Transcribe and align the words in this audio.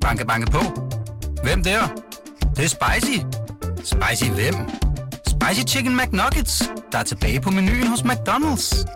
Banke, 0.00 0.26
banke 0.26 0.50
på. 0.50 0.58
Hvem 1.42 1.62
der? 1.62 1.80
Det, 2.40 2.56
det 2.56 2.64
er 2.64 2.68
spicy. 2.68 3.18
Spicy 3.84 4.30
hvem? 4.30 4.54
Spicy 5.26 5.74
Chicken 5.74 5.96
McNuggets, 5.96 6.70
der 6.92 6.98
er 6.98 7.02
tilbage 7.02 7.40
på 7.40 7.50
menuen 7.50 7.86
hos 7.86 8.00
McDonald's. 8.00 8.86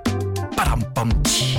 Badum, 0.56 0.82
bom, 0.94 1.10
tji. 1.24 1.58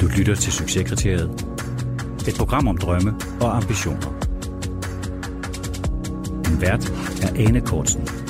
Du 0.00 0.06
lytter 0.06 0.34
til 0.34 0.52
Succeskriteriet. 0.52 1.46
Et 2.28 2.34
program 2.38 2.68
om 2.68 2.78
drømme 2.78 3.14
og 3.40 3.56
ambitioner. 3.56 4.12
Din 6.46 6.60
vært 6.60 6.92
er 7.22 7.46
Ane 7.46 7.60
Kortsen. 7.60 8.27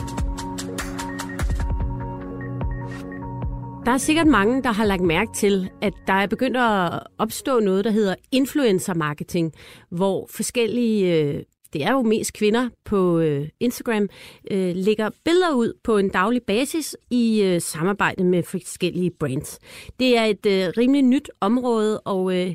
Der 3.88 3.94
er 3.94 3.98
sikkert 3.98 4.26
mange, 4.26 4.62
der 4.62 4.72
har 4.72 4.84
lagt 4.84 5.02
mærke 5.02 5.32
til, 5.34 5.70
at 5.82 5.92
der 6.06 6.12
er 6.12 6.26
begyndt 6.26 6.56
at 6.56 7.00
opstå 7.18 7.60
noget, 7.60 7.84
der 7.84 7.90
hedder 7.90 8.14
influencer 8.32 8.94
marketing, 8.94 9.52
hvor 9.90 10.26
forskellige, 10.30 11.22
øh, 11.22 11.42
det 11.72 11.84
er 11.84 11.92
jo 11.92 12.02
mest 12.02 12.32
kvinder 12.32 12.68
på 12.84 13.18
øh, 13.18 13.48
Instagram, 13.60 14.08
øh, 14.50 14.72
lægger 14.74 15.10
billeder 15.24 15.54
ud 15.54 15.72
på 15.84 15.96
en 15.96 16.08
daglig 16.08 16.42
basis 16.42 16.96
i 17.10 17.42
øh, 17.42 17.60
samarbejde 17.60 18.24
med 18.24 18.42
forskellige 18.42 19.10
brands. 19.10 19.58
Det 20.00 20.16
er 20.16 20.24
et 20.24 20.46
øh, 20.46 20.72
rimelig 20.78 21.02
nyt 21.02 21.30
område, 21.40 22.00
og 22.00 22.36
øh, 22.36 22.54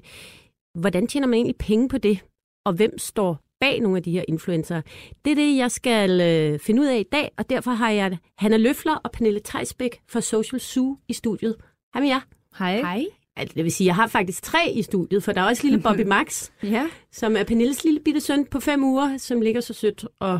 hvordan 0.79 1.07
tjener 1.07 1.27
man 1.27 1.37
egentlig 1.37 1.57
penge 1.57 1.89
på 1.89 1.97
det? 1.97 2.19
Og 2.65 2.73
hvem 2.73 2.97
står 2.97 3.39
bag 3.63 3.79
nogle 3.79 3.97
af 3.97 4.03
de 4.03 4.11
her 4.11 4.23
influencer. 4.27 4.81
Det 5.25 5.31
er 5.31 5.35
det, 5.35 5.57
jeg 5.57 5.71
skal 5.71 6.21
øh, 6.21 6.59
finde 6.59 6.81
ud 6.81 6.87
af 6.87 6.99
i 6.99 7.03
dag, 7.03 7.31
og 7.37 7.49
derfor 7.49 7.71
har 7.71 7.89
jeg 7.89 8.17
Hanna 8.37 8.57
Løfler 8.57 8.95
og 8.95 9.11
Pernille 9.11 9.41
Theisbæk 9.45 10.01
fra 10.09 10.21
Social 10.21 10.59
Zoo 10.59 10.97
i 11.07 11.13
studiet. 11.13 11.55
Hej 11.93 12.01
med 12.01 12.09
jer. 12.09 12.19
Hej. 12.59 12.77
Hej. 12.77 13.05
Altså, 13.35 13.53
det 13.55 13.63
vil 13.63 13.71
sige, 13.71 13.87
jeg 13.87 13.95
har 13.95 14.07
faktisk 14.07 14.43
tre 14.43 14.71
i 14.71 14.81
studiet, 14.81 15.23
for 15.23 15.31
der 15.31 15.41
er 15.41 15.45
også 15.45 15.63
lille 15.63 15.81
Bobby 15.85 16.01
Max, 16.01 16.49
ja. 16.63 16.87
som 17.11 17.35
er 17.35 17.43
Pernilles 17.43 17.83
lille 17.83 17.99
bitte 17.99 18.21
søn 18.21 18.45
på 18.45 18.59
fem 18.59 18.83
uger, 18.83 19.17
som 19.17 19.41
ligger 19.41 19.61
så 19.61 19.73
sødt 19.73 20.05
og 20.19 20.39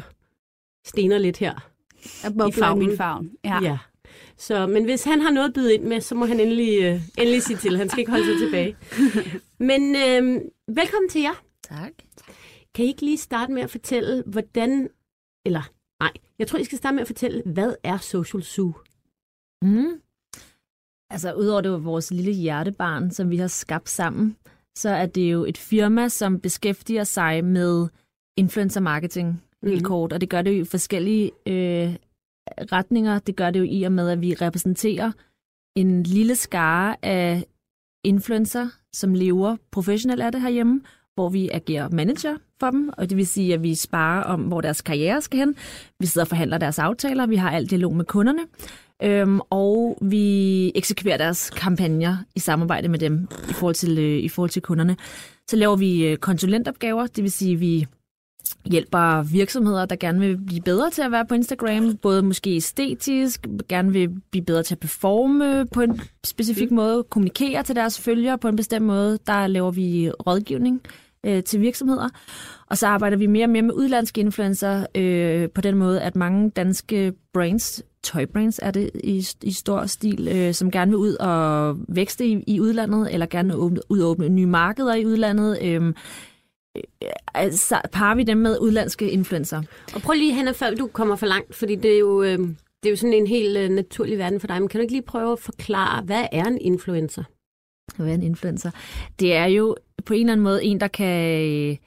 stener 0.85 1.17
lidt 1.17 1.37
her. 1.37 1.69
i 2.47 2.51
favn. 2.51 2.79
min 2.79 2.97
favn. 2.97 3.31
Ja. 3.43 3.59
ja. 3.61 3.77
Så, 4.37 4.67
men 4.67 4.83
hvis 4.83 5.03
han 5.03 5.21
har 5.21 5.31
noget 5.31 5.47
at 5.47 5.53
byde 5.53 5.73
ind 5.73 5.83
med, 5.83 6.01
så 6.01 6.15
må 6.15 6.25
han 6.25 6.39
endelig, 6.39 6.83
øh, 6.83 7.01
endelig 7.17 7.43
sige 7.43 7.57
til. 7.57 7.77
Han 7.77 7.89
skal 7.89 7.99
ikke 7.99 8.11
holde 8.11 8.25
sig 8.25 8.37
tilbage. 8.37 8.75
Men 9.69 9.95
øh, 9.95 10.41
velkommen 10.67 11.09
til 11.09 11.21
jer. 11.21 11.43
Tak. 11.69 11.91
Kan 12.75 12.85
I 12.85 12.87
ikke 12.87 13.05
lige 13.05 13.17
starte 13.17 13.53
med 13.53 13.61
at 13.61 13.69
fortælle, 13.69 14.23
hvordan... 14.25 14.89
Eller 15.45 15.71
nej, 16.03 16.11
jeg 16.39 16.47
tror, 16.47 16.59
I 16.59 16.63
skal 16.63 16.77
starte 16.77 16.95
med 16.95 17.01
at 17.01 17.07
fortælle, 17.07 17.43
hvad 17.45 17.75
er 17.83 17.97
Social 17.97 18.43
Zoo? 18.43 18.73
Mm. 19.61 20.01
Altså, 21.09 21.33
udover 21.33 21.61
det 21.61 21.71
var 21.71 21.77
vores 21.77 22.11
lille 22.11 22.31
hjertebarn, 22.31 23.11
som 23.11 23.29
vi 23.29 23.37
har 23.37 23.47
skabt 23.47 23.89
sammen, 23.89 24.37
så 24.77 24.89
er 24.89 25.05
det 25.05 25.31
jo 25.31 25.45
et 25.45 25.57
firma, 25.57 26.09
som 26.09 26.39
beskæftiger 26.39 27.03
sig 27.03 27.45
med 27.45 27.87
influencer 28.37 28.81
marketing, 28.81 29.43
helt 29.63 29.81
mm. 29.81 29.85
kort. 29.85 30.13
Og 30.13 30.21
det 30.21 30.29
gør 30.29 30.41
det 30.41 30.57
jo 30.57 30.61
i 30.61 30.65
forskellige 30.65 31.31
øh, 31.47 31.95
retninger. 32.71 33.19
Det 33.19 33.35
gør 33.35 33.51
det 33.51 33.59
jo 33.59 33.65
i 33.69 33.83
og 33.83 33.91
med, 33.91 34.09
at 34.09 34.21
vi 34.21 34.33
repræsenterer 34.33 35.11
en 35.75 36.03
lille 36.03 36.35
skare 36.35 37.05
af 37.05 37.45
influencer, 38.03 38.69
som 38.93 39.13
lever 39.13 39.57
professionelt 39.71 40.21
af 40.21 40.31
det 40.31 40.41
herhjemme, 40.41 40.81
hvor 41.15 41.29
vi 41.29 41.49
agerer 41.53 41.89
manager 41.89 42.37
for 42.59 42.69
dem, 42.69 42.89
og 42.97 43.09
det 43.09 43.17
vil 43.17 43.27
sige, 43.27 43.53
at 43.53 43.63
vi 43.63 43.75
sparer 43.75 44.23
om, 44.23 44.41
hvor 44.41 44.61
deres 44.61 44.81
karriere 44.81 45.21
skal 45.21 45.39
hen. 45.39 45.55
Vi 45.99 46.05
sidder 46.05 46.25
og 46.25 46.29
forhandler 46.29 46.57
deres 46.57 46.79
aftaler, 46.79 47.27
vi 47.27 47.35
har 47.35 47.51
alt 47.51 47.69
dialog 47.69 47.95
med 47.95 48.05
kunderne, 48.05 48.41
øhm, 49.03 49.39
og 49.49 49.97
vi 50.01 50.71
eksekverer 50.75 51.17
deres 51.17 51.49
kampagner 51.49 52.17
i 52.35 52.39
samarbejde 52.39 52.87
med 52.87 52.99
dem 52.99 53.27
i 53.49 53.53
forhold 53.53 53.75
til, 53.75 53.99
øh, 53.99 54.19
i 54.19 54.29
forhold 54.29 54.49
til 54.49 54.61
kunderne. 54.61 54.97
Så 55.47 55.55
laver 55.55 55.75
vi 55.75 56.07
øh, 56.07 56.17
konsulentopgaver, 56.17 57.07
det 57.07 57.23
vil 57.23 57.31
sige, 57.31 57.53
at 57.53 57.59
vi 57.59 57.87
hjælper 58.65 59.23
virksomheder, 59.23 59.85
der 59.85 59.95
gerne 59.95 60.19
vil 60.19 60.37
blive 60.37 60.61
bedre 60.61 60.89
til 60.89 61.01
at 61.01 61.11
være 61.11 61.25
på 61.25 61.35
Instagram, 61.35 61.97
både 61.97 62.21
måske 62.21 62.55
æstetisk, 62.55 63.47
gerne 63.69 63.91
vil 63.91 64.09
blive 64.31 64.45
bedre 64.45 64.63
til 64.63 64.75
at 64.75 64.79
performe 64.79 65.65
på 65.65 65.81
en 65.81 66.01
specifik 66.23 66.71
måde, 66.71 67.03
kommunikere 67.03 67.63
til 67.63 67.75
deres 67.75 67.99
følgere 67.99 68.37
på 68.37 68.47
en 68.47 68.55
bestemt 68.55 68.85
måde. 68.85 69.19
Der 69.27 69.47
laver 69.47 69.71
vi 69.71 70.11
rådgivning 70.11 70.81
øh, 71.25 71.43
til 71.43 71.61
virksomheder. 71.61 72.09
Og 72.67 72.77
så 72.77 72.87
arbejder 72.87 73.17
vi 73.17 73.27
mere 73.27 73.45
og 73.45 73.49
mere 73.49 73.61
med 73.61 73.73
udlandske 73.73 74.21
influencer 74.21 74.85
øh, 74.95 75.49
på 75.49 75.61
den 75.61 75.75
måde, 75.75 76.01
at 76.01 76.15
mange 76.15 76.49
danske 76.49 77.13
brands, 77.33 77.83
tøjbrands 78.03 78.59
er 78.63 78.71
det 78.71 78.91
i, 79.03 79.27
i 79.43 79.51
stor 79.51 79.85
stil, 79.85 80.27
øh, 80.31 80.53
som 80.53 80.71
gerne 80.71 80.91
vil 80.91 80.97
ud 80.97 81.15
og 81.15 81.77
vækste 81.87 82.25
i, 82.25 82.43
i 82.47 82.59
udlandet, 82.59 83.13
eller 83.13 83.25
gerne 83.25 83.55
åbne, 83.55 83.79
udåbne 83.89 84.29
nye 84.29 84.45
markeder 84.45 84.95
i 84.95 85.05
udlandet. 85.05 85.57
Øh 85.61 85.93
altså, 87.33 87.81
parer 87.91 88.15
vi 88.15 88.23
dem 88.23 88.37
med 88.37 88.57
udlandske 88.59 89.11
influencer. 89.11 89.63
Og 89.95 90.01
prøv 90.01 90.13
lige, 90.13 90.33
Hanna, 90.33 90.51
før 90.51 90.69
du 90.69 90.87
kommer 90.87 91.15
for 91.15 91.25
langt, 91.25 91.55
fordi 91.55 91.75
det 91.75 91.93
er 91.93 91.99
jo, 91.99 92.23
øh, 92.23 92.37
det 92.83 92.85
er 92.85 92.89
jo 92.89 92.95
sådan 92.95 93.13
en 93.13 93.27
helt 93.27 93.57
øh, 93.57 93.69
naturlig 93.69 94.17
verden 94.17 94.39
for 94.39 94.47
dig, 94.47 94.59
men 94.59 94.69
kan 94.69 94.79
du 94.79 94.81
ikke 94.81 94.93
lige 94.93 95.01
prøve 95.01 95.31
at 95.31 95.39
forklare, 95.39 96.03
hvad 96.03 96.25
er 96.31 96.45
en 96.45 96.57
influencer? 96.61 97.23
Hvad 97.95 98.07
er 98.07 98.13
en 98.13 98.23
influencer? 98.23 98.71
Det 99.19 99.33
er 99.33 99.45
jo 99.45 99.75
på 100.05 100.13
en 100.13 100.19
eller 100.19 100.33
anden 100.33 100.43
måde 100.43 100.63
en, 100.63 100.79
der 100.79 100.87
kan 100.87 101.77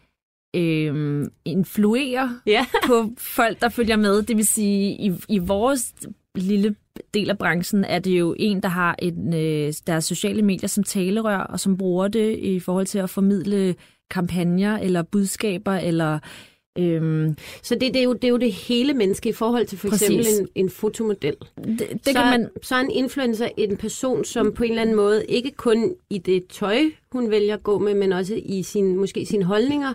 øh, 0.57 1.27
influere 1.45 2.41
ja. 2.47 2.67
på 2.87 3.11
folk, 3.19 3.61
der 3.61 3.69
følger 3.69 3.97
med. 3.97 4.23
Det 4.23 4.37
vil 4.37 4.47
sige, 4.47 4.91
i, 4.91 5.13
i 5.29 5.39
vores 5.39 5.95
lille 6.35 6.75
del 7.15 7.31
af 7.31 7.39
branchen 7.39 7.85
er 7.85 7.99
det 7.99 8.19
jo 8.19 8.35
en, 8.39 8.63
der 8.63 8.69
har 8.69 8.97
en, 8.99 9.35
øh, 9.35 9.73
deres 9.87 10.05
sociale 10.05 10.43
medier 10.43 10.69
som 10.69 10.85
talerør, 10.85 11.39
og 11.39 11.61
som 11.61 11.77
bruger 11.77 12.09
det 12.09 12.39
i 12.39 12.61
forhold 12.61 12.87
til 12.87 12.99
at 12.99 13.11
formidle 13.11 13.75
kampagner 14.11 14.79
eller 14.79 15.03
budskaber 15.03 15.73
eller 15.73 16.19
Øhm, 16.79 17.37
så 17.63 17.75
det, 17.75 17.95
det, 17.95 17.97
er 17.97 18.03
jo, 18.03 18.13
det 18.13 18.25
er 18.25 18.29
jo 18.29 18.37
det 18.37 18.53
hele 18.53 18.95
menneske 18.95 19.29
i 19.29 19.33
forhold 19.33 19.67
til 19.67 19.79
for 19.79 19.89
Præcis. 19.89 20.09
eksempel 20.09 20.41
en, 20.41 20.65
en 20.65 20.71
fotomodel. 20.71 21.37
Det, 21.57 21.79
det 21.79 22.01
så, 22.05 22.13
kan 22.13 22.25
man... 22.31 22.49
så 22.63 22.75
er 22.75 22.81
en 22.81 22.91
influencer 22.91 23.49
en 23.57 23.77
person, 23.77 24.25
som 24.25 24.53
på 24.53 24.65
en 24.65 24.71
eller 24.71 24.83
anden 24.83 24.97
måde, 24.97 25.27
ikke 25.27 25.51
kun 25.51 25.95
i 26.11 26.19
det 26.19 26.47
tøj, 26.47 26.81
hun 27.13 27.31
vælger 27.31 27.55
at 27.55 27.63
gå 27.63 27.79
med, 27.79 27.95
men 27.95 28.13
også 28.13 28.41
i 28.45 28.63
sin, 28.63 28.97
måske 28.97 29.27
sine 29.27 29.45
holdninger, 29.45 29.93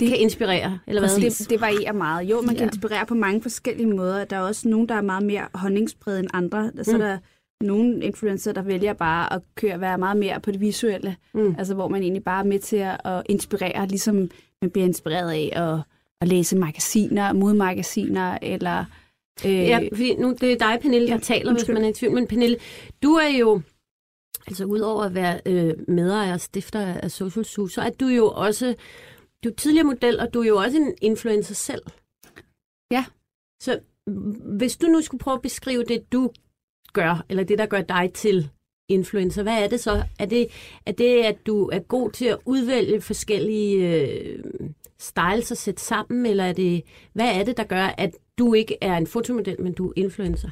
det 0.00 0.08
kan 0.08 0.18
inspirere, 0.18 0.78
eller 0.86 1.02
hvad? 1.02 1.30
Det, 1.30 1.50
det 1.50 1.60
varierer 1.60 1.92
meget. 1.92 2.30
Jo, 2.30 2.40
man 2.40 2.54
kan 2.54 2.64
ja. 2.64 2.64
inspirere 2.64 3.06
på 3.06 3.14
mange 3.14 3.42
forskellige 3.42 3.86
måder. 3.86 4.24
Der 4.24 4.36
er 4.36 4.40
også 4.40 4.68
nogen, 4.68 4.88
der 4.88 4.94
er 4.94 5.00
meget 5.00 5.24
mere 5.24 5.48
holdningsbrede 5.54 6.18
end 6.18 6.28
andre. 6.32 6.70
Så 6.82 6.96
mm. 6.96 7.02
er 7.02 7.06
der 7.06 7.18
nogle 7.60 8.04
influencer, 8.04 8.52
der 8.52 8.62
vælger 8.62 8.92
bare 8.92 9.32
at 9.32 9.42
køre, 9.54 9.80
være 9.80 9.98
meget 9.98 10.16
mere 10.16 10.40
på 10.40 10.50
det 10.50 10.60
visuelle. 10.60 11.16
Mm. 11.34 11.54
Altså, 11.58 11.74
hvor 11.74 11.88
man 11.88 12.02
egentlig 12.02 12.24
bare 12.24 12.40
er 12.44 12.48
med 12.48 12.58
til 12.58 12.76
at, 12.76 13.00
at 13.04 13.22
inspirere, 13.28 13.86
ligesom 13.86 14.30
man 14.62 14.70
bliver 14.70 14.86
inspireret 14.86 15.30
af 15.30 15.52
at, 15.52 15.80
at 16.20 16.28
læse 16.28 16.56
magasiner, 16.56 17.32
modmagasiner, 17.32 18.38
eller... 18.42 18.84
Øh, 19.46 19.52
ja, 19.52 19.88
fordi 19.92 20.14
nu 20.16 20.36
det 20.40 20.52
er 20.52 20.58
dig, 20.58 20.78
Pernille, 20.82 21.08
der 21.08 21.14
ja, 21.14 21.18
taler, 21.18 21.50
undskyld. 21.50 21.74
hvis 21.74 21.80
man 21.80 21.84
er 21.84 21.88
i 21.88 21.92
tvivl. 21.92 22.14
Men 22.14 22.26
Pernille, 22.26 22.56
du 23.02 23.12
er 23.12 23.38
jo, 23.38 23.60
altså 24.46 24.64
udover 24.64 25.02
at 25.04 25.14
være 25.14 25.40
øh, 25.46 25.74
medejer 25.88 26.32
og 26.32 26.40
stifter 26.40 26.80
af 26.80 27.10
Social 27.10 27.44
Zoo, 27.44 27.66
så 27.66 27.80
er 27.80 27.90
du 27.90 28.06
jo 28.06 28.30
også, 28.30 28.74
du 29.44 29.48
er 29.48 29.52
tidligere 29.54 29.86
model, 29.86 30.20
og 30.20 30.34
du 30.34 30.40
er 30.40 30.46
jo 30.46 30.56
også 30.56 30.76
en 30.76 30.94
influencer 31.02 31.54
selv. 31.54 31.82
Ja. 32.90 33.04
Så 33.62 33.80
hvis 34.56 34.76
du 34.76 34.86
nu 34.86 35.00
skulle 35.00 35.18
prøve 35.18 35.34
at 35.34 35.42
beskrive 35.42 35.84
det, 35.84 36.12
du 36.12 36.30
gør, 37.00 37.24
eller 37.28 37.44
det, 37.44 37.58
der 37.58 37.66
gør 37.66 37.80
dig 37.80 38.10
til 38.14 38.50
influencer, 38.88 39.42
hvad 39.42 39.62
er 39.64 39.68
det 39.68 39.80
så? 39.80 40.02
Er 40.18 40.26
det, 40.26 40.46
er 40.86 40.92
det 40.92 41.24
at 41.24 41.46
du 41.46 41.68
er 41.72 41.78
god 41.78 42.10
til 42.10 42.26
at 42.26 42.38
udvælge 42.44 43.00
forskellige 43.00 43.74
øh, 43.96 44.38
styles 44.98 45.50
og 45.50 45.56
sætte 45.56 45.82
sammen, 45.82 46.26
eller 46.26 46.44
er 46.44 46.52
det, 46.52 46.82
hvad 47.12 47.28
er 47.38 47.44
det, 47.44 47.56
der 47.56 47.64
gør, 47.64 47.86
at 47.98 48.16
du 48.38 48.54
ikke 48.54 48.76
er 48.80 48.96
en 48.96 49.06
fotomodel, 49.06 49.60
men 49.60 49.72
du 49.72 49.88
er 49.88 49.92
influencer? 49.96 50.50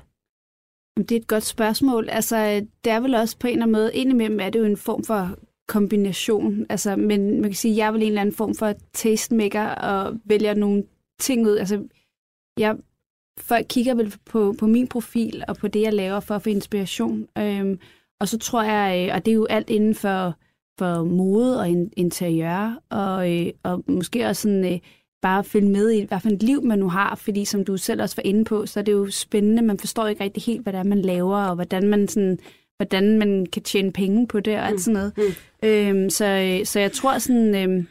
Det 0.99 1.13
er 1.13 1.21
et 1.21 1.27
godt 1.27 1.45
spørgsmål. 1.45 2.09
Altså, 2.09 2.67
det 2.85 2.93
er 2.93 3.01
vel 3.01 3.15
også 3.15 3.39
på 3.39 3.47
en 3.47 3.53
eller 3.53 3.63
anden 3.63 3.73
måde, 3.73 3.95
indimellem 3.95 4.41
er 4.41 4.51
det 4.51 4.59
jo 4.59 4.65
en 4.65 4.77
form 4.77 5.05
for 5.05 5.39
kombination. 5.69 6.67
Altså, 6.69 6.97
men 6.97 7.41
man 7.41 7.51
kan 7.51 7.55
sige, 7.55 7.73
at 7.73 7.79
jeg 7.79 7.87
er 7.87 7.91
vel 7.93 8.03
en 8.03 8.09
eller 8.09 8.21
anden 8.21 8.35
form 8.35 8.55
for 8.55 8.75
tastemaker 8.93 9.69
og 9.69 10.19
vælger 10.25 10.55
nogle 10.55 10.85
ting 11.21 11.47
ud. 11.47 11.57
Altså, 11.57 11.89
jeg, 12.59 12.77
folk 13.39 13.67
kigger 13.69 13.95
vel 13.95 14.15
på, 14.25 14.55
på 14.59 14.67
min 14.67 14.87
profil 14.87 15.45
og 15.49 15.57
på 15.57 15.69
det, 15.69 15.83
jeg 15.83 15.93
laver 15.93 16.21
for 16.21 16.35
at 16.35 16.43
få 16.43 16.51
inspiration. 16.51 17.27
Øhm, 17.39 17.79
og 18.21 18.29
så 18.29 18.39
tror 18.39 18.63
jeg, 18.63 19.09
øh, 19.09 19.15
og 19.15 19.25
det 19.25 19.31
er 19.31 19.35
jo 19.35 19.47
alt 19.51 19.71
inden 19.71 19.95
for, 19.95 20.35
for 20.79 21.05
mode 21.05 21.61
og 21.61 21.69
interiør, 21.97 22.81
og, 22.91 23.33
øh, 23.33 23.53
og 23.63 23.85
måske 23.89 24.27
også 24.27 24.43
sådan, 24.43 24.73
øh, 24.73 24.79
bare 25.23 25.45
følge 25.45 25.69
med 25.69 25.91
i, 25.91 26.05
hvad 26.05 26.21
for 26.21 26.29
et 26.29 26.43
liv 26.43 26.63
man 26.63 26.79
nu 26.79 26.89
har, 26.89 27.15
fordi 27.15 27.45
som 27.45 27.65
du 27.65 27.77
selv 27.77 28.03
også 28.03 28.17
var 28.17 28.23
inde 28.23 28.45
på, 28.45 28.67
så 28.67 28.81
er 28.81 28.85
det 28.85 28.93
jo 28.93 29.11
spændende. 29.11 29.63
Man 29.63 29.79
forstår 29.79 30.07
ikke 30.07 30.25
rigtig 30.25 30.43
helt, 30.43 30.63
hvad 30.63 30.73
det 30.73 30.79
er, 30.79 30.85
man 30.85 31.03
laver, 31.03 31.39
og 31.39 31.55
hvordan 31.55 31.89
man 31.89 32.09
sådan 32.09 32.39
hvordan 32.77 33.19
man 33.19 33.47
kan 33.47 33.63
tjene 33.63 33.93
penge 33.93 34.27
på 34.27 34.41
det 34.41 34.57
og 34.57 34.67
alt 34.67 34.75
mm. 34.75 34.79
sådan 34.79 34.95
noget. 34.95 35.13
Mm. 35.63 35.69
Øhm, 35.69 36.11
så, 36.11 36.61
så 36.65 36.81
jeg 36.81 36.93
tror 36.93 37.19
sådan, 37.19 37.55
øhm, 37.55 37.87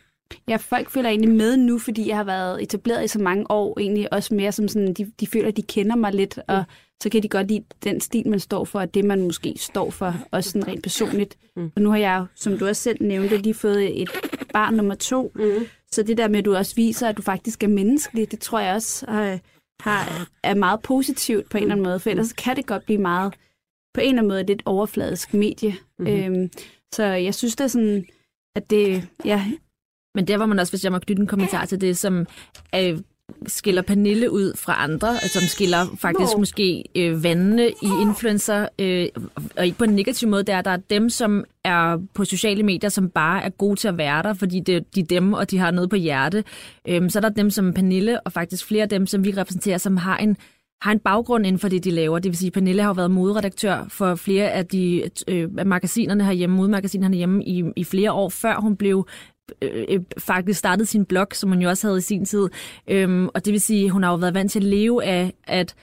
Ja, 0.48 0.56
folk 0.56 0.90
føler 0.90 1.10
egentlig 1.10 1.32
med 1.32 1.58
nu, 1.58 1.80
fordi 1.80 2.08
jeg 2.08 2.18
har 2.18 2.24
været 2.24 2.64
etableret 2.64 3.06
i 3.06 3.08
så 3.08 3.20
mange 3.20 3.52
år, 3.52 3.80
egentlig 3.80 4.14
også 4.14 4.34
mere 4.36 4.52
som 4.52 4.68
sådan, 4.68 4.94
de, 4.94 5.12
de 5.20 5.28
føler, 5.28 5.48
at 5.48 5.58
de 5.58 5.62
kender 5.62 5.96
mig 5.96 6.14
lidt, 6.14 6.40
og 6.48 6.64
så 7.04 7.10
kan 7.10 7.24
de 7.24 7.30
godt 7.30 7.48
lide 7.48 7.64
den 7.84 8.02
stil, 8.02 8.28
man 8.28 8.40
står 8.40 8.66
for, 8.66 8.80
og 8.80 8.94
det, 8.94 9.06
man 9.06 9.22
måske 9.22 9.56
står 9.58 9.90
for, 9.90 10.16
også 10.32 10.50
sådan 10.50 10.68
rent 10.68 10.84
personligt. 10.84 11.38
Mm. 11.56 11.72
Og 11.76 11.82
nu 11.82 11.90
har 11.90 11.98
jeg, 11.98 12.26
som 12.36 12.58
du 12.58 12.68
også 12.68 12.82
selv 12.82 12.98
nævnte, 13.04 13.38
lige 13.38 13.54
fået 13.54 14.02
et 14.02 14.10
barn 14.54 14.74
nummer 14.74 14.96
to, 14.96 15.32
mm. 15.36 15.66
så 15.92 16.04
det 16.04 16.18
der 16.18 16.28
med, 16.28 16.40
at 16.40 16.46
du 16.46 16.56
også 16.56 16.76
viser, 16.76 17.10
at 17.10 17.18
du 17.18 17.22
faktisk 17.22 17.64
er 17.64 17.68
menneskelig, 17.68 18.32
det 18.32 18.40
tror 18.40 18.60
jeg 18.60 18.76
også 18.76 19.06
har, 19.08 19.40
har, 19.82 20.30
er 20.44 20.56
meget 20.56 20.82
positivt 20.82 21.50
på 21.50 21.58
en 21.58 21.64
eller 21.64 21.76
anden 21.76 21.86
måde, 21.86 22.00
for 22.00 22.10
ellers 22.10 22.34
kan 22.34 22.56
det 22.56 22.66
godt 22.66 22.86
blive 22.86 23.02
meget, 23.02 23.34
på 23.94 24.02
en 24.02 24.08
eller 24.08 24.22
anden 24.22 24.28
måde, 24.28 24.42
et 24.42 24.48
lidt 24.48 24.64
overfladisk 24.66 25.34
medie. 25.34 25.76
Mm. 26.00 26.08
Øhm, 26.08 26.50
så 26.94 27.04
jeg 27.04 27.36
synes, 27.36 27.56
det 27.56 27.64
er 27.64 27.68
sådan, 27.68 28.06
at 28.56 28.70
det, 28.70 29.08
ja, 29.26 29.46
Men 30.16 30.28
der 30.28 30.38
var 30.38 30.46
man 30.46 30.60
også, 30.60 30.72
hvis 30.72 30.84
jeg 30.84 30.92
må 30.92 31.00
knytte 31.00 31.22
en 31.22 31.28
kommentar 31.28 31.66
til 31.66 31.82
det, 31.82 31.98
som 31.98 32.26
øh, 32.76 33.00
skiller 33.48 33.82
Pernille 33.82 34.32
ud 34.32 34.58
fra 34.58 34.84
andre, 34.84 35.10
altså, 35.10 35.40
som 35.40 35.48
skiller 35.48 35.86
faktisk 35.98 36.34
Nå. 36.34 36.40
måske 36.40 36.84
øh, 36.96 37.24
vandene 37.24 37.70
i 37.70 37.90
influencer, 38.02 38.68
øh, 38.80 39.08
og 39.58 39.66
ikke 39.66 39.78
på 39.78 39.84
en 39.84 39.96
negativ 39.96 40.30
måde, 40.30 40.44
det 40.44 40.56
er, 40.56 40.62
der 40.62 40.72
er 40.72 40.78
dem, 40.78 41.10
som 41.10 41.44
er 41.64 41.98
på 42.14 42.26
sociale 42.26 42.64
medier, 42.64 42.90
som 42.90 43.10
bare 43.10 43.44
er 43.44 43.50
gode 43.50 43.76
til 43.76 43.88
at 43.88 43.98
være 43.98 44.24
der, 44.24 44.34
fordi 44.34 44.60
det, 44.60 44.96
de 44.96 45.00
er 45.00 45.06
dem, 45.06 45.34
og 45.34 45.52
de 45.52 45.58
har 45.58 45.72
noget 45.72 45.90
på 45.90 45.96
hjerte. 45.96 46.44
Øhm, 46.88 47.10
så 47.10 47.20
er 47.20 47.22
der 47.22 47.30
dem 47.30 47.50
som 47.50 47.74
Pernille, 47.74 48.22
og 48.22 48.32
faktisk 48.32 48.66
flere 48.66 48.84
af 48.84 48.90
dem, 48.90 49.08
som 49.08 49.24
vi 49.24 49.32
repræsenterer, 49.32 49.78
som 49.78 49.98
har 49.98 50.18
en 50.18 50.38
har 50.82 50.92
en 50.92 51.00
baggrund 51.00 51.46
inden 51.46 51.60
for 51.60 51.68
det, 51.68 51.84
de 51.84 51.92
laver. 51.92 52.20
Det 52.20 52.32
vil 52.32 52.38
sige, 52.38 52.48
at 52.48 52.54
Pernille 52.54 52.82
har 52.82 52.90
jo 52.90 52.94
været 52.94 53.12
moderedaktør 53.12 53.86
for 53.90 54.16
flere 54.16 54.52
af 54.52 54.66
de 54.66 55.10
øh, 55.28 55.66
magasinerne 55.66 56.24
herhjemme, 56.24 56.56
modemagasinerne 56.56 57.16
herhjemme 57.16 57.46
i, 57.46 57.64
i 57.76 57.84
flere 57.84 58.12
år, 58.12 58.30
før 58.30 58.56
hun 58.56 58.76
blev 58.76 59.08
øh, 59.62 59.86
øh, 59.90 60.00
faktisk 60.18 60.60
startede 60.60 60.86
sin 60.86 61.06
blog, 61.06 61.28
som 61.34 61.50
hun 61.50 61.62
jo 61.62 61.70
også 61.70 61.88
havde 61.88 61.98
i 61.98 62.02
sin 62.02 62.26
tid. 62.26 62.50
Øhm, 62.88 63.28
og 63.28 63.46
det 63.46 63.54
vil 63.54 63.62
sige, 63.62 63.86
at 63.86 63.92
hun 63.92 64.04
har 64.04 64.12
jo 64.12 64.16
været 64.16 64.34
vant 64.34 64.52
til 64.52 64.60
at 64.60 64.64
leve 64.64 65.04
af 65.04 65.34
at 65.48 65.76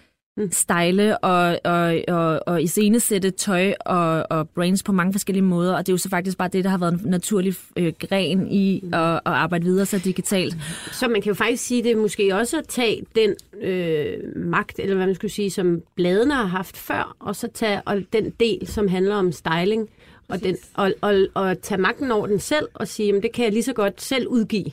style 0.51 1.19
og, 1.19 1.59
og, 1.65 2.03
og, 2.09 2.41
og 2.47 2.63
iscenesætte 2.63 3.31
tøj 3.31 3.75
og, 3.87 4.27
og 4.31 4.49
brains 4.49 4.83
på 4.83 4.93
mange 4.93 5.13
forskellige 5.13 5.43
måder, 5.45 5.75
og 5.75 5.87
det 5.87 5.89
er 5.89 5.93
jo 5.93 5.99
så 5.99 6.09
faktisk 6.09 6.39
bare 6.39 6.49
det, 6.49 6.65
der 6.65 6.71
har 6.71 6.79
været 6.79 6.93
en 6.93 7.11
naturlig 7.11 7.55
øh, 7.77 7.93
gren 7.99 8.49
i 8.53 8.85
at, 8.93 9.01
at 9.01 9.21
arbejde 9.25 9.65
videre 9.65 9.87
så 9.87 9.99
digitalt. 9.99 10.57
Så 10.93 11.09
man 11.09 11.23
kan 11.23 11.31
jo 11.31 11.35
faktisk 11.35 11.65
sige, 11.65 11.83
det 11.83 11.93
er 11.93 11.97
måske 11.97 12.37
også 12.37 12.59
at 12.59 12.69
tage 12.69 13.05
den 13.17 13.35
øh, 13.63 14.19
magt, 14.37 14.79
eller 14.79 14.97
hvad 14.97 15.07
man 15.07 15.15
skulle 15.15 15.31
sige, 15.31 15.51
som 15.51 15.83
bladene 15.97 16.35
har 16.35 16.47
haft 16.47 16.77
før, 16.77 17.17
og 17.21 17.37
så 17.37 17.49
tage 17.55 17.83
og 17.87 18.03
den 18.13 18.31
del, 18.41 18.67
som 18.67 18.89
handler 18.89 19.15
om 19.15 19.33
styling, 19.33 19.89
og, 20.33 20.43
den, 20.43 20.57
og, 20.75 20.93
og, 21.01 21.15
og 21.35 21.63
tage 21.63 21.81
magten 21.81 22.11
over 22.11 22.27
den 22.27 22.39
selv, 22.39 22.69
og 22.75 22.89
sige, 22.89 23.07
jamen 23.07 23.23
det 23.23 23.33
kan 23.33 23.45
jeg 23.45 23.53
lige 23.53 23.63
så 23.63 23.73
godt 23.73 24.03
selv 24.03 24.29
udgive. 24.29 24.71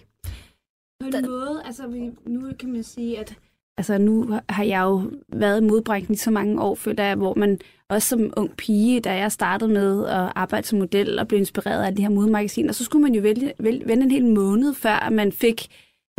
På 1.01 1.07
en 1.17 1.25
måde, 1.29 1.61
altså 1.65 1.87
vi- 1.87 2.11
nu 2.25 2.41
kan 2.59 2.71
man 2.71 2.83
sige, 2.83 3.19
at 3.19 3.35
altså 3.77 3.97
nu 3.97 4.39
har 4.49 4.63
jeg 4.63 4.81
jo 4.81 5.01
været 5.33 5.61
i 5.61 5.65
modbrækken 5.65 6.13
i 6.13 6.17
så 6.17 6.31
mange 6.31 6.61
år, 6.61 6.75
føler 6.75 7.03
jeg, 7.03 7.15
hvor 7.15 7.33
man 7.35 7.59
også 7.89 8.07
som 8.07 8.33
ung 8.37 8.57
pige, 8.57 8.99
da 8.99 9.15
jeg 9.15 9.31
startede 9.31 9.71
med 9.73 10.05
at 10.05 10.31
arbejde 10.35 10.67
som 10.67 10.79
model 10.79 11.19
og 11.19 11.27
blev 11.27 11.39
inspireret 11.39 11.83
af 11.85 11.95
de 11.95 12.01
her 12.01 12.09
modemagasiner, 12.09 12.73
så 12.73 12.83
skulle 12.83 13.01
man 13.03 13.15
jo 13.15 13.21
vælge, 13.21 13.53
vælge, 13.59 13.87
vente 13.87 14.03
en 14.03 14.11
hel 14.11 14.25
måned, 14.25 14.73
før 14.73 15.09
man 15.09 15.31
fik 15.31 15.67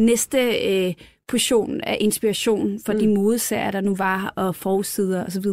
næste 0.01 0.39
øh, 0.69 0.95
portion 1.29 1.81
af 1.81 1.97
inspiration 2.01 2.81
for 2.87 2.93
mm. 2.93 2.99
de 2.99 3.09
modeserier, 3.09 3.71
der 3.71 3.81
nu 3.81 3.95
var, 3.95 4.33
og 4.37 4.55
forsider 4.55 5.25
osv. 5.27 5.47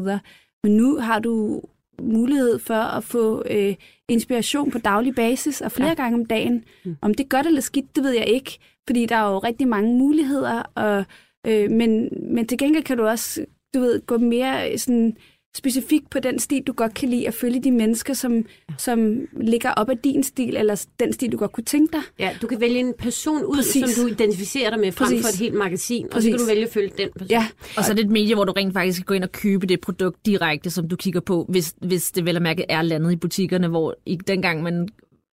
Men 0.64 0.78
nu 0.78 0.98
har 1.00 1.20
du 1.20 1.62
mulighed 2.02 2.60
for 2.60 2.74
at 2.74 3.04
få 3.04 3.44
øh, 3.50 3.76
inspiration 4.08 4.72
på 4.72 4.78
daglig 4.78 5.16
basis 5.16 5.62
og 5.62 5.72
flere 5.72 5.90
ja. 5.90 5.94
gange 5.96 6.20
om 6.20 6.26
dagen. 6.26 6.64
Mm. 6.86 6.96
Om 7.02 7.14
det 7.14 7.24
er 7.24 7.28
godt 7.28 7.48
eller 7.48 7.62
skidt, 7.62 7.96
det 7.96 8.04
ved 8.04 8.12
jeg 8.12 8.28
ikke, 8.28 8.60
fordi 8.88 9.06
der 9.06 9.16
er 9.16 9.32
jo 9.32 9.40
rigtig 9.40 9.68
mange 9.68 9.98
muligheder, 9.98 10.62
og, 10.76 11.06
øh, 11.48 11.72
men, 11.72 12.10
men 12.34 12.48
til 12.48 12.58
gengæld 12.58 12.84
kan 12.84 12.98
du 12.98 13.08
også 13.08 13.46
du 13.74 13.80
ved, 13.80 14.06
gå 14.06 14.18
mere 14.18 14.78
sådan, 14.78 15.18
specifikt 15.58 16.10
på 16.10 16.20
den 16.20 16.40
stil, 16.40 16.64
du 16.64 16.74
godt 16.74 16.94
kan 16.94 17.10
lide, 17.10 17.28
at 17.28 17.34
følge 17.34 17.64
de 17.64 17.72
mennesker, 17.72 18.14
som, 18.14 18.46
som 18.78 19.28
ligger 19.42 19.72
op 19.72 19.90
af 19.90 19.98
din 19.98 20.24
stil, 20.24 20.58
eller 20.58 20.86
den 21.00 21.14
stil, 21.14 21.32
du 21.32 21.38
godt 21.38 21.52
kunne 21.52 21.64
tænke 21.64 21.92
dig. 21.92 22.02
Ja, 22.20 22.30
du 22.42 22.48
kan 22.48 22.62
vælge 22.62 22.80
en 22.80 22.94
person 23.00 23.44
ud, 23.44 23.56
Præcis. 23.56 23.90
som 23.96 24.04
du 24.04 24.14
identificerer 24.14 24.70
dig 24.70 24.80
med, 24.80 24.92
frem 24.92 25.08
Præcis. 25.08 25.22
for 25.26 25.30
et 25.30 25.36
helt 25.40 25.54
magasin, 25.54 26.06
og 26.06 26.12
så 26.12 26.16
Præcis. 26.16 26.32
kan 26.32 26.40
du 26.40 26.46
vælge 26.46 26.64
at 26.64 26.70
følge 26.74 26.92
den 26.98 27.10
person. 27.18 27.30
Ja, 27.30 27.48
Og 27.78 27.84
så 27.84 27.92
er 27.92 27.96
det 27.96 28.06
et 28.06 28.12
medie, 28.12 28.36
hvor 28.36 28.46
du 28.46 28.52
rent 28.52 28.74
faktisk 28.74 28.98
kan 29.00 29.06
gå 29.06 29.14
ind 29.14 29.24
og 29.24 29.32
købe 29.32 29.68
det 29.68 29.82
produkt 29.82 30.26
direkte, 30.26 30.70
som 30.70 30.88
du 30.90 30.96
kigger 30.96 31.20
på, 31.20 31.46
hvis, 31.50 31.74
hvis 31.82 32.12
det 32.12 32.26
vel 32.26 32.36
at 32.36 32.42
mærke 32.42 32.66
er 32.70 32.82
landet 32.82 33.12
i 33.12 33.16
butikkerne, 33.16 33.68
hvor 33.68 33.96
i, 34.06 34.16
dengang 34.16 34.64
man 34.64 34.88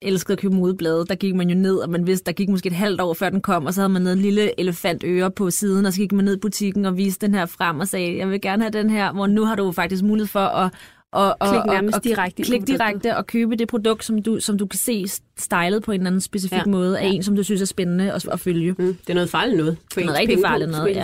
elskede 0.05 0.33
at 0.33 0.39
købe 0.39 0.55
modeblade, 0.55 1.06
der 1.09 1.15
gik 1.15 1.35
man 1.35 1.49
jo 1.51 1.56
ned, 1.56 1.77
og 1.77 1.91
man 1.91 2.06
vidste, 2.06 2.27
der 2.27 2.33
gik 2.33 2.49
måske 2.49 2.67
et 2.67 2.73
halvt 2.73 3.01
år 3.01 3.15
før 3.15 3.31
den 3.31 3.41
kom, 3.41 3.67
og 3.67 3.75
så 3.75 3.81
havde 3.81 3.93
man 3.93 4.06
en 4.06 4.19
lille 4.19 4.61
elefantøre 4.61 5.31
på 5.31 5.51
siden, 5.51 5.87
og 5.87 5.93
så 5.93 6.01
gik 6.01 6.12
man 6.12 6.25
ned 6.25 6.37
i 6.37 6.41
butikken 6.41 6.85
og 6.85 6.97
viste 6.97 7.27
den 7.27 7.35
her 7.35 7.47
frem 7.47 7.81
og 7.81 7.89
sagde, 7.89 8.19
jeg 8.19 8.31
vil 8.31 8.41
gerne 8.41 8.62
have 8.62 8.73
den 8.73 8.91
her, 8.91 9.12
hvor 9.12 9.27
nu 9.27 9.45
har 9.45 9.55
du 9.55 9.73
faktisk 9.73 10.03
mulighed 10.03 10.29
for 10.29 10.41
at 10.41 10.73
og, 11.14 11.37
og, 11.40 11.49
Klik 11.49 11.66
nærmest 11.66 11.96
og, 11.96 12.05
direkte 12.05 12.43
klik 12.43 12.61
produktet. 12.61 12.78
direkte 12.78 13.16
og 13.16 13.26
købe 13.26 13.56
det 13.56 13.69
produkt, 13.69 14.05
som 14.05 14.22
du, 14.22 14.40
som 14.40 14.58
du 14.58 14.66
kan 14.66 14.78
se 14.78 15.05
stylet 15.38 15.82
på 15.82 15.93
en 15.93 16.00
eller 16.00 16.06
anden 16.06 16.20
specifik 16.20 16.52
Ja. 16.52 16.62
ja. 16.66 16.70
måde 16.70 16.99
af 16.99 17.06
en, 17.06 17.22
som 17.22 17.37
du 17.37 17.43
synes 17.43 17.62
er 17.62 17.66
spændende 17.66 18.12
at, 18.12 18.28
at 18.28 18.40
følge. 18.40 18.75
Mm, 18.78 18.87
det 18.94 19.11
er 19.11 19.14
noget 19.14 19.31
farligt 19.31 19.56
noget. 19.56 19.76
På 19.94 20.00
Noget 20.00 20.11
ens 20.11 20.19
rigtig 20.19 20.38
farligt 20.46 20.70
noget, 20.70 20.96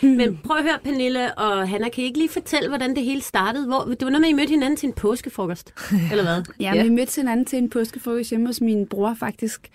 sige. 0.00 0.16
Men 0.16 0.38
prøv 0.44 0.56
at 0.56 0.62
høre, 0.62 0.78
Pernille 0.84 1.34
og 1.34 1.68
Hanna, 1.68 1.88
kan 1.88 2.04
I 2.04 2.06
ikke 2.06 2.18
lige 2.18 2.28
fortælle, 2.28 2.68
hvordan 2.68 2.96
det 2.96 3.04
hele 3.04 3.20
startede? 3.20 3.66
Hvor, 3.66 3.78
det 3.84 4.04
var 4.04 4.10
noget 4.10 4.20
med, 4.20 4.28
at 4.28 4.32
I 4.32 4.34
mødte 4.36 4.50
hinanden 4.50 4.76
til 4.76 4.86
en 4.86 4.92
påskefrokost, 4.92 5.74
eller 6.10 6.24
hvad? 6.24 6.42
Ja, 6.60 6.74
ja. 6.74 6.82
vi 6.82 6.88
mødte 6.88 7.16
hinanden 7.20 7.46
til 7.46 7.58
en 7.58 7.70
påskefrokost 7.70 8.30
hjemme 8.30 8.46
hos 8.46 8.60
min 8.60 8.86
bror 8.86 9.16
faktisk, 9.20 9.68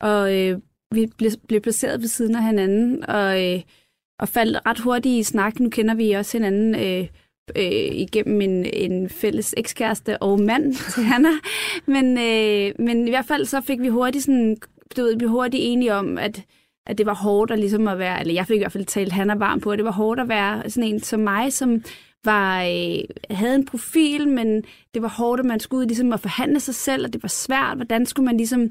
og 0.00 0.36
øh, 0.38 0.58
vi 0.94 1.06
blev, 1.18 1.30
blev 1.48 1.60
placeret 1.60 2.00
ved 2.00 2.08
siden 2.08 2.36
af 2.36 2.42
hinanden, 2.44 3.04
og, 3.10 3.44
øh, 3.54 3.60
og 4.20 4.28
faldt 4.28 4.58
ret 4.66 4.78
hurtigt 4.78 5.18
i 5.20 5.22
snak. 5.22 5.60
Nu 5.60 5.68
kender 5.70 5.94
vi 5.94 6.10
også 6.12 6.38
hinanden 6.38 6.74
øh, 6.74 7.06
øh, 7.56 7.92
igennem 7.92 8.40
en, 8.40 8.64
en 8.72 9.08
fælles 9.08 9.54
ekskæreste 9.56 10.22
og 10.22 10.40
mand 10.40 10.74
til 10.74 11.02
Hanna, 11.12 11.28
men, 11.86 12.18
øh, 12.18 12.72
men 12.78 13.06
i 13.06 13.10
hvert 13.10 13.26
fald 13.26 13.44
så 13.44 13.60
fik 13.60 13.80
vi 13.80 13.88
hurtigt 13.88 14.24
sådan, 14.24 14.56
du 14.96 15.02
ved, 15.02 15.16
vi 15.18 15.24
hurtigt 15.24 15.62
enige 15.66 15.94
om, 15.94 16.18
at 16.18 16.42
at 16.86 16.98
det 16.98 17.06
var 17.06 17.14
hårdt 17.14 17.50
at 17.50 17.58
ligesom 17.58 17.88
at 17.88 17.98
være, 17.98 18.20
eller 18.20 18.34
jeg 18.34 18.46
fik 18.46 18.56
i 18.56 18.58
hvert 18.58 18.72
fald 18.72 18.84
talt 18.84 19.12
Hanna 19.12 19.34
varm 19.34 19.60
på, 19.60 19.70
at 19.70 19.78
det 19.78 19.84
var 19.84 19.92
hårdt 19.92 20.20
at 20.20 20.28
være 20.28 20.70
sådan 20.70 20.88
en 20.88 21.00
som 21.02 21.20
mig, 21.20 21.52
som 21.52 21.82
var, 22.24 22.62
øh, 22.62 22.98
havde 23.30 23.54
en 23.54 23.64
profil, 23.64 24.28
men 24.28 24.64
det 24.94 25.02
var 25.02 25.08
hårdt, 25.08 25.40
at 25.40 25.46
man 25.46 25.60
skulle 25.60 25.80
ud 25.80 25.86
ligesom 25.86 26.12
at 26.12 26.20
forhandle 26.20 26.60
sig 26.60 26.74
selv, 26.74 27.04
og 27.04 27.12
det 27.12 27.22
var 27.22 27.28
svært. 27.28 27.76
Hvordan 27.76 28.06
skulle 28.06 28.26
man 28.26 28.36
ligesom 28.36 28.68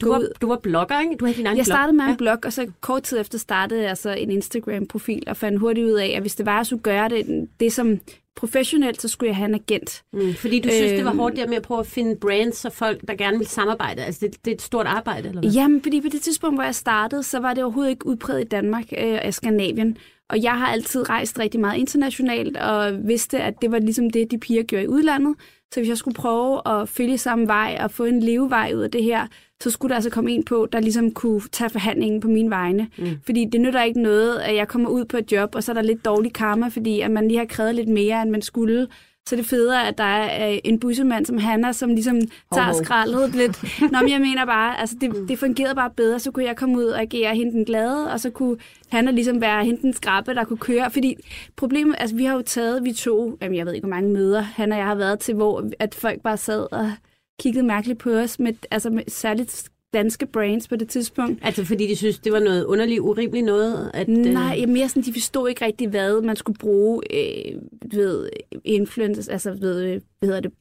Du 0.00 0.08
var, 0.08 0.18
ud? 0.18 0.32
du 0.40 0.46
var 0.48 0.56
blogger, 0.56 1.00
ikke? 1.00 1.16
Du 1.16 1.24
havde 1.24 1.36
din 1.38 1.46
egen 1.46 1.56
Jeg 1.56 1.64
blog. 1.64 1.76
startede 1.76 1.96
med 1.96 2.04
en 2.04 2.16
blog, 2.16 2.38
og 2.44 2.52
så 2.52 2.66
kort 2.80 3.02
tid 3.02 3.20
efter 3.20 3.38
startede 3.38 3.82
jeg 3.82 3.96
så 3.96 4.10
en 4.14 4.30
Instagram-profil, 4.30 5.22
og 5.26 5.36
fandt 5.36 5.60
hurtigt 5.60 5.86
ud 5.86 5.92
af, 5.92 6.12
at 6.16 6.20
hvis 6.20 6.34
det 6.34 6.46
var, 6.46 6.52
at 6.52 6.58
jeg 6.58 6.66
skulle 6.66 6.82
gøre 6.82 7.08
det, 7.08 7.48
det 7.60 7.72
som 7.72 8.00
professionelt, 8.36 9.02
så 9.02 9.08
skulle 9.08 9.28
jeg 9.28 9.36
have 9.36 9.48
en 9.48 9.54
agent. 9.54 10.02
Mm, 10.12 10.34
fordi 10.34 10.60
du 10.60 10.68
synes, 10.68 10.92
det 10.92 11.04
var 11.04 11.10
Øhm. 11.10 11.18
hårdt 11.18 11.36
der 11.36 11.46
med 11.46 11.56
at 11.56 11.62
prøve 11.62 11.80
at 11.80 11.86
finde 11.86 12.16
brands 12.16 12.64
og 12.64 12.72
folk, 12.72 13.00
der 13.08 13.14
gerne 13.14 13.38
vil 13.38 13.46
samarbejde. 13.46 14.04
Altså, 14.04 14.26
det, 14.26 14.44
det 14.44 14.50
er 14.50 14.54
et 14.54 14.62
stort 14.62 14.86
arbejde, 14.86 15.28
eller 15.28 15.40
hvad? 15.40 15.50
Jamen, 15.50 15.82
fordi 15.82 16.00
på 16.00 16.08
det 16.08 16.20
tidspunkt, 16.22 16.56
hvor 16.56 16.64
jeg 16.64 16.74
startede, 16.74 17.22
så 17.22 17.38
var 17.38 17.54
det 17.54 17.64
overhovedet 17.64 17.90
ikke 17.90 18.06
udbredt 18.06 18.44
i 18.44 18.48
Danmark 18.48 18.84
øh, 18.98 19.18
og 19.24 19.34
Skandinavien. 19.34 19.96
Og 20.30 20.42
jeg 20.42 20.52
har 20.58 20.66
altid 20.66 21.08
rejst 21.08 21.38
rigtig 21.38 21.60
meget 21.60 21.78
internationalt, 21.78 22.56
og 22.56 22.98
vidste, 23.08 23.38
at 23.40 23.54
det 23.62 23.70
var 23.72 23.78
ligesom 23.78 24.10
det, 24.10 24.30
de 24.30 24.38
piger 24.38 24.62
gjorde 24.62 24.84
i 24.84 24.88
udlandet. 24.88 25.34
Så 25.72 25.80
hvis 25.80 25.88
jeg 25.88 25.98
skulle 25.98 26.14
prøve 26.14 26.60
at 26.68 26.88
følge 26.88 27.18
samme 27.18 27.46
vej 27.46 27.78
og 27.80 27.90
få 27.90 28.04
en 28.04 28.20
levevej 28.20 28.72
ud 28.74 28.82
af 28.82 28.90
det 28.90 29.04
her, 29.04 29.26
så 29.62 29.70
skulle 29.70 29.90
der 29.90 29.94
altså 29.94 30.10
komme 30.10 30.32
en 30.32 30.44
på, 30.44 30.68
der 30.72 30.80
ligesom 30.80 31.10
kunne 31.10 31.40
tage 31.52 31.70
forhandlingen 31.70 32.20
på 32.20 32.28
mine 32.28 32.50
vegne. 32.50 32.88
Mm. 32.98 33.06
Fordi 33.24 33.44
det 33.52 33.60
nytter 33.60 33.82
ikke 33.82 34.02
noget, 34.02 34.38
at 34.38 34.56
jeg 34.56 34.68
kommer 34.68 34.90
ud 34.90 35.04
på 35.04 35.16
et 35.16 35.32
job, 35.32 35.54
og 35.54 35.62
så 35.62 35.72
er 35.72 35.74
der 35.74 35.82
lidt 35.82 36.04
dårlig 36.04 36.32
karma, 36.32 36.68
fordi 36.68 37.00
at 37.00 37.10
man 37.10 37.28
lige 37.28 37.38
har 37.38 37.44
krævet 37.44 37.74
lidt 37.74 37.88
mere, 37.88 38.22
end 38.22 38.30
man 38.30 38.42
skulle. 38.42 38.88
Så 39.28 39.34
er 39.34 39.36
det 39.36 39.46
federe, 39.46 39.88
at 39.88 39.98
der 39.98 40.04
er 40.04 40.52
øh, 40.52 40.58
en 40.64 40.80
bussemand 40.80 41.26
som 41.26 41.38
Hanna, 41.38 41.72
som 41.72 41.90
ligesom 41.90 42.20
tager 42.54 42.72
skraldet 42.72 43.34
lidt. 43.34 43.64
Nå, 43.92 43.98
men 44.00 44.10
jeg 44.10 44.20
mener 44.20 44.46
bare, 44.46 44.80
altså 44.80 44.96
det, 45.00 45.28
det 45.28 45.38
fungerede 45.38 45.74
bare 45.74 45.90
bedre. 45.90 46.18
Så 46.18 46.30
kunne 46.30 46.44
jeg 46.44 46.56
komme 46.56 46.78
ud 46.78 46.84
og 46.84 47.00
agere 47.00 47.34
hende 47.34 47.52
den 47.52 47.64
glade, 47.64 48.12
og 48.12 48.20
så 48.20 48.30
kunne 48.30 48.56
Hanna 48.88 49.10
ligesom 49.10 49.40
være 49.40 49.64
hende 49.64 49.82
den 49.82 49.92
skrappe, 49.92 50.34
der 50.34 50.44
kunne 50.44 50.58
køre. 50.58 50.90
Fordi 50.90 51.16
problemet, 51.56 51.96
altså 51.98 52.16
vi 52.16 52.24
har 52.24 52.34
jo 52.34 52.42
taget, 52.42 52.84
vi 52.84 52.92
to, 52.92 53.38
jamen 53.42 53.58
jeg 53.58 53.66
ved 53.66 53.72
ikke, 53.72 53.86
hvor 53.86 53.96
mange 53.96 54.12
møder 54.12 54.40
Hanna 54.40 54.74
og 54.74 54.78
jeg 54.78 54.86
har 54.86 54.94
været 54.94 55.18
til, 55.18 55.34
hvor 55.34 55.70
at 55.78 55.94
folk 55.94 56.20
bare 56.20 56.36
sad 56.36 56.66
og 56.72 56.92
kiggede 57.40 57.66
mærkeligt 57.66 57.98
på 57.98 58.10
os, 58.10 58.38
med, 58.38 58.52
altså 58.70 58.90
med 58.90 59.02
særligt 59.08 59.70
danske 59.94 60.26
brands 60.26 60.68
på 60.68 60.76
det 60.76 60.88
tidspunkt. 60.88 61.38
Altså, 61.42 61.64
fordi 61.64 61.86
de 61.86 61.96
synes, 61.96 62.18
det 62.18 62.32
var 62.32 62.40
noget 62.40 62.64
underligt, 62.64 63.00
urimeligt 63.00 63.46
noget? 63.46 63.90
At, 63.94 64.08
øh, 64.08 64.16
Nej, 64.16 64.56
ja, 64.60 64.66
mere 64.66 64.88
sådan, 64.88 65.02
de 65.02 65.12
forstod 65.12 65.48
ikke 65.48 65.64
rigtig, 65.64 65.88
hvad 65.88 66.20
man 66.22 66.36
skulle 66.36 66.58
bruge 66.58 67.02
øh, 67.10 67.54
ved 67.92 68.28
influencers, 68.64 69.28
altså 69.28 69.52
ved, 69.60 69.82
øh, 69.84 70.00
hvad 70.18 70.28
hedder 70.28 70.40
det, 70.40 70.52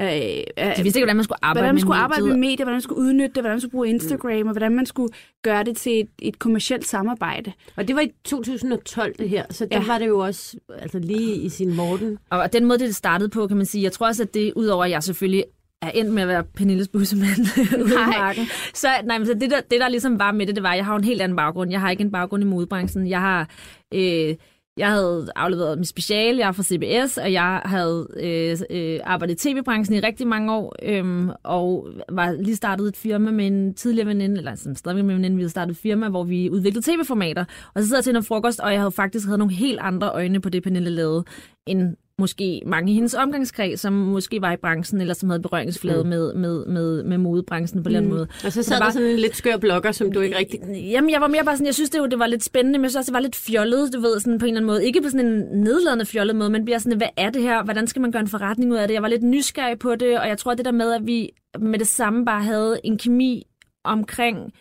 øh, 0.00 0.66
øh, 0.68 0.76
De 0.76 0.82
vidste 0.82 0.98
ikke, 0.98 1.04
hvordan 1.04 1.16
man 1.16 1.24
skulle 1.24 1.44
arbejde 1.44 1.54
hvordan 1.60 1.68
man 1.68 1.74
med 1.74 1.80
skulle 1.80 1.96
arbejde 1.96 2.26
med 2.26 2.36
medier, 2.36 2.56
hvordan 2.56 2.74
man 2.74 2.80
skulle 2.80 3.00
udnytte 3.00 3.34
det, 3.34 3.42
hvordan 3.42 3.50
man 3.54 3.60
skulle 3.60 3.70
bruge 3.72 3.88
Instagram, 3.88 4.46
og 4.46 4.52
hvordan 4.52 4.72
man 4.72 4.86
skulle 4.86 5.14
gøre 5.42 5.64
det 5.64 5.76
til 5.76 6.00
et, 6.00 6.08
et 6.22 6.38
kommercielt 6.38 6.86
samarbejde. 6.86 7.52
Og 7.76 7.88
det 7.88 7.96
var 7.96 8.02
i 8.02 8.12
2012, 8.24 9.14
det 9.18 9.28
her. 9.28 9.44
Så 9.50 9.66
der 9.66 9.76
Ja. 9.80 9.86
var 9.86 9.98
det 9.98 10.06
jo 10.06 10.18
også 10.18 10.56
altså, 10.78 10.98
lige 10.98 11.34
i 11.36 11.48
sin 11.48 11.74
morgen. 11.76 12.18
Og 12.30 12.52
den 12.52 12.64
måde, 12.64 12.78
det 12.78 12.96
startede 12.96 13.28
på, 13.28 13.46
kan 13.46 13.56
man 13.56 13.66
sige, 13.66 13.84
jeg 13.84 13.92
tror 13.92 14.06
også, 14.06 14.22
at 14.22 14.34
det, 14.34 14.52
udover 14.56 14.84
at 14.84 14.90
jeg 14.90 15.02
selvfølgelig 15.02 15.44
er 15.86 15.90
endt 15.90 16.12
med 16.12 16.22
at 16.22 16.28
være 16.28 16.44
Pernilles 16.44 16.88
bussemand 16.88 17.58
ude 17.84 17.92
i 17.92 18.18
marken. 18.18 18.46
Så, 18.74 18.88
nej, 19.04 19.18
men 19.18 19.26
så 19.26 19.34
det, 19.34 19.50
der, 19.50 19.60
det, 19.70 19.80
der 19.80 19.88
ligesom 19.88 20.18
var 20.18 20.32
med 20.32 20.46
det, 20.46 20.54
det 20.54 20.62
var, 20.62 20.70
at 20.70 20.76
jeg 20.76 20.86
har 20.86 20.96
en 20.96 21.04
helt 21.04 21.22
anden 21.22 21.36
baggrund. 21.36 21.70
Jeg 21.70 21.80
har 21.80 21.90
ikke 21.90 22.02
en 22.02 22.12
baggrund 22.12 22.42
i 22.42 22.46
modebranchen. 22.46 23.08
Jeg 23.08 23.20
har... 23.20 23.48
Øh, 23.94 24.34
jeg 24.76 24.90
havde 24.90 25.28
afleveret 25.36 25.78
mit 25.78 25.88
speciale, 25.88 26.38
jeg 26.38 26.48
er 26.48 26.52
fra 26.52 26.62
CBS, 26.62 27.18
og 27.18 27.32
jeg 27.32 27.62
havde 27.64 28.06
øh, 28.16 28.58
øh, 28.70 29.00
arbejdet 29.04 29.44
i 29.44 29.48
tv-branchen 29.48 29.96
i 29.96 30.00
rigtig 30.00 30.26
mange 30.26 30.52
år, 30.52 30.74
øh, 30.82 31.28
og 31.42 31.88
var 32.08 32.32
lige 32.32 32.56
startet 32.56 32.88
et 32.88 32.96
firma 32.96 33.30
med 33.30 33.46
en 33.46 33.74
tidligere 33.74 34.08
veninde, 34.08 34.36
eller 34.36 34.54
som 34.54 34.74
stadigvæk 34.74 35.04
med 35.04 35.14
en 35.14 35.18
veninde, 35.18 35.36
vi 35.36 35.42
havde 35.42 35.50
startet 35.50 35.74
et 35.74 35.80
firma, 35.80 36.08
hvor 36.08 36.24
vi 36.24 36.50
udviklede 36.50 36.92
tv-formater. 36.92 37.44
Og 37.74 37.82
så 37.82 37.88
sidder 37.88 37.98
jeg 37.98 38.04
til 38.04 38.12
noget 38.12 38.26
frokost, 38.26 38.60
og 38.60 38.72
jeg 38.72 38.80
havde 38.80 38.92
faktisk 38.92 39.26
havde 39.26 39.38
nogle 39.38 39.54
helt 39.54 39.78
andre 39.80 40.10
øjne 40.10 40.40
på 40.40 40.48
det, 40.48 40.62
Pernille 40.62 40.90
lavede, 40.90 41.24
end 41.66 41.96
måske 42.18 42.62
mange 42.66 42.92
i 42.92 42.94
hendes 42.94 43.14
omgangskreds, 43.14 43.80
som 43.80 43.92
måske 43.92 44.40
var 44.42 44.52
i 44.52 44.56
branchen, 44.56 45.00
eller 45.00 45.14
som 45.14 45.30
havde 45.30 45.42
berøringsflade 45.42 46.02
mm. 46.02 46.08
med, 46.08 46.34
med, 46.34 46.66
med, 46.66 47.02
med 47.02 47.18
modebranchen 47.18 47.82
på 47.82 47.88
mm. 47.88 47.94
den 47.94 48.08
måde. 48.08 48.28
Og 48.44 48.52
så 48.52 48.62
sad 48.62 48.72
der 48.72 48.78
der 48.78 48.84
var- 48.86 48.92
sådan 48.92 49.08
en 49.08 49.16
lidt 49.18 49.36
skør 49.36 49.56
blogger, 49.56 49.92
som 49.92 50.12
du 50.12 50.20
ikke 50.20 50.38
rigtig... 50.38 50.60
Jamen, 50.90 51.10
jeg 51.10 51.20
var 51.20 51.28
mere 51.28 51.44
bare 51.44 51.56
sådan, 51.56 51.66
jeg 51.66 51.74
synes 51.74 51.90
det, 51.90 51.98
jo, 51.98 52.06
det 52.06 52.18
var 52.18 52.26
lidt 52.26 52.44
spændende, 52.44 52.78
men 52.78 52.82
jeg 52.84 52.90
synes 52.90 52.96
også, 52.98 53.10
det 53.10 53.14
var 53.14 53.20
lidt 53.20 53.36
fjollet, 53.36 53.92
du 53.94 54.00
ved, 54.00 54.20
sådan 54.20 54.38
på 54.38 54.46
en 54.46 54.48
eller 54.48 54.60
anden 54.60 54.66
måde. 54.66 54.86
Ikke 54.86 55.02
på 55.02 55.08
sådan 55.08 55.26
en 55.26 55.62
nedladende 55.62 56.04
fjollet 56.06 56.36
måde, 56.36 56.50
men 56.50 56.64
bliver 56.64 56.78
sådan, 56.78 56.98
hvad 56.98 57.08
er 57.16 57.30
det 57.30 57.42
her? 57.42 57.64
Hvordan 57.64 57.86
skal 57.86 58.02
man 58.02 58.12
gøre 58.12 58.22
en 58.22 58.28
forretning 58.28 58.72
ud 58.72 58.76
af 58.76 58.88
det? 58.88 58.94
Jeg 58.94 59.02
var 59.02 59.08
lidt 59.08 59.22
nysgerrig 59.22 59.78
på 59.78 59.94
det, 59.94 60.20
og 60.20 60.28
jeg 60.28 60.38
tror, 60.38 60.54
det 60.54 60.64
der 60.64 60.72
med, 60.72 60.92
at 60.92 61.06
vi 61.06 61.30
med 61.58 61.78
det 61.78 61.86
samme 61.86 62.24
bare 62.24 62.42
havde 62.42 62.80
en 62.84 62.98
kemi 62.98 63.42
omkring 63.84 64.52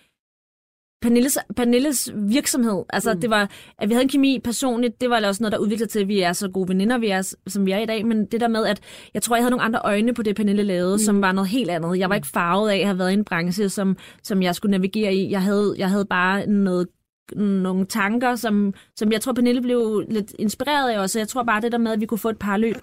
Pernilles, 1.03 1.37
Pernilles 1.55 2.11
virksomhed. 2.15 2.83
Altså, 2.89 3.13
mm. 3.13 3.21
det 3.21 3.29
var, 3.29 3.49
at 3.77 3.89
vi 3.89 3.93
havde 3.93 4.03
en 4.03 4.09
kemi 4.09 4.39
personligt, 4.43 5.01
det 5.01 5.09
var 5.09 5.27
også 5.27 5.43
noget, 5.43 5.51
der 5.51 5.57
udviklede 5.57 5.91
til, 5.91 5.99
at 5.99 6.07
vi 6.07 6.19
er 6.19 6.33
så 6.33 6.49
gode 6.49 6.69
veninder, 6.69 6.97
vi 6.97 7.07
er, 7.07 7.35
som 7.47 7.65
vi 7.65 7.71
er 7.71 7.79
i 7.79 7.85
dag. 7.85 8.05
Men 8.05 8.25
det 8.25 8.41
der 8.41 8.47
med, 8.47 8.65
at 8.65 8.79
jeg 9.13 9.21
tror, 9.21 9.35
jeg 9.35 9.43
havde 9.43 9.51
nogle 9.51 9.63
andre 9.63 9.81
øjne 9.83 10.13
på 10.13 10.23
det, 10.23 10.35
Pernille 10.35 10.63
lavede, 10.63 10.93
mm. 10.93 10.99
som 10.99 11.21
var 11.21 11.31
noget 11.31 11.49
helt 11.49 11.69
andet. 11.69 11.99
Jeg 11.99 12.09
var 12.09 12.15
ikke 12.15 12.27
farvet 12.27 12.69
af 12.69 12.77
at 12.77 12.85
have 12.85 12.99
været 12.99 13.11
i 13.11 13.13
en 13.13 13.25
branche, 13.25 13.69
som, 13.69 13.97
som 14.23 14.41
jeg 14.41 14.55
skulle 14.55 14.71
navigere 14.71 15.13
i. 15.13 15.31
Jeg 15.31 15.41
havde, 15.41 15.75
jeg 15.77 15.89
havde 15.89 16.05
bare 16.05 16.47
noget 16.47 16.87
nogle 17.35 17.85
tanker, 17.85 18.35
som, 18.35 18.73
som 18.95 19.11
jeg 19.11 19.21
tror, 19.21 19.33
Pernille 19.33 19.61
blev 19.61 20.03
lidt 20.09 20.35
inspireret 20.39 20.89
af 20.89 20.99
også. 20.99 21.19
Jeg 21.19 21.27
tror 21.27 21.43
bare, 21.43 21.61
det 21.61 21.71
der 21.71 21.77
med, 21.77 21.91
at 21.91 22.01
vi 22.01 22.05
kunne 22.05 22.17
få 22.17 22.29
et 22.29 22.39
par 22.39 22.57
løb. 22.57 22.75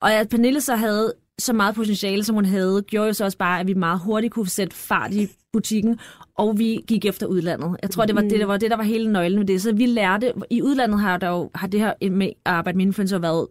Og 0.00 0.12
at 0.12 0.28
Pernille 0.28 0.60
så 0.60 0.74
havde 0.74 1.14
så 1.38 1.52
meget 1.52 1.74
potentiale, 1.74 2.24
som 2.24 2.34
hun 2.34 2.44
havde, 2.44 2.82
gjorde 2.82 3.06
jo 3.06 3.12
så 3.12 3.24
også 3.24 3.38
bare, 3.38 3.60
at 3.60 3.66
vi 3.66 3.74
meget 3.74 4.00
hurtigt 4.00 4.32
kunne 4.32 4.48
sætte 4.48 4.76
fart 4.76 5.14
i 5.14 5.28
butikken, 5.52 5.98
og 6.42 6.58
vi 6.58 6.80
gik 6.88 7.04
efter 7.04 7.26
udlandet. 7.26 7.76
Jeg 7.82 7.90
tror, 7.90 8.04
det 8.04 8.14
var, 8.14 8.20
det, 8.20 8.40
der 8.40 8.46
var 8.46 8.56
det, 8.56 8.70
der 8.70 8.76
var 8.76 8.84
hele 8.84 9.12
nøglen 9.12 9.38
med 9.38 9.46
det. 9.46 9.62
Så 9.62 9.72
vi 9.72 9.86
lærte, 9.86 10.32
i 10.50 10.62
udlandet 10.62 11.00
har, 11.00 11.16
der 11.16 11.28
jo, 11.28 11.50
har 11.54 11.66
det 11.66 11.80
her 11.80 12.10
med 12.10 12.26
at 12.26 12.32
arbejde 12.44 12.78
med 12.78 12.86
influencer 12.86 13.18
været 13.18 13.46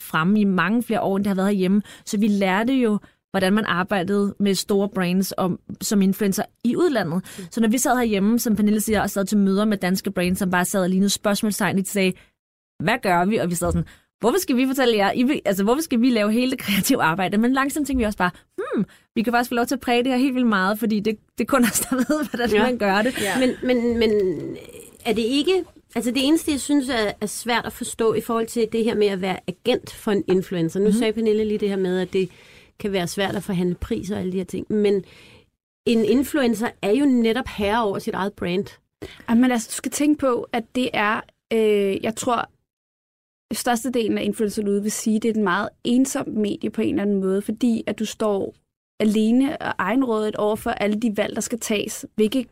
fremme 0.00 0.40
i 0.40 0.44
mange 0.44 0.82
flere 0.82 1.00
år, 1.00 1.16
end 1.16 1.24
det 1.24 1.28
har 1.28 1.34
været 1.34 1.48
herhjemme. 1.48 1.82
Så 2.04 2.18
vi 2.18 2.28
lærte 2.28 2.72
jo, 2.72 2.98
hvordan 3.30 3.52
man 3.52 3.64
arbejdede 3.64 4.34
med 4.40 4.54
store 4.54 4.88
brands 4.88 5.32
og, 5.32 5.58
som 5.80 6.02
influencer 6.02 6.42
i 6.64 6.76
udlandet. 6.76 7.48
Så 7.50 7.60
når 7.60 7.68
vi 7.68 7.78
sad 7.78 7.96
herhjemme, 7.96 8.38
som 8.38 8.56
Pernille 8.56 8.80
siger, 8.80 9.02
og 9.02 9.10
sad 9.10 9.24
til 9.24 9.38
møder 9.38 9.64
med 9.64 9.76
danske 9.76 10.10
brands, 10.10 10.38
som 10.38 10.50
bare 10.50 10.64
sad 10.64 10.82
og 10.82 10.90
lignede 10.90 11.10
spørgsmålstegn, 11.10 11.76
de 11.78 11.84
sagde, 11.84 12.12
hvad 12.82 12.98
gør 13.02 13.24
vi? 13.24 13.36
Og 13.36 13.50
vi 13.50 13.54
sad 13.54 13.72
sådan, 13.72 13.88
hvorfor 14.22 14.38
skal 14.38 14.56
vi 14.56 14.66
fortælle 14.66 14.96
jer, 14.96 15.12
I, 15.12 15.40
altså 15.44 15.64
hvorfor 15.64 15.82
skal 15.82 16.00
vi 16.00 16.10
lave 16.10 16.32
hele 16.32 16.50
det 16.50 16.58
kreative 16.58 17.02
arbejde? 17.02 17.38
Men 17.38 17.52
langsomt 17.52 17.86
tænkte 17.86 17.98
vi 17.98 18.06
også 18.06 18.18
bare, 18.18 18.30
hmm, 18.56 18.84
vi 19.14 19.22
kan 19.22 19.32
faktisk 19.32 19.48
få 19.48 19.54
lov 19.54 19.66
til 19.66 19.74
at 19.74 19.80
præge 19.80 20.04
det 20.04 20.12
her 20.12 20.18
helt 20.18 20.34
vildt 20.34 20.48
meget, 20.48 20.78
fordi 20.78 21.00
det, 21.00 21.18
det 21.38 21.44
er 21.44 21.48
kun 21.48 21.64
os, 21.64 21.80
der 21.80 21.96
ved, 21.96 22.28
hvordan 22.28 22.50
Ja. 22.50 22.62
man 22.62 22.78
gør 22.78 23.02
det. 23.02 23.22
Ja. 23.22 23.38
Men, 23.38 23.50
men, 23.62 23.98
men 23.98 24.10
er 25.04 25.12
det 25.12 25.22
ikke... 25.22 25.64
Altså 25.94 26.10
det 26.10 26.26
eneste, 26.26 26.52
jeg 26.52 26.60
synes 26.60 26.88
er, 26.88 27.12
er 27.20 27.26
svært 27.26 27.66
at 27.66 27.72
forstå 27.72 28.14
i 28.14 28.20
forhold 28.20 28.46
til 28.46 28.68
det 28.72 28.84
her 28.84 28.94
med 28.94 29.06
at 29.06 29.20
være 29.20 29.38
agent 29.48 29.92
for 29.92 30.12
en 30.12 30.24
influencer. 30.28 30.80
Nu 30.80 30.84
mm-hmm. 30.84 30.98
sagde 30.98 31.12
Pernille 31.12 31.44
lige 31.44 31.58
det 31.58 31.68
her 31.68 31.76
med, 31.76 32.00
at 32.00 32.12
det 32.12 32.28
kan 32.78 32.92
være 32.92 33.06
svært 33.06 33.36
at 33.36 33.42
forhandle 33.42 33.74
priser 33.74 34.14
og 34.14 34.20
alle 34.20 34.32
de 34.32 34.36
her 34.36 34.44
ting. 34.44 34.66
Men 34.72 35.04
en 35.86 36.04
influencer 36.04 36.68
er 36.82 36.90
jo 36.90 37.04
netop 37.04 37.48
herre 37.48 37.84
over 37.84 37.98
sit 37.98 38.14
eget 38.14 38.32
brand. 38.32 38.66
Ej, 39.28 39.34
men 39.34 39.52
altså, 39.52 39.68
du 39.70 39.74
skal 39.74 39.92
tænke 39.92 40.18
på, 40.18 40.48
at 40.52 40.64
det 40.74 40.90
er, 40.92 41.20
øh, 41.52 42.04
jeg 42.04 42.16
tror, 42.16 42.48
størstedelen 43.52 44.18
af 44.18 44.24
influencer 44.24 44.68
ude 44.68 44.82
vil 44.82 44.92
sige, 44.92 45.16
at 45.16 45.22
det 45.22 45.28
er 45.28 45.34
et 45.34 45.44
meget 45.44 45.68
ensomt 45.84 46.34
medie 46.36 46.70
på 46.70 46.82
en 46.82 46.88
eller 46.88 47.02
anden 47.02 47.20
måde, 47.20 47.42
fordi 47.42 47.84
at 47.86 47.98
du 47.98 48.04
står 48.04 48.54
alene 49.00 49.56
og 49.62 49.74
egenrådet 49.78 50.36
over 50.36 50.56
for 50.56 50.70
alle 50.70 50.96
de 50.96 51.16
valg, 51.16 51.34
der 51.34 51.40
skal 51.40 51.60
tages. 51.60 52.06
Hvilke, 52.14 52.46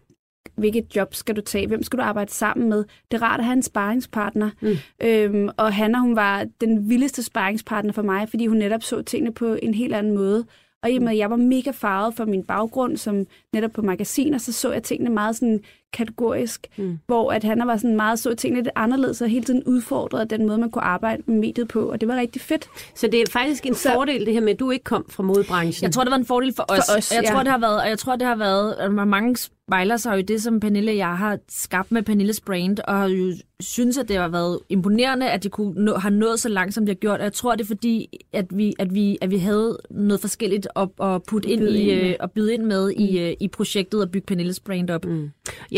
hvilket 0.55 0.97
job 0.97 1.15
skal 1.15 1.37
du 1.37 1.41
tage? 1.41 1.67
Hvem 1.67 1.83
skal 1.83 1.99
du 1.99 2.03
arbejde 2.03 2.33
sammen 2.33 2.69
med? 2.69 2.85
Det 3.11 3.17
er 3.17 3.23
rart 3.23 3.41
at 3.41 3.45
have 3.45 3.53
en 3.53 3.63
sparringspartner. 3.63 4.51
Mm. 4.63 4.77
Øhm, 5.03 5.49
og 5.57 5.75
Hanna, 5.75 5.99
hun 5.99 6.17
var 6.17 6.47
den 6.61 6.89
vildeste 6.89 7.23
sparringspartner 7.23 7.93
for 7.93 8.03
mig, 8.03 8.29
fordi 8.29 8.47
hun 8.47 8.57
netop 8.57 8.83
så 8.83 9.03
tingene 9.03 9.35
på 9.35 9.57
en 9.63 9.75
helt 9.75 9.95
anden 9.95 10.15
måde. 10.15 10.47
Og 10.83 10.91
i 10.91 10.97
og 10.97 11.03
med, 11.03 11.13
at 11.13 11.19
jeg 11.19 11.31
var 11.31 11.37
mega 11.37 11.71
farvet 11.71 12.15
for 12.15 12.25
min 12.25 12.45
baggrund, 12.45 12.97
som 12.97 13.27
netop 13.53 13.71
på 13.71 13.83
magasiner, 13.83 14.39
så 14.39 14.53
så 14.53 14.73
jeg 14.73 14.83
tingene 14.83 15.11
meget 15.11 15.37
sådan 15.37 15.61
kategorisk, 15.93 16.67
mm. 16.77 16.99
hvor 17.07 17.33
at 17.33 17.45
han 17.45 17.63
var 17.67 17.77
sådan 17.77 17.97
meget 17.97 18.19
så 18.19 18.35
tingene 18.35 18.63
lidt 18.63 18.73
anderledes 18.77 19.23
og 19.23 19.29
hele 19.29 19.45
tiden 19.45 19.63
udfordrede 19.65 20.25
den 20.25 20.47
måde, 20.47 20.59
man 20.59 20.71
kunne 20.71 20.85
arbejde 20.85 21.23
med 21.27 21.37
mediet 21.37 21.69
på, 21.69 21.81
og 21.91 22.01
det 22.01 22.09
var 22.09 22.17
rigtig 22.17 22.43
fedt. 22.43 22.69
Så 22.95 23.07
det 23.07 23.21
er 23.23 23.27
faktisk 23.31 23.67
en 23.67 23.75
Så- 23.75 23.91
fordel, 23.95 24.27
det 24.27 24.35
her 24.35 24.41
med, 24.41 24.53
at 24.53 24.61
du 24.61 24.71
ikke 24.71 24.85
kom 24.85 25.07
fra 25.09 25.23
modebranchen. 25.23 25.85
Jeg 25.85 25.93
tror, 25.93 26.05
det 26.05 26.11
var 26.11 26.17
en 26.17 26.27
fordel 26.27 26.55
for 26.55 26.65
os. 26.69 26.79
os, 26.79 27.11
og 27.11 27.17
jeg 27.17 27.25
ja. 27.25 27.31
tror, 27.33 27.43
det 27.43 27.51
har 27.53 27.59
været, 27.59 27.81
og 27.81 27.89
jeg 27.89 27.99
tror, 27.99 28.17
det 28.17 28.27
har 28.27 28.37
været, 28.37 28.73
at 28.73 28.93
mange 28.93 29.37
spejler 29.37 29.97
sig 29.97 30.13
jo 30.13 30.17
i 30.17 30.23
det, 30.23 30.43
som 30.43 30.61
Pernille 30.61 30.91
og 30.93 30.97
jeg 30.97 31.17
har 31.17 31.39
skabt 31.49 31.93
med 31.93 32.03
Pernilles 32.03 32.41
brand, 32.41 32.79
og 32.89 32.95
har 32.97 33.09
jo 33.09 33.33
synes, 33.61 33.99
at 33.99 34.09
det 34.09 34.17
har 34.17 34.29
været 34.29 34.59
imponerende, 34.69 35.31
at 35.31 35.43
de 35.43 35.49
kunne 35.49 35.85
nå, 35.85 35.95
har 35.95 36.11
nået 36.11 36.41
så 36.41 36.49
langt, 36.49 36.75
som 36.75 36.87
de 36.87 36.91
har 36.91 36.95
gjort. 36.95 37.19
Og 37.19 37.25
jeg 37.25 37.33
tror, 37.33 37.55
det 37.55 37.61
er 37.61 37.67
fordi, 37.67 38.19
at 38.33 38.47
vi, 38.51 38.75
at 38.79 38.95
vi, 38.95 39.19
at 39.21 39.31
vi 39.31 39.39
havde 39.39 39.79
noget 39.91 40.21
forskelligt 40.21 40.69
at, 40.77 40.89
at 41.03 41.23
putte 41.23 41.49
ind 41.51 41.63
i, 41.63 41.91
ind 41.91 42.01
med. 42.01 42.09
øh, 42.11 42.15
og 42.21 42.31
byde 42.31 42.55
ind 42.55 42.63
med 42.65 42.91
i, 42.91 43.19
øh, 43.19 43.35
i 43.41 43.49
projektet 43.49 44.03
og 44.03 44.11
bygge 44.11 44.27
Pernilles 44.27 44.61
brand 44.61 44.91
op. 44.91 45.05
Mm. 45.05 45.31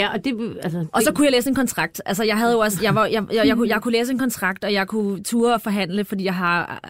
Ja, 0.03 0.13
og 0.13 0.25
det... 0.25 0.59
Altså, 0.63 0.87
Og 0.93 1.03
så 1.03 1.13
kunne 1.13 1.25
jeg 1.25 1.33
læse 1.33 1.49
en 1.49 1.55
kontrakt. 1.55 2.03
Altså, 2.07 2.25
jeg 2.25 2.39
havde 2.39 2.53
jo 2.53 2.59
også, 2.59 2.79
jeg, 2.83 2.95
var, 2.95 3.07
jeg, 3.07 3.25
jeg, 3.33 3.47
jeg, 3.47 3.57
kunne, 3.57 3.69
jeg 3.69 3.83
kunne 3.83 3.93
læse 3.93 4.13
en 4.13 4.19
kontrakt, 4.19 4.65
og 4.65 4.73
jeg 4.73 4.89
kunne 4.89 5.23
ture 5.23 5.55
og 5.55 5.61
forhandle, 5.61 6.05
fordi 6.05 6.25
jeg 6.25 6.35
har, 6.35 6.81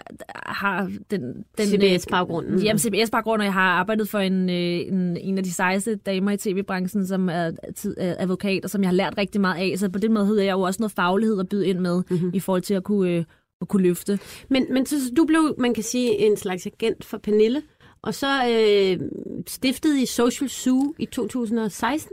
har 0.47 0.91
den, 1.11 1.45
den 1.59 1.67
CBS-baggrunden. 1.67 2.59
Jamen, 2.63 2.79
CBS-baggrund, 2.79 3.41
og 3.41 3.45
jeg 3.45 3.53
har 3.53 3.71
arbejdet 3.71 4.09
for 4.09 4.19
en, 4.19 4.51
øh, 4.51 4.57
en, 4.57 5.17
en 5.17 5.39
af 5.39 5.45
de 5.45 5.53
sejeste 5.53 5.97
damer 5.97 6.31
i 6.31 6.37
tv-branchen, 6.37 7.07
som 7.07 7.29
er 7.29 7.51
tid- 7.77 7.95
advokat, 7.99 8.65
og 8.65 8.71
som 8.71 8.83
jeg 8.83 8.89
har 8.89 8.95
lært 8.95 9.15
rigtig 9.19 9.41
meget 9.41 9.73
af. 9.73 9.79
Så 9.79 9.89
på 9.91 9.99
den 9.99 10.13
måde 10.13 10.27
havde 10.27 10.45
jeg 10.45 10.53
jo 10.53 10.61
også 10.61 10.83
noget 10.83 10.93
faglighed 10.93 11.41
at 11.41 11.49
byde 11.49 11.67
ind 11.67 11.79
med, 11.79 12.03
mm-hmm. 12.11 12.31
i 12.35 12.41
forhold 12.41 12.63
til 12.63 12.75
at 12.75 12.85
kunne, 12.85 13.11
øh, 13.11 13.25
at 13.61 13.69
kunne 13.69 13.83
løfte. 13.83 14.19
Men, 14.49 14.67
men 14.71 14.87
så, 14.87 14.97
du 15.17 15.25
blev, 15.25 15.55
man 15.59 15.75
kan 15.75 15.83
sige, 15.83 16.19
en 16.19 16.37
slags 16.37 16.67
agent 16.67 17.05
for 17.05 17.19
Pernille, 17.19 17.63
og 18.03 18.15
så 18.15 18.27
øh, 18.51 19.01
stiftede 19.47 20.03
I 20.03 20.07
Social 20.07 20.51
Zoo 20.51 20.95
i 20.99 21.07
2016. 21.07 22.13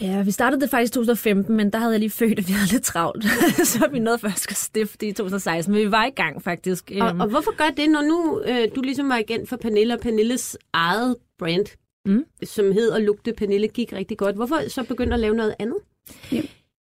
Ja, 0.00 0.22
vi 0.22 0.30
startede 0.30 0.60
det 0.60 0.70
faktisk 0.70 0.92
i 0.92 0.94
2015, 0.94 1.56
men 1.56 1.70
der 1.70 1.78
havde 1.78 1.92
jeg 1.92 2.00
lige 2.00 2.10
født, 2.10 2.38
at 2.38 2.48
vi 2.48 2.52
havde 2.52 2.72
lidt 2.72 2.82
travlt. 2.82 3.24
så 3.72 3.88
vi 3.92 3.98
nåede 3.98 4.18
først 4.18 4.50
at 4.50 4.56
stifte 4.56 5.06
i 5.08 5.12
2016, 5.12 5.74
men 5.74 5.82
vi 5.86 5.90
var 5.90 6.04
i 6.06 6.10
gang 6.10 6.42
faktisk. 6.42 6.92
Og, 7.00 7.08
Øhm, 7.08 7.20
og 7.20 7.28
hvorfor 7.28 7.56
gør 7.56 7.70
det, 7.76 7.90
når 7.90 8.02
nu 8.02 8.40
øh, 8.46 8.68
du 8.76 8.80
ligesom 8.80 9.08
var 9.08 9.16
agent 9.16 9.48
for 9.48 9.56
Pernille, 9.56 9.94
og 9.94 10.00
Pernilles 10.00 10.58
eget 10.72 11.16
brand, 11.38 11.66
Mm. 12.06 12.24
som 12.44 12.72
hed 12.72 12.88
og 12.90 13.00
lugte 13.00 13.32
Pernille, 13.32 13.68
gik 13.68 13.92
rigtig 13.92 14.18
godt. 14.18 14.36
Hvorfor 14.36 14.68
så 14.68 14.82
begynde 14.84 15.14
at 15.14 15.20
lave 15.20 15.34
noget 15.34 15.54
andet? 15.58 15.76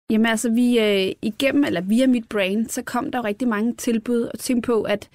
Jamen 0.10 0.26
altså, 0.26 0.50
vi 0.50 0.80
øh, 0.80 1.12
igennem, 1.22 1.64
eller 1.64 1.82
via 1.82 2.08
mit 2.08 2.30
brain, 2.30 2.70
så 2.70 2.82
kom 2.82 3.12
der 3.12 3.26
rigtig 3.26 3.48
mange 3.48 3.76
tilbud 3.76 4.22
og 4.22 4.40
tænk 4.40 4.64
på, 4.66 4.82
at 4.82 5.10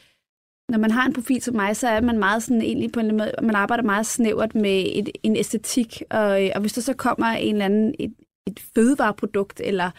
når 0.68 0.78
man 0.78 0.90
har 0.90 1.06
en 1.06 1.12
profil 1.12 1.42
som 1.42 1.54
mig, 1.56 1.76
så 1.76 1.88
er 1.88 2.00
man 2.00 2.18
meget 2.18 2.42
sådan 2.42 2.62
egentlig 2.62 2.92
på 2.92 3.00
en 3.00 3.16
måde, 3.16 3.32
man 3.42 3.54
arbejder 3.54 3.82
meget 3.84 4.06
snævert 4.06 4.54
med 4.54 4.84
et, 4.92 5.08
en 5.22 5.36
æstetik, 5.36 6.02
og, 6.10 6.44
øh, 6.44 6.50
og 6.54 6.60
hvis 6.60 6.72
der 6.72 6.80
så 6.80 6.94
kommer 6.94 7.26
en 7.26 7.54
eller 7.54 7.64
anden, 7.64 7.94
et, 7.98 8.14
et 8.46 8.60
fødevareprodukt, 8.74 9.60
eller 9.64 9.90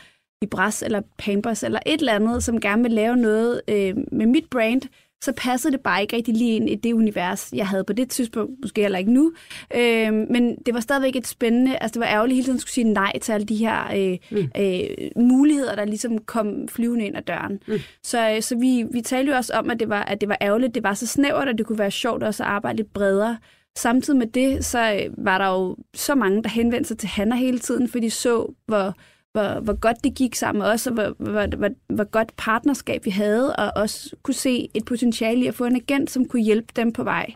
Vibras, 0.42 0.84
eller 0.84 1.02
Pampers, 1.18 1.64
eller 1.64 1.80
et 1.86 2.00
eller 2.00 2.14
andet, 2.14 2.44
som 2.44 2.60
gerne 2.60 2.82
vil 2.82 2.92
lave 2.92 3.18
noget 3.18 3.62
øh, 3.68 3.96
med 4.12 4.26
mit 4.26 4.50
brand, 4.52 4.82
så 5.26 5.34
passede 5.38 5.72
det 5.72 5.82
bare 5.82 6.02
ikke 6.02 6.16
rigtig 6.16 6.34
lige 6.34 6.56
ind 6.56 6.70
i 6.70 6.76
det 6.76 6.94
univers, 6.94 7.50
jeg 7.54 7.68
havde 7.68 7.84
på 7.84 7.94
det 7.94 8.10
tidspunkt, 8.10 8.52
måske 8.62 8.82
heller 8.82 9.00
ikke 9.00 9.12
nu. 9.12 9.34
Øh, 9.76 10.14
men 10.14 10.56
det 10.66 10.74
var 10.74 10.80
stadigvæk 10.80 11.16
et 11.16 11.28
spændende, 11.28 11.78
altså 11.78 11.94
det 11.94 12.00
var 12.00 12.14
ærgerligt 12.14 12.36
hele 12.36 12.46
tiden 12.46 12.58
at 12.58 12.62
skulle 12.62 12.74
sige 12.74 12.94
nej 12.94 13.20
til 13.22 13.32
alle 13.32 13.46
de 13.46 13.56
her 13.56 13.92
øh, 13.96 14.18
mm. 14.32 14.50
øh, 14.58 15.12
muligheder, 15.16 15.76
der 15.76 15.86
ligesom 15.86 16.18
kom 16.18 16.68
flyvende 16.68 17.06
ind 17.06 17.18
ad 17.18 17.22
døren. 17.22 17.60
Mm. 17.68 17.74
Så, 18.04 18.32
øh, 18.32 18.42
så 18.42 18.56
vi, 18.56 18.86
vi 18.92 19.02
talte 19.02 19.32
jo 19.32 19.38
også 19.38 19.54
om, 19.54 19.70
at 19.70 19.80
det, 19.80 19.90
var, 19.90 20.04
at 20.04 20.22
det 20.22 20.30
var 20.30 20.38
ærgerligt, 20.42 20.76
det 20.76 20.84
var 20.84 20.94
så 20.94 21.08
snævert, 21.08 21.48
at 21.48 21.58
det 21.58 21.66
kunne 21.66 21.80
være 21.80 21.92
sjovt 21.92 22.24
også 22.24 22.44
at 22.44 22.50
arbejde 22.50 22.78
lidt 22.78 22.94
bredere. 22.94 23.38
Samtidig 23.78 24.20
med 24.20 24.28
det, 24.28 24.66
så 24.66 24.94
øh, 24.94 25.26
var 25.26 25.38
der 25.38 25.48
jo 25.48 25.78
så 25.94 26.16
mange, 26.16 26.44
der 26.44 26.50
henvendte 26.50 26.88
sig 26.88 26.98
til 26.98 27.10
Hanna 27.10 27.36
hele 27.36 27.60
tiden, 27.60 27.90
for 27.90 28.00
de 28.00 28.10
så, 28.10 28.54
hvor, 28.66 28.94
hvor, 29.36 29.60
hvor 29.60 29.80
godt 29.80 30.04
det 30.04 30.16
gik 30.16 30.36
sammen 30.36 30.60
med 30.60 30.68
os, 30.68 30.88
og 30.88 30.94
hvor, 30.94 31.16
hvor, 31.18 31.56
hvor, 31.56 31.70
hvor 31.88 32.04
godt 32.04 32.32
partnerskab 32.38 33.06
vi 33.06 33.10
havde, 33.10 33.56
og 33.56 33.72
også 33.76 34.16
kunne 34.24 34.34
se 34.34 34.70
et 34.74 34.86
potentiale 34.86 35.44
i 35.44 35.48
at 35.48 35.56
få 35.56 35.66
en 35.66 35.76
agent, 35.76 36.12
som 36.12 36.26
kunne 36.26 36.42
hjælpe 36.42 36.68
dem 36.76 36.94
på 36.94 37.04
vej. 37.04 37.34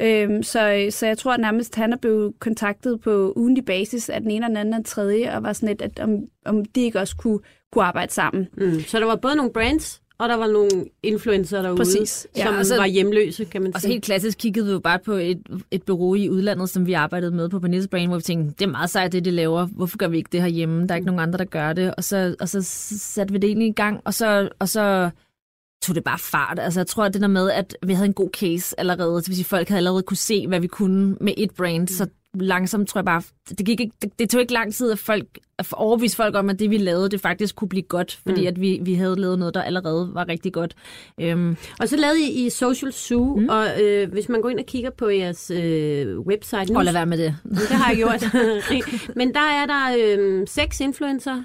Øhm, 0.00 0.42
så, 0.42 0.86
så 0.90 1.06
jeg 1.06 1.18
tror 1.18 1.32
at 1.32 1.40
nærmest, 1.40 1.74
han 1.74 1.92
er 1.92 1.96
blevet 1.96 2.32
kontaktet 2.40 3.00
på 3.00 3.32
ugentlig 3.36 3.64
basis 3.64 4.08
af 4.08 4.20
den 4.20 4.30
ene 4.30 4.46
og 4.46 4.48
den 4.48 4.56
anden 4.56 4.74
og 4.74 4.78
den 4.78 4.84
tredje, 4.84 5.36
og 5.36 5.42
var 5.42 5.52
sådan 5.52 5.68
lidt, 5.68 5.82
at 5.82 5.98
om, 6.00 6.18
om 6.44 6.64
de 6.64 6.80
ikke 6.80 7.00
også 7.00 7.16
kunne, 7.16 7.38
kunne 7.72 7.84
arbejde 7.84 8.12
sammen. 8.12 8.48
Mm. 8.56 8.80
Så 8.80 9.00
der 9.00 9.06
var 9.06 9.16
både 9.16 9.36
nogle 9.36 9.52
brands 9.52 10.02
og 10.18 10.28
der 10.28 10.34
var 10.34 10.46
nogle 10.46 10.70
influencer 11.02 11.62
derude, 11.62 11.76
Præcis. 11.76 12.26
Ja, 12.36 12.44
som 12.46 12.54
og 12.56 12.66
så- 12.66 12.76
var 12.76 12.86
hjemløse, 12.86 13.44
kan 13.44 13.62
man 13.62 13.74
Og 13.74 13.80
så 13.80 13.84
sige. 13.84 13.92
helt 13.92 14.04
klassisk 14.04 14.38
kiggede 14.38 14.66
vi 14.66 14.72
jo 14.72 14.78
bare 14.78 14.98
på 14.98 15.12
et, 15.12 15.42
et 15.70 15.82
bureau 15.82 16.14
i 16.14 16.30
udlandet, 16.30 16.70
som 16.70 16.86
vi 16.86 16.92
arbejdede 16.92 17.30
med 17.30 17.48
på 17.48 17.58
Vanessa 17.58 17.88
Brain, 17.88 18.08
hvor 18.08 18.16
vi 18.16 18.22
tænkte, 18.22 18.54
det 18.58 18.64
er 18.66 18.70
meget 18.70 18.90
sejt, 18.90 19.12
det 19.12 19.24
de 19.24 19.30
laver. 19.30 19.66
Hvorfor 19.66 19.98
gør 19.98 20.08
vi 20.08 20.16
ikke 20.16 20.28
det 20.32 20.40
herhjemme? 20.42 20.86
Der 20.86 20.92
er 20.94 20.96
ikke 20.96 21.06
nogen 21.06 21.20
andre, 21.20 21.38
der 21.38 21.44
gør 21.44 21.72
det. 21.72 21.94
Og 21.94 22.04
så, 22.04 22.36
og 22.40 22.48
så 22.48 22.62
satte 22.98 23.32
vi 23.32 23.38
det 23.38 23.48
egentlig 23.48 23.68
i 23.68 23.72
gang, 23.72 24.00
og 24.04 24.14
så, 24.14 24.48
og 24.58 24.68
så 24.68 25.10
tog 25.82 25.94
det 25.94 26.04
bare 26.04 26.18
fart. 26.18 26.58
Altså, 26.58 26.80
jeg 26.80 26.86
tror, 26.86 27.04
at 27.04 27.14
det 27.14 27.22
der 27.22 27.28
med, 27.28 27.50
at 27.50 27.76
vi 27.86 27.92
havde 27.92 28.06
en 28.06 28.14
god 28.14 28.30
case 28.32 28.80
allerede, 28.80 29.22
vil 29.26 29.34
sige, 29.36 29.44
folk 29.44 29.68
havde 29.68 29.78
allerede 29.78 30.02
kunne 30.02 30.16
se, 30.16 30.46
hvad 30.48 30.60
vi 30.60 30.66
kunne 30.66 31.16
med 31.20 31.32
et 31.36 31.50
brand, 31.50 31.88
så 31.88 32.06
langsomt 32.40 32.88
tror 32.88 32.98
jeg 32.98 33.04
bare, 33.04 33.22
det, 33.48 33.66
gik 33.66 33.80
ikke, 33.80 33.92
det, 34.02 34.18
det 34.18 34.30
tog 34.30 34.40
ikke 34.40 34.52
lang 34.52 34.74
tid 34.74 34.92
at 34.92 34.98
folk 34.98 35.38
at 35.58 35.66
overbevise 35.72 36.16
folk 36.16 36.34
om, 36.34 36.50
at 36.50 36.58
det 36.58 36.70
vi 36.70 36.78
lavede, 36.78 37.08
det 37.10 37.20
faktisk 37.20 37.56
kunne 37.56 37.68
blive 37.68 37.82
godt, 37.82 38.18
fordi 38.26 38.40
mm. 38.40 38.46
at 38.46 38.60
vi, 38.60 38.78
vi 38.82 38.94
havde 38.94 39.20
lavet 39.20 39.38
noget, 39.38 39.54
der 39.54 39.62
allerede 39.62 40.10
var 40.12 40.28
rigtig 40.28 40.52
godt. 40.52 40.74
Øhm, 41.20 41.56
Og 41.80 41.88
så 41.88 41.96
lavede 41.96 42.22
I, 42.22 42.46
I 42.46 42.50
Social 42.50 42.92
Zoo, 42.92 43.36
mm. 43.36 43.48
og 43.48 43.82
øh, 43.82 44.12
hvis 44.12 44.28
man 44.28 44.42
går 44.42 44.48
ind 44.48 44.58
og 44.58 44.66
kigger 44.66 44.90
på 44.90 45.08
jeres 45.08 45.50
øh, 45.50 46.18
website 46.18 46.72
nu, 46.72 46.78
og 46.78 46.84
lad 46.84 46.92
være 46.92 47.06
med 47.06 47.18
det. 47.18 47.36
det 47.44 47.60
har 47.60 47.90
jeg 47.90 47.96
gjort, 47.96 48.24
men 49.18 49.34
der 49.34 49.40
er 49.40 49.66
der 49.66 49.96
øh, 49.98 50.46
seks 50.46 50.80
influencer, 50.80 51.42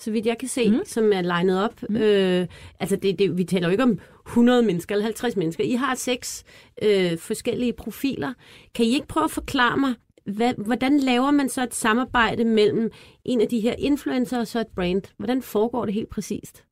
så 0.00 0.10
vidt 0.10 0.26
jeg 0.26 0.38
kan 0.38 0.48
se, 0.48 0.70
mm. 0.70 0.80
som 0.84 1.12
er 1.12 1.22
legnet 1.22 1.64
op. 1.64 1.82
Mm. 1.88 1.96
Øh, 1.96 2.46
altså, 2.80 2.96
det, 2.96 3.18
det, 3.18 3.38
vi 3.38 3.44
taler 3.44 3.66
jo 3.68 3.70
ikke 3.70 3.82
om 3.82 3.98
100 4.26 4.62
mennesker 4.62 4.94
eller 4.94 5.04
50 5.04 5.36
mennesker. 5.36 5.64
I 5.64 5.72
har 5.72 5.94
seks 5.94 6.44
øh, 6.82 7.18
forskellige 7.18 7.72
profiler. 7.72 8.32
Kan 8.74 8.86
I 8.86 8.94
ikke 8.94 9.06
prøve 9.06 9.24
at 9.24 9.30
forklare 9.30 9.76
mig, 9.76 9.94
hvad, 10.26 10.54
hvordan 10.66 10.98
laver 11.00 11.30
man 11.30 11.48
så 11.48 11.62
et 11.62 11.74
samarbejde 11.74 12.44
mellem 12.44 12.90
en 13.24 13.40
af 13.40 13.48
de 13.48 13.60
her 13.60 13.74
influencer 13.78 14.38
og 14.38 14.46
så 14.46 14.60
et 14.60 14.66
brand? 14.76 15.02
Hvordan 15.18 15.42
foregår 15.42 15.84
det 15.84 15.94
helt 15.94 16.08
præcist? 16.10 16.64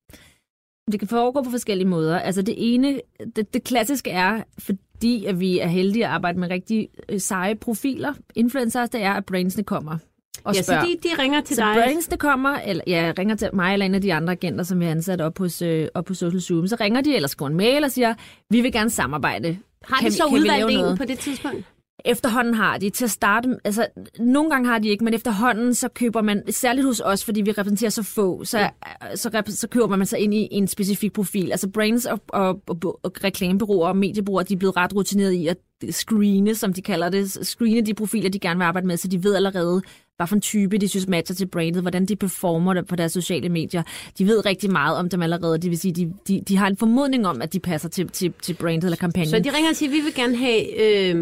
Det 0.93 1.01
kan 1.01 1.09
foregå 1.09 1.43
på 1.43 1.51
forskellige 1.51 1.89
måder. 1.89 2.19
Altså 2.19 2.43
det 2.43 2.55
ene, 2.75 3.01
det, 3.37 3.55
det 3.55 3.65
klassiske 3.65 4.11
er, 4.11 4.43
fordi 4.59 5.25
at 5.25 5.41
vi 5.41 5.59
er 5.59 5.67
heldige 5.67 6.05
at 6.07 6.11
arbejde 6.11 6.39
med 6.41 6.51
rigtig 6.51 6.89
øh, 7.09 7.21
seje 7.21 7.55
profiler, 7.55 8.15
influencers, 8.35 8.91
det 8.91 9.03
er, 9.03 9.13
at 9.13 9.25
brandsene 9.25 9.65
kommer 9.65 9.99
og 10.45 10.55
ja, 10.55 10.63
så 10.63 10.67
spørger. 10.67 10.85
de, 10.85 10.97
de 11.09 11.23
ringer 11.23 11.41
til 11.41 11.57
så 11.57 11.63
dig. 11.63 11.75
brandsene 11.75 12.17
kommer, 12.17 12.51
eller 12.59 12.85
ja, 12.87 13.13
ringer 13.19 13.37
til 13.37 13.49
mig 13.53 13.73
eller 13.73 13.87
en 13.87 13.95
af 13.95 14.01
de 14.01 14.15
andre 14.15 14.33
agenter, 14.33 14.65
som 14.65 14.81
vi 14.81 14.85
har 14.85 14.91
ansat 14.93 15.21
op, 15.21 15.39
hos, 15.39 15.63
øh, 15.63 15.89
op 15.95 16.05
på 16.05 16.15
Social 16.15 16.41
Zoom. 16.41 16.67
Så 16.67 16.77
ringer 16.81 17.01
de 17.01 17.17
eller 17.17 17.29
skriver 17.29 17.51
en 17.51 17.57
mail 17.57 17.85
og 17.85 17.91
siger, 17.91 18.15
vi 18.51 18.61
vil 18.61 18.73
gerne 18.73 18.91
samarbejde. 18.91 19.59
Har 19.85 19.97
Kan 19.97 20.05
de 20.07 20.11
vi- 20.13 20.17
så 20.17 20.25
kan 20.29 20.39
udvalgt 20.39 20.71
en 20.91 20.97
på 20.99 21.05
det 21.05 21.19
tidspunkt? 21.19 21.65
Efterhånden 22.05 22.55
har 22.55 22.79
de 22.79 22.91
til 22.91 23.05
at 23.05 23.11
starte, 23.11 23.57
altså 23.65 23.87
nogle 24.19 24.51
gange 24.51 24.69
har 24.69 24.79
de 24.79 24.89
ikke, 24.89 25.05
men 25.05 25.15
efterhånden 25.15 25.75
så 25.75 25.89
køber 25.89 26.23
man, 26.23 26.43
særligt 26.51 26.87
hos 26.87 27.01
os, 27.05 27.25
fordi 27.25 27.41
vi 27.41 27.51
repræsenterer 27.51 27.91
så 27.91 28.03
få, 28.03 28.45
så, 28.45 28.71
så, 29.15 29.29
rep- 29.29 29.51
så 29.51 29.69
køber 29.69 29.97
man 29.97 30.07
sig 30.07 30.19
ind 30.19 30.35
i 30.35 30.49
en 30.51 30.69
specifik 30.69 31.13
profil. 31.13 31.51
Altså 31.51 31.69
brands 31.69 32.07
og, 32.07 32.21
og, 32.29 32.61
og, 32.69 33.01
og 33.03 33.13
reklamebureauer 33.25 33.89
og 33.89 33.97
mediebureauer, 33.97 34.43
de 34.43 34.55
er 34.55 34.59
blevet 34.59 34.77
ret 34.77 34.95
rutineret 34.95 35.33
i 35.33 35.47
at 35.47 35.57
screene, 35.91 36.55
som 36.55 36.73
de 36.73 36.83
kalder 36.83 37.09
det, 37.09 37.47
screene 37.47 37.87
de 37.87 37.95
profiler, 37.95 38.31
de 38.31 38.39
gerne 38.39 38.59
vil 38.59 38.65
arbejde 38.65 38.87
med, 38.87 38.97
så 38.97 39.09
de 39.09 39.25
ved 39.25 39.35
allerede, 39.35 39.83
hvad 40.17 40.27
for 40.27 40.35
en 40.35 40.41
type 40.41 40.79
de 40.79 40.89
synes 40.89 41.09
matcher 41.09 41.35
til 41.35 41.47
brandet, 41.47 41.83
hvordan 41.83 42.07
de 42.07 42.17
performer 42.17 42.83
på 42.83 42.97
deres 42.97 43.13
sociale 43.13 43.49
medier. 43.49 43.83
De 44.19 44.27
ved 44.27 44.47
rigtig 44.47 44.73
meget 44.73 44.97
om 44.97 45.09
dem 45.09 45.23
allerede, 45.23 45.59
det 45.59 45.71
vil 45.71 45.79
sige, 45.79 45.93
de, 45.93 46.13
de, 46.29 46.41
de 46.49 46.57
har 46.57 46.67
en 46.67 46.77
formodning 46.77 47.27
om, 47.27 47.43
at 47.43 47.53
de 47.53 47.61
passer 47.61 47.89
til, 47.89 48.09
til, 48.09 48.33
til 48.43 48.55
brandet 48.55 48.85
eller 48.85 48.97
kampagnen. 48.97 49.31
Så 49.31 49.39
de 49.39 49.57
ringer 49.57 49.71
og 49.71 49.77
siger, 49.77 49.91
vi 49.91 50.01
vil 50.01 50.15
gerne 50.15 50.37
have... 50.37 50.81
Øh, 50.81 51.15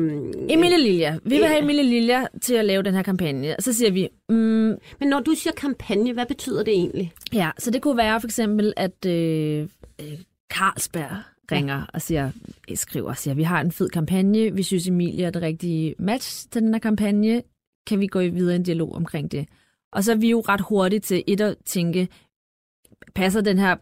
Emilie 0.48 0.78
Lilja. 0.78 1.16
Vi 1.24 1.36
vil 1.36 1.46
have 1.46 1.62
Emilie 1.62 1.82
Lilja 1.82 2.26
til 2.42 2.54
at 2.54 2.64
lave 2.64 2.82
den 2.82 2.94
her 2.94 3.02
kampagne. 3.02 3.54
Så 3.58 3.72
siger 3.72 3.90
vi, 3.90 4.08
mm, 4.28 4.36
Men 5.00 5.08
når 5.08 5.20
du 5.20 5.34
siger 5.34 5.52
kampagne, 5.56 6.12
hvad 6.12 6.26
betyder 6.26 6.62
det 6.62 6.74
egentlig? 6.74 7.12
ja, 7.32 7.50
så 7.58 7.70
det 7.70 7.82
kunne 7.82 7.96
være 7.96 8.20
for 8.20 8.28
eksempel, 8.28 8.72
at 8.76 9.06
øh, 9.06 9.68
øh, 10.00 10.06
Carlsberg 10.52 11.16
ringer 11.52 11.82
og 11.94 12.02
siger, 12.02 12.30
Øh, 12.70 12.76
skriver 12.76 13.08
og 13.08 13.16
siger, 13.16 13.34
vi 13.34 13.42
har 13.42 13.60
en 13.60 13.72
fed 13.72 13.88
kampagne, 13.88 14.54
vi 14.54 14.62
synes 14.62 14.88
Emilie 14.88 15.26
er 15.26 15.30
det 15.30 15.42
rigtige 15.42 15.94
match 15.98 16.48
til 16.50 16.62
den 16.62 16.74
her 16.74 16.78
kampagne, 16.78 17.42
kan 17.86 18.00
vi 18.00 18.06
gå 18.06 18.18
videre 18.20 18.52
i 18.52 18.56
en 18.56 18.62
dialog 18.62 18.94
omkring 18.94 19.32
det? 19.32 19.48
Og 19.92 20.04
så 20.04 20.12
er 20.12 20.16
vi 20.16 20.30
jo 20.30 20.40
ret 20.40 20.60
hurtigt 20.60 21.04
til 21.04 21.24
et 21.26 21.40
at 21.40 21.56
tænke, 21.64 22.08
passer, 23.14 23.40
den 23.40 23.58
her, 23.58 23.76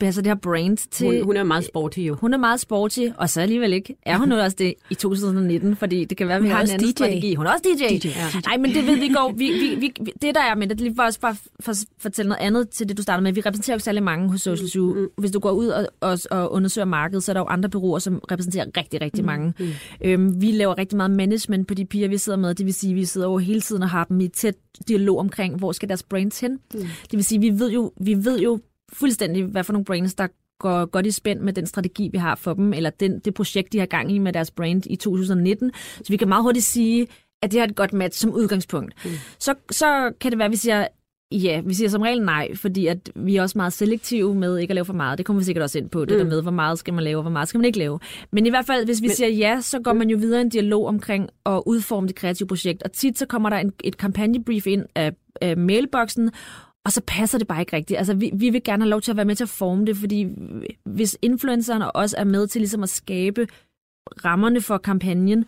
passer 0.00 0.22
det 0.22 0.30
her 0.30 0.34
brand 0.34 0.76
til... 0.90 1.06
Hun, 1.06 1.24
hun 1.24 1.36
er 1.36 1.42
meget 1.42 1.64
sporty 1.64 1.98
jo. 1.98 2.14
Hun 2.14 2.34
er 2.34 2.38
meget 2.38 2.60
sporty, 2.60 3.00
og 3.16 3.30
så 3.30 3.40
alligevel 3.40 3.72
ikke. 3.72 3.96
Er 4.06 4.18
hun 4.18 4.28
nu 4.28 4.36
også 4.36 4.56
det 4.58 4.74
i 4.90 4.94
2019? 4.94 5.76
Fordi 5.76 6.04
det 6.04 6.16
kan 6.16 6.28
være, 6.28 6.36
at 6.36 6.42
vi 6.42 6.48
har 6.48 6.56
en 6.56 6.62
også 6.62 6.74
anden 6.74 6.88
DJ. 6.88 6.90
strategi. 6.90 7.34
Hun 7.34 7.46
er 7.46 7.50
også 7.50 7.64
DJ. 7.64 7.98
DJ, 7.98 8.08
ja. 8.08 8.40
Nej, 8.46 8.56
men 8.56 8.74
det 8.74 8.86
ved 8.86 8.96
vi 8.96 9.08
går. 9.08 9.32
Vi, 9.36 9.52
vi, 9.52 9.74
vi, 9.80 10.12
det 10.22 10.34
der 10.34 10.40
er 10.40 10.54
med 10.54 10.66
det, 10.66 10.78
det 10.78 10.86
er 10.86 10.90
lige 10.90 11.02
også 11.02 11.20
bare 11.20 11.36
for 11.60 11.70
at 11.72 11.84
fortælle 11.98 12.28
noget 12.28 12.42
andet 12.42 12.68
til 12.68 12.88
det, 12.88 12.96
du 12.96 13.02
startede 13.02 13.22
med. 13.24 13.32
Vi 13.32 13.40
repræsenterer 13.40 13.74
jo 13.74 13.76
ikke 13.76 13.84
særlig 13.84 14.02
mange 14.02 14.30
hos 14.30 14.40
Social 14.40 14.68
Zoo. 14.68 14.94
Mm. 14.94 15.08
Hvis 15.18 15.30
du 15.30 15.38
går 15.38 15.50
ud 15.50 15.66
og, 15.66 15.86
og, 16.00 16.18
og 16.30 16.52
undersøger 16.52 16.84
markedet, 16.84 17.24
så 17.24 17.32
er 17.32 17.34
der 17.34 17.40
jo 17.40 17.46
andre 17.46 17.68
bureauer, 17.68 17.98
som 17.98 18.20
repræsenterer 18.32 18.66
rigtig, 18.76 19.00
rigtig 19.00 19.24
mange. 19.24 19.54
Øhm, 20.04 20.40
vi 20.40 20.50
laver 20.50 20.78
rigtig 20.78 20.96
meget 20.96 21.10
management 21.10 21.68
på 21.68 21.74
de 21.74 21.84
piger, 21.84 22.08
vi 22.08 22.18
sidder 22.18 22.38
med. 22.38 22.54
Det 22.54 22.66
vil 22.66 22.74
sige, 22.74 22.90
at 22.90 22.96
vi 22.96 23.04
sidder 23.04 23.26
over 23.26 23.38
hele 23.38 23.60
tiden 23.60 23.82
og 23.82 23.90
har 23.90 24.04
dem 24.04 24.20
i 24.20 24.28
tæt 24.28 24.54
dialog 24.88 25.18
omkring, 25.18 25.56
hvor 25.56 25.72
skal 25.72 25.88
deres 25.88 26.02
brands 26.02 26.40
hen. 26.40 26.58
Det 27.02 27.12
vil 27.12 27.24
sige, 27.24 27.40
vi 27.40 27.50
ved 27.58 27.72
jo, 27.72 27.92
vi 28.00 28.24
ved 28.24 28.40
jo 28.40 28.60
fuldstændig, 28.92 29.44
hvad 29.44 29.64
for 29.64 29.72
nogle 29.72 29.84
brands, 29.84 30.14
der 30.14 30.26
går 30.58 30.86
godt 30.86 31.06
i 31.06 31.10
spænd 31.10 31.40
med 31.40 31.52
den 31.52 31.66
strategi, 31.66 32.08
vi 32.12 32.18
har 32.18 32.34
for 32.34 32.54
dem, 32.54 32.72
eller 32.72 32.90
den, 32.90 33.18
det 33.18 33.34
projekt, 33.34 33.72
de 33.72 33.78
har 33.78 33.86
gang 33.86 34.12
i 34.12 34.18
med 34.18 34.32
deres 34.32 34.50
brand 34.50 34.86
i 34.86 34.96
2019. 34.96 35.72
Så 35.96 36.04
vi 36.08 36.16
kan 36.16 36.28
meget 36.28 36.42
hurtigt 36.42 36.64
sige, 36.64 37.06
at 37.42 37.52
det 37.52 37.60
har 37.60 37.66
et 37.66 37.76
godt 37.76 37.92
match 37.92 38.20
som 38.20 38.32
udgangspunkt. 38.32 38.94
Mm. 39.04 39.10
Så, 39.38 39.54
så 39.70 40.12
kan 40.20 40.30
det 40.30 40.38
være, 40.38 40.46
at 40.46 40.52
vi 40.52 40.56
siger, 40.56 40.86
ja, 41.32 41.60
vi 41.64 41.74
siger 41.74 41.88
som 41.88 42.02
regel 42.02 42.22
nej, 42.22 42.54
fordi 42.54 42.86
at 42.86 43.10
vi 43.14 43.36
er 43.36 43.42
også 43.42 43.58
meget 43.58 43.72
selektive 43.72 44.34
med 44.34 44.58
ikke 44.58 44.70
at 44.70 44.74
lave 44.74 44.84
for 44.84 44.92
meget. 44.92 45.18
Det 45.18 45.26
kommer 45.26 45.40
vi 45.40 45.44
sikkert 45.44 45.62
også 45.62 45.78
ind 45.78 45.90
på, 45.90 46.04
det 46.04 46.12
Mm. 46.12 46.18
der 46.18 46.30
med, 46.30 46.42
hvor 46.42 46.50
meget 46.50 46.78
skal 46.78 46.94
man 46.94 47.04
lave, 47.04 47.16
og 47.18 47.22
hvor 47.22 47.30
meget 47.30 47.48
skal 47.48 47.58
man 47.58 47.64
ikke 47.64 47.78
lave. 47.78 47.98
Men 48.32 48.46
i 48.46 48.50
hvert 48.50 48.66
fald, 48.66 48.84
hvis 48.84 49.02
vi 49.02 49.06
Men- 49.06 49.16
siger 49.16 49.28
ja, 49.28 49.60
så 49.60 49.80
går 49.80 49.92
man 49.92 50.10
jo 50.10 50.18
videre 50.18 50.40
i 50.40 50.44
en 50.44 50.48
dialog 50.48 50.86
omkring 50.86 51.28
at 51.46 51.62
udforme 51.66 52.06
det 52.08 52.16
kreative 52.16 52.46
projekt. 52.48 52.82
Og 52.82 52.92
tit 52.92 53.18
så 53.18 53.26
kommer 53.26 53.50
der 53.50 53.56
en, 53.56 53.72
et 53.84 53.96
kampagnebrief 53.96 54.66
ind 54.66 54.84
af, 54.94 55.12
af 55.40 55.56
mailboksen, 55.56 56.30
og 56.84 56.92
så 56.92 57.00
passer 57.06 57.38
det 57.38 57.48
bare 57.48 57.60
ikke 57.60 57.76
rigtigt. 57.76 57.98
Altså, 57.98 58.14
vi, 58.14 58.30
vi 58.34 58.50
vil 58.50 58.62
gerne 58.64 58.82
have 58.82 58.90
lov 58.90 59.00
til 59.00 59.10
at 59.10 59.16
være 59.16 59.26
med 59.26 59.34
til 59.36 59.44
at 59.44 59.48
forme 59.48 59.84
det, 59.86 59.96
fordi 59.96 60.26
hvis 60.84 61.18
influencerne 61.22 61.90
også 61.92 62.16
er 62.18 62.24
med 62.24 62.46
til 62.46 62.60
ligesom 62.60 62.82
at 62.82 62.88
skabe 62.88 63.46
rammerne 64.24 64.60
for 64.60 64.78
kampagnen, 64.78 65.44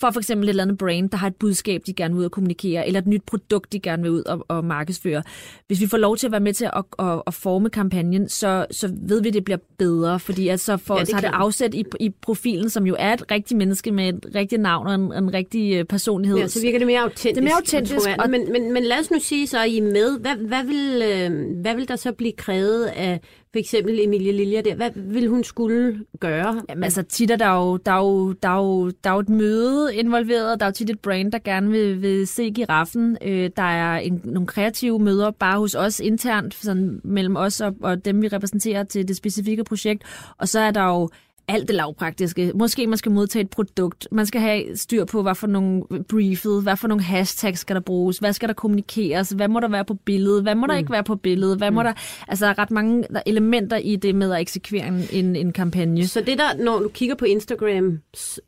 for 0.00 0.10
for 0.10 0.20
eksempel 0.20 0.48
et 0.48 0.50
eller 0.50 0.62
andet 0.62 0.78
brand, 0.78 1.10
der 1.10 1.16
har 1.16 1.26
et 1.26 1.36
budskab, 1.36 1.82
de 1.86 1.92
gerne 1.94 2.14
vil 2.14 2.20
ud 2.20 2.24
og 2.24 2.30
kommunikere, 2.30 2.86
eller 2.86 3.00
et 3.00 3.06
nyt 3.06 3.22
produkt, 3.26 3.72
de 3.72 3.80
gerne 3.80 4.02
vil 4.02 4.10
ud 4.10 4.22
og, 4.22 4.44
og 4.48 4.64
markedsføre. 4.64 5.22
Hvis 5.66 5.80
vi 5.80 5.86
får 5.86 5.98
lov 5.98 6.16
til 6.16 6.26
at 6.26 6.32
være 6.32 6.40
med 6.40 6.52
til 6.52 6.64
at, 6.64 6.84
at, 6.98 7.22
at 7.26 7.34
forme 7.34 7.70
kampagnen, 7.70 8.28
så, 8.28 8.66
så 8.70 8.90
ved 9.02 9.22
vi, 9.22 9.28
at 9.28 9.34
det 9.34 9.44
bliver 9.44 9.58
bedre, 9.78 10.20
fordi 10.20 10.48
at 10.48 10.60
så, 10.60 10.76
får, 10.76 10.94
Ja, 10.94 11.00
det 11.00 11.08
så 11.08 11.14
har 11.14 11.20
det 11.20 11.30
afsæt 11.32 11.74
i, 11.74 11.84
i 12.00 12.10
profilen, 12.10 12.70
som 12.70 12.86
jo 12.86 12.96
er 12.98 13.12
et 13.12 13.30
rigtigt 13.30 13.58
menneske 13.58 13.92
med 13.92 14.08
et 14.08 14.26
rigtigt 14.34 14.62
navn 14.62 14.86
og 14.86 14.94
en, 14.94 15.12
en 15.12 15.34
rigtig 15.34 15.74
øh, 15.74 15.84
personlighed. 15.84 16.38
Ja, 16.38 16.46
så 16.46 16.60
virker 16.60 16.78
det 16.78 16.86
mere 16.86 17.00
autentisk. 17.00 17.34
Det 17.34 17.38
er 17.38 17.42
mere 17.42 17.56
autentisk, 17.56 18.08
og 18.18 18.30
Men, 18.30 18.52
men, 18.52 18.72
men 18.72 18.82
lad 18.82 18.98
os 19.00 19.10
nu 19.10 19.18
sige, 19.20 19.46
så 19.46 19.58
er 19.58 19.64
I 19.64 19.80
med. 19.80 20.20
Hvad, 20.20 20.36
hvad, 20.36 20.64
vil, 20.64 21.02
øh, 21.02 21.60
hvad 21.60 21.74
vil 21.74 21.88
der 21.88 21.96
så 21.96 22.12
blive 22.12 22.32
krævet 22.32 22.84
af 22.84 23.20
for 23.54 23.58
eksempel 23.58 24.00
Emilie 24.00 24.32
Lilja 24.32 24.60
der? 24.60 24.74
Hvad 24.74 24.90
vil 24.94 25.28
hun 25.28 25.44
skulle 25.44 26.00
gøre? 26.20 26.62
Jamen, 26.68 26.84
altså 26.84 27.02
tit 27.02 27.30
er 27.30 27.36
der 27.36 27.54
jo, 27.54 27.76
der 27.76 27.92
er 27.92 27.98
jo, 27.98 28.32
der 28.32 28.48
er 28.48 28.56
jo, 28.56 28.90
der 28.90 29.10
er 29.10 29.14
jo 29.14 29.20
et 29.20 29.28
møde 29.28 29.94
involveret, 29.94 30.60
der 30.60 30.66
er 30.66 30.70
jo 30.70 30.72
tit 30.72 30.90
et 30.90 31.00
brand, 31.00 31.32
der 31.32 31.38
gerne 31.38 31.70
vil, 31.70 32.02
vil 32.02 32.26
se 32.26 32.50
giraffen. 32.50 33.18
Øh, 33.22 33.50
der 33.56 33.62
er 33.62 33.98
en, 33.98 34.20
nogle 34.24 34.46
kreative 34.46 34.98
møder 34.98 35.30
bare 35.30 35.58
hos 35.58 35.74
os 35.74 36.00
internt, 36.00 36.54
sådan 36.54 37.00
mellem 37.04 37.36
os 37.36 37.60
og, 37.60 37.74
og 37.82 38.04
dem, 38.04 38.22
vi 38.22 38.28
repræsenterer 38.28 38.84
til 38.84 39.08
det 39.08 39.16
specifikke 39.16 39.64
projekt. 39.64 40.02
Og 40.38 40.48
så 40.48 40.60
er 40.60 40.70
der 40.70 40.84
jo 40.84 41.08
alt 41.48 41.68
det 41.68 41.76
lavpraktiske. 41.76 42.52
Måske 42.54 42.86
man 42.86 42.98
skal 42.98 43.12
modtage 43.12 43.42
et 43.42 43.50
produkt. 43.50 44.08
Man 44.12 44.26
skal 44.26 44.40
have 44.40 44.76
styr 44.76 45.04
på, 45.04 45.22
hvad 45.22 45.34
for 45.34 45.46
nogle 45.46 45.82
briefet, 46.08 46.62
hvad 46.62 46.76
for 46.76 46.88
nogle 46.88 47.02
hashtags 47.02 47.60
skal 47.60 47.76
der 47.76 47.80
bruges, 47.80 48.18
hvad 48.18 48.32
skal 48.32 48.48
der 48.48 48.54
kommunikeres, 48.54 49.30
hvad 49.30 49.48
må 49.48 49.60
der 49.60 49.68
være 49.68 49.84
på 49.84 49.94
billedet, 49.94 50.42
hvad 50.42 50.54
må 50.54 50.66
der 50.66 50.76
ikke 50.76 50.92
være 50.92 51.04
på 51.04 51.16
billedet, 51.16 51.58
hvad 51.58 51.70
må 51.70 51.82
der... 51.82 51.92
Altså, 52.28 52.44
der 52.44 52.50
er 52.50 52.58
ret 52.58 52.70
mange 52.70 53.04
er 53.14 53.22
elementer 53.26 53.76
i 53.76 53.96
det 53.96 54.14
med 54.14 54.32
at 54.32 54.40
eksekvere 54.40 54.86
en, 55.12 55.36
en, 55.36 55.52
kampagne. 55.52 56.06
Så 56.06 56.20
det 56.20 56.38
der, 56.38 56.64
når 56.64 56.78
du 56.78 56.88
kigger 56.88 57.14
på 57.14 57.24
Instagram 57.24 57.98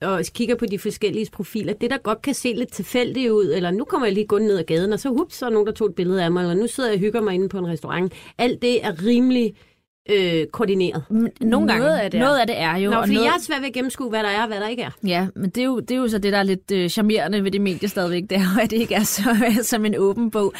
og 0.03 0.23
kigger 0.35 0.55
på 0.55 0.67
de 0.67 0.79
forskellige 0.79 1.29
profiler, 1.33 1.73
det 1.73 1.91
der 1.91 1.99
godt 1.99 2.23
kan 2.23 2.35
se 2.35 2.53
lidt 2.53 2.73
tilfældigt 2.73 3.31
ud, 3.31 3.53
eller 3.55 3.71
nu 3.71 3.85
kommer 3.85 4.07
jeg 4.07 4.15
lige 4.15 4.27
gå 4.27 4.39
ned 4.39 4.59
ad 4.59 4.65
gaden, 4.65 4.93
og 4.93 5.01
så 5.01 5.09
hups, 5.09 5.37
så 5.37 5.47
er 5.47 5.51
nogen, 5.51 5.67
der 5.67 5.73
tog 5.73 5.89
et 5.89 5.95
billede 5.95 6.25
af 6.25 6.33
mig, 6.33 6.41
eller 6.41 6.55
nu 6.55 6.67
sidder 6.67 6.91
jeg 6.91 6.97
og 6.97 7.01
hygger 7.01 7.21
mig 7.21 7.35
inde 7.35 7.49
på 7.49 7.59
en 7.59 7.67
restaurant. 7.67 8.13
Alt 8.39 8.63
det 8.63 8.85
er 8.85 9.05
rimelig 9.05 9.55
øh, 10.09 10.47
koordineret. 10.47 11.05
Nogle 11.40 11.69
gange. 11.69 11.85
Noget 11.85 11.99
af 11.99 12.11
det 12.11 12.21
er. 12.21 12.25
noget 12.25 12.38
af 12.38 12.47
det 12.47 12.59
er 12.59 12.77
jo. 12.77 12.90
Nå, 12.90 13.01
fordi 13.01 13.14
noget... 13.14 13.27
jeg 13.27 13.35
er 13.35 13.40
svært 13.40 13.61
ved 13.61 13.69
at 13.69 13.75
gennemskue, 13.75 14.09
hvad 14.09 14.23
der 14.23 14.29
er 14.29 14.42
og 14.42 14.47
hvad 14.49 14.61
der 14.61 14.69
ikke 14.69 14.83
er. 14.83 14.90
Ja, 15.07 15.27
men 15.37 15.51
det 15.51 15.61
er, 15.61 15.64
jo, 15.64 15.81
det 15.81 15.90
er 15.90 15.97
jo 15.97 16.09
så 16.09 16.19
det, 16.19 16.33
der 16.33 16.38
er 16.38 16.42
lidt 16.42 16.71
øh, 16.71 16.88
charmerende 16.88 17.45
ved 17.45 17.51
det 17.51 17.61
medie 17.61 17.88
stadigvæk, 17.88 18.23
det 18.31 18.38
er 18.38 18.59
at 18.62 18.71
det 18.71 18.77
ikke 18.77 18.95
er 18.95 19.05
så, 19.05 19.37
som 19.62 19.85
en 19.85 19.95
åben 19.99 20.31
bog. 20.31 20.53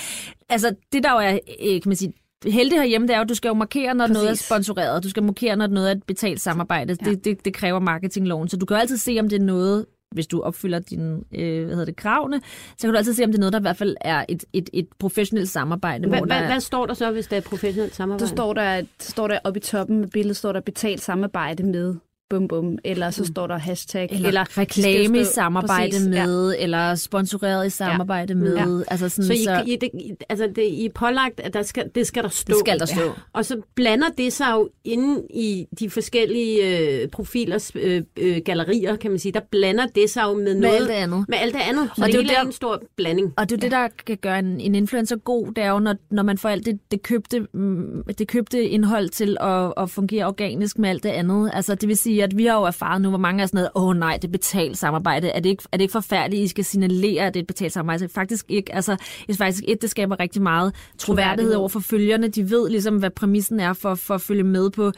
Altså, 0.49 0.75
det 0.93 1.03
der 1.03 1.13
jo 1.13 1.19
er, 1.19 1.39
øh, 1.63 1.83
kan 1.83 1.83
man 1.87 1.97
sige, 1.97 2.13
heldigt 2.45 2.81
herhjemme, 2.81 3.07
det 3.07 3.15
er 3.15 3.19
jo, 3.19 3.23
at 3.23 3.29
du 3.29 3.35
skal 3.35 3.49
jo 3.49 3.55
markere, 3.55 3.95
når 3.95 4.07
Præcis. 4.07 4.15
noget 4.15 4.31
er 4.31 4.35
sponsoreret. 4.35 5.05
Du 5.05 5.11
skal 5.11 5.23
markere, 5.23 5.57
når 5.57 5.67
noget 5.67 5.89
er 5.89 5.95
et 5.95 6.03
betalt 6.03 6.41
samarbejde. 6.41 6.97
Ja. 7.05 7.11
Det, 7.11 7.25
det, 7.25 7.45
det 7.45 7.55
kræver 7.55 7.81
marketingloven. 7.81 8.49
Så 8.49 8.57
du 8.57 8.67
kan 8.67 8.77
jo 8.77 8.81
altid 8.81 8.97
se, 8.97 9.17
om 9.21 9.29
det 9.29 9.41
er 9.41 9.45
noget, 9.45 9.87
hvis 10.15 10.27
du 10.27 10.41
opfylder 10.41 10.79
dine 10.79 11.21
øh, 11.35 11.65
hvad 11.65 11.75
hedder 11.75 11.85
det, 11.85 11.97
kravene, 11.97 12.41
så 12.79 12.87
kan 12.87 12.91
du 12.91 12.97
altid 12.97 13.15
se, 13.15 13.25
om 13.25 13.31
det 13.31 13.39
er 13.39 13.41
noget, 13.41 13.53
der 13.53 13.59
i 13.59 13.63
hvert 13.63 13.77
fald 13.77 13.97
er 14.01 14.25
et, 14.29 14.45
et, 14.53 14.71
et 14.73 14.89
professionelt 14.99 15.49
samarbejde. 15.49 16.09
Hvad, 16.09 16.19
hvor 16.19 16.27
der 16.27 16.35
hvad, 16.35 16.43
er- 16.43 16.47
hvad 16.53 16.61
står 16.61 16.87
der 16.87 16.95
så, 16.95 17.11
hvis 17.11 17.27
der 17.27 17.37
er 17.37 17.41
professionelt 17.41 17.95
samarbejde? 17.95 18.27
Så 18.29 18.35
står 18.35 18.53
der, 18.55 18.83
står 19.01 19.29
der 19.29 19.39
oppe 19.45 19.59
i 19.59 19.63
toppen 19.63 20.01
med 20.01 20.09
billedet, 20.09 20.37
står 20.37 20.53
der 20.53 20.61
betalt 20.61 21.01
samarbejde 21.01 21.63
med 21.63 21.95
bum 22.31 22.49
bum, 22.49 22.79
eller 22.85 23.11
så 23.11 23.25
står 23.25 23.47
der 23.47 23.59
hashtag, 23.59 24.09
eller, 24.13 24.29
eller 24.29 24.59
reklame 24.59 25.21
i 25.21 25.25
samarbejde 25.25 25.91
præcis, 25.91 26.09
ja. 26.15 26.27
med, 26.27 26.51
ja. 26.55 26.63
eller 26.63 26.95
sponsoreret 26.95 27.67
i 27.67 27.71
samarbejde 27.71 28.33
ja. 28.33 28.39
med. 28.39 28.55
Ja. 28.79 28.85
Altså 28.89 29.09
sådan, 29.09 29.25
Så 29.27 29.33
I, 29.33 29.45
så, 29.45 29.63
I, 29.67 29.77
det, 29.77 29.91
altså 30.29 30.47
det, 30.57 30.63
I 30.63 30.85
er 30.87 30.91
pålagt, 30.95 31.41
at 31.41 31.55
der 31.55 31.63
skal, 31.63 31.91
det 31.95 32.07
skal 32.07 32.23
der 32.23 32.29
stå. 32.29 32.53
det 32.53 32.59
skal 32.61 32.79
der 32.79 32.87
stå. 32.87 33.13
Og 33.33 33.45
så 33.45 33.61
blander 33.75 34.09
det 34.19 34.33
sig 34.33 34.47
jo 34.55 34.69
inde 34.85 35.23
i 35.35 35.67
de 35.79 35.91
forskellige 35.91 36.79
øh, 37.03 37.09
profilers 37.09 37.73
øh, 37.75 38.03
øh, 38.17 38.41
gallerier, 38.45 38.97
kan 38.97 39.11
man 39.11 39.19
sige. 39.21 39.33
Der 39.33 39.41
blander 39.51 39.87
det 39.87 40.11
sig 40.11 40.23
jo 40.23 40.35
med, 40.35 40.43
Med 40.45 40.55
noget, 40.55 40.77
alt 40.77 40.89
det 40.89 40.95
andet. 40.95 41.25
Med 41.29 41.39
alt 41.41 41.55
det 41.55 41.61
andet. 41.61 41.91
Så 41.97 42.03
Og 42.03 42.07
det, 42.07 42.15
det 42.15 42.27
er 42.27 42.31
er 42.31 42.39
der- 42.41 42.47
en 42.47 42.53
stor 42.53 42.83
blanding. 42.97 43.33
Og 43.37 43.51
det 43.51 43.57
er 43.57 43.57
jo 43.57 43.61
det, 43.61 43.71
der 43.73 43.89
kan 44.07 44.17
gøre 44.17 44.39
en, 44.39 44.61
en 44.61 44.75
influencer 44.75 45.17
god, 45.17 45.47
det 45.47 45.65
er 45.65 45.71
jo, 45.71 45.79
når, 45.79 45.95
når 46.11 46.23
man 46.23 46.39
får 46.39 46.49
alt 46.49 46.67
det, 46.67 46.79
det, 46.91 47.03
købte, 47.03 47.47
mm, 47.55 48.03
det 48.19 48.29
købte 48.29 48.65
indhold 48.69 49.09
til 49.09 49.37
at, 49.41 49.73
at 49.77 49.91
fungere 49.91 50.27
organisk 50.27 50.79
med 50.79 50.91
alt 50.91 51.03
det 51.03 51.09
andet. 51.09 51.51
Altså, 51.55 51.75
det 51.75 51.89
vil 51.89 51.97
sige, 51.97 52.16
at 52.21 52.37
vi 52.37 52.45
har 52.45 52.59
jo 52.59 52.65
erfaret 52.65 53.03
nu, 53.03 53.09
hvor 53.09 53.19
mange 53.19 53.43
er 53.43 53.47
sådan 53.47 53.59
noget, 53.59 53.71
åh 53.75 53.85
oh, 53.85 53.97
nej, 53.97 54.17
det 54.17 54.29
er 54.29 54.33
betalt 54.33 54.79
samarbejde. 54.79 55.29
Er 55.29 55.41
det, 55.41 55.49
ikke, 55.49 55.63
er 55.73 55.77
det 55.77 55.85
ikke 55.85 55.93
forfærdeligt, 55.93 56.43
I 56.43 56.49
skal 56.49 56.65
signalere, 56.65 57.27
at 57.27 57.35
det 57.35 57.41
er 57.41 57.43
et 57.43 57.47
betalt 57.47 57.73
samarbejde? 57.73 58.05
Altså, 58.05 58.15
faktisk 58.15 58.47
ikke. 58.49 58.75
Altså, 58.75 58.93
jeg 58.93 59.25
synes 59.25 59.39
faktisk, 59.39 59.65
et, 59.69 59.83
det 59.83 59.91
skaber 59.91 60.21
rigtig 60.21 60.43
meget 60.43 60.75
troværdighed 60.99 61.27
Troværdighed. 61.27 61.55
over 61.55 61.69
for 61.69 61.81
følgerne. 61.81 62.29
De 62.29 62.51
ved 62.51 62.71
ligesom, 62.71 62.97
hvad 62.97 63.11
præmissen 63.11 63.61
er 63.61 63.73
for, 63.73 63.95
for 63.95 64.15
at 64.15 64.21
følge 64.21 64.43
med 64.43 64.71
på 64.71 64.93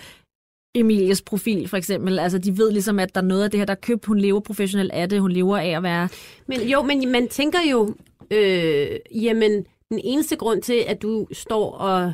Emilies 0.75 1.23
profil, 1.23 1.69
for 1.69 1.77
eksempel. 1.77 2.19
Altså, 2.19 2.39
de 2.39 2.59
ved 2.59 2.73
ligesom, 2.73 2.99
at 2.99 3.15
der 3.15 3.21
er 3.21 3.25
noget 3.25 3.45
af 3.45 3.51
det 3.51 3.61
her, 3.61 3.65
der 3.65 3.73
er 3.73 3.81
købt. 3.83 4.07
Hun 4.07 4.19
lever 4.19 4.41
professionelt 4.41 4.93
af 4.93 5.09
det. 5.09 5.21
Hun 5.21 5.33
lever 5.33 5.57
af 5.59 5.69
at 5.69 5.83
være 5.83 6.09
Men 6.47 6.61
jo, 6.69 6.83
men 6.83 7.13
man 7.13 7.29
tænker 7.29 7.59
jo, 7.71 7.95
øh, 8.31 8.89
jamen, 9.15 9.53
den 9.91 10.01
eneste 10.05 10.37
grund 10.37 10.63
til, 10.63 10.85
at 10.87 11.03
du 11.03 11.27
står 11.33 11.73
og 11.73 12.13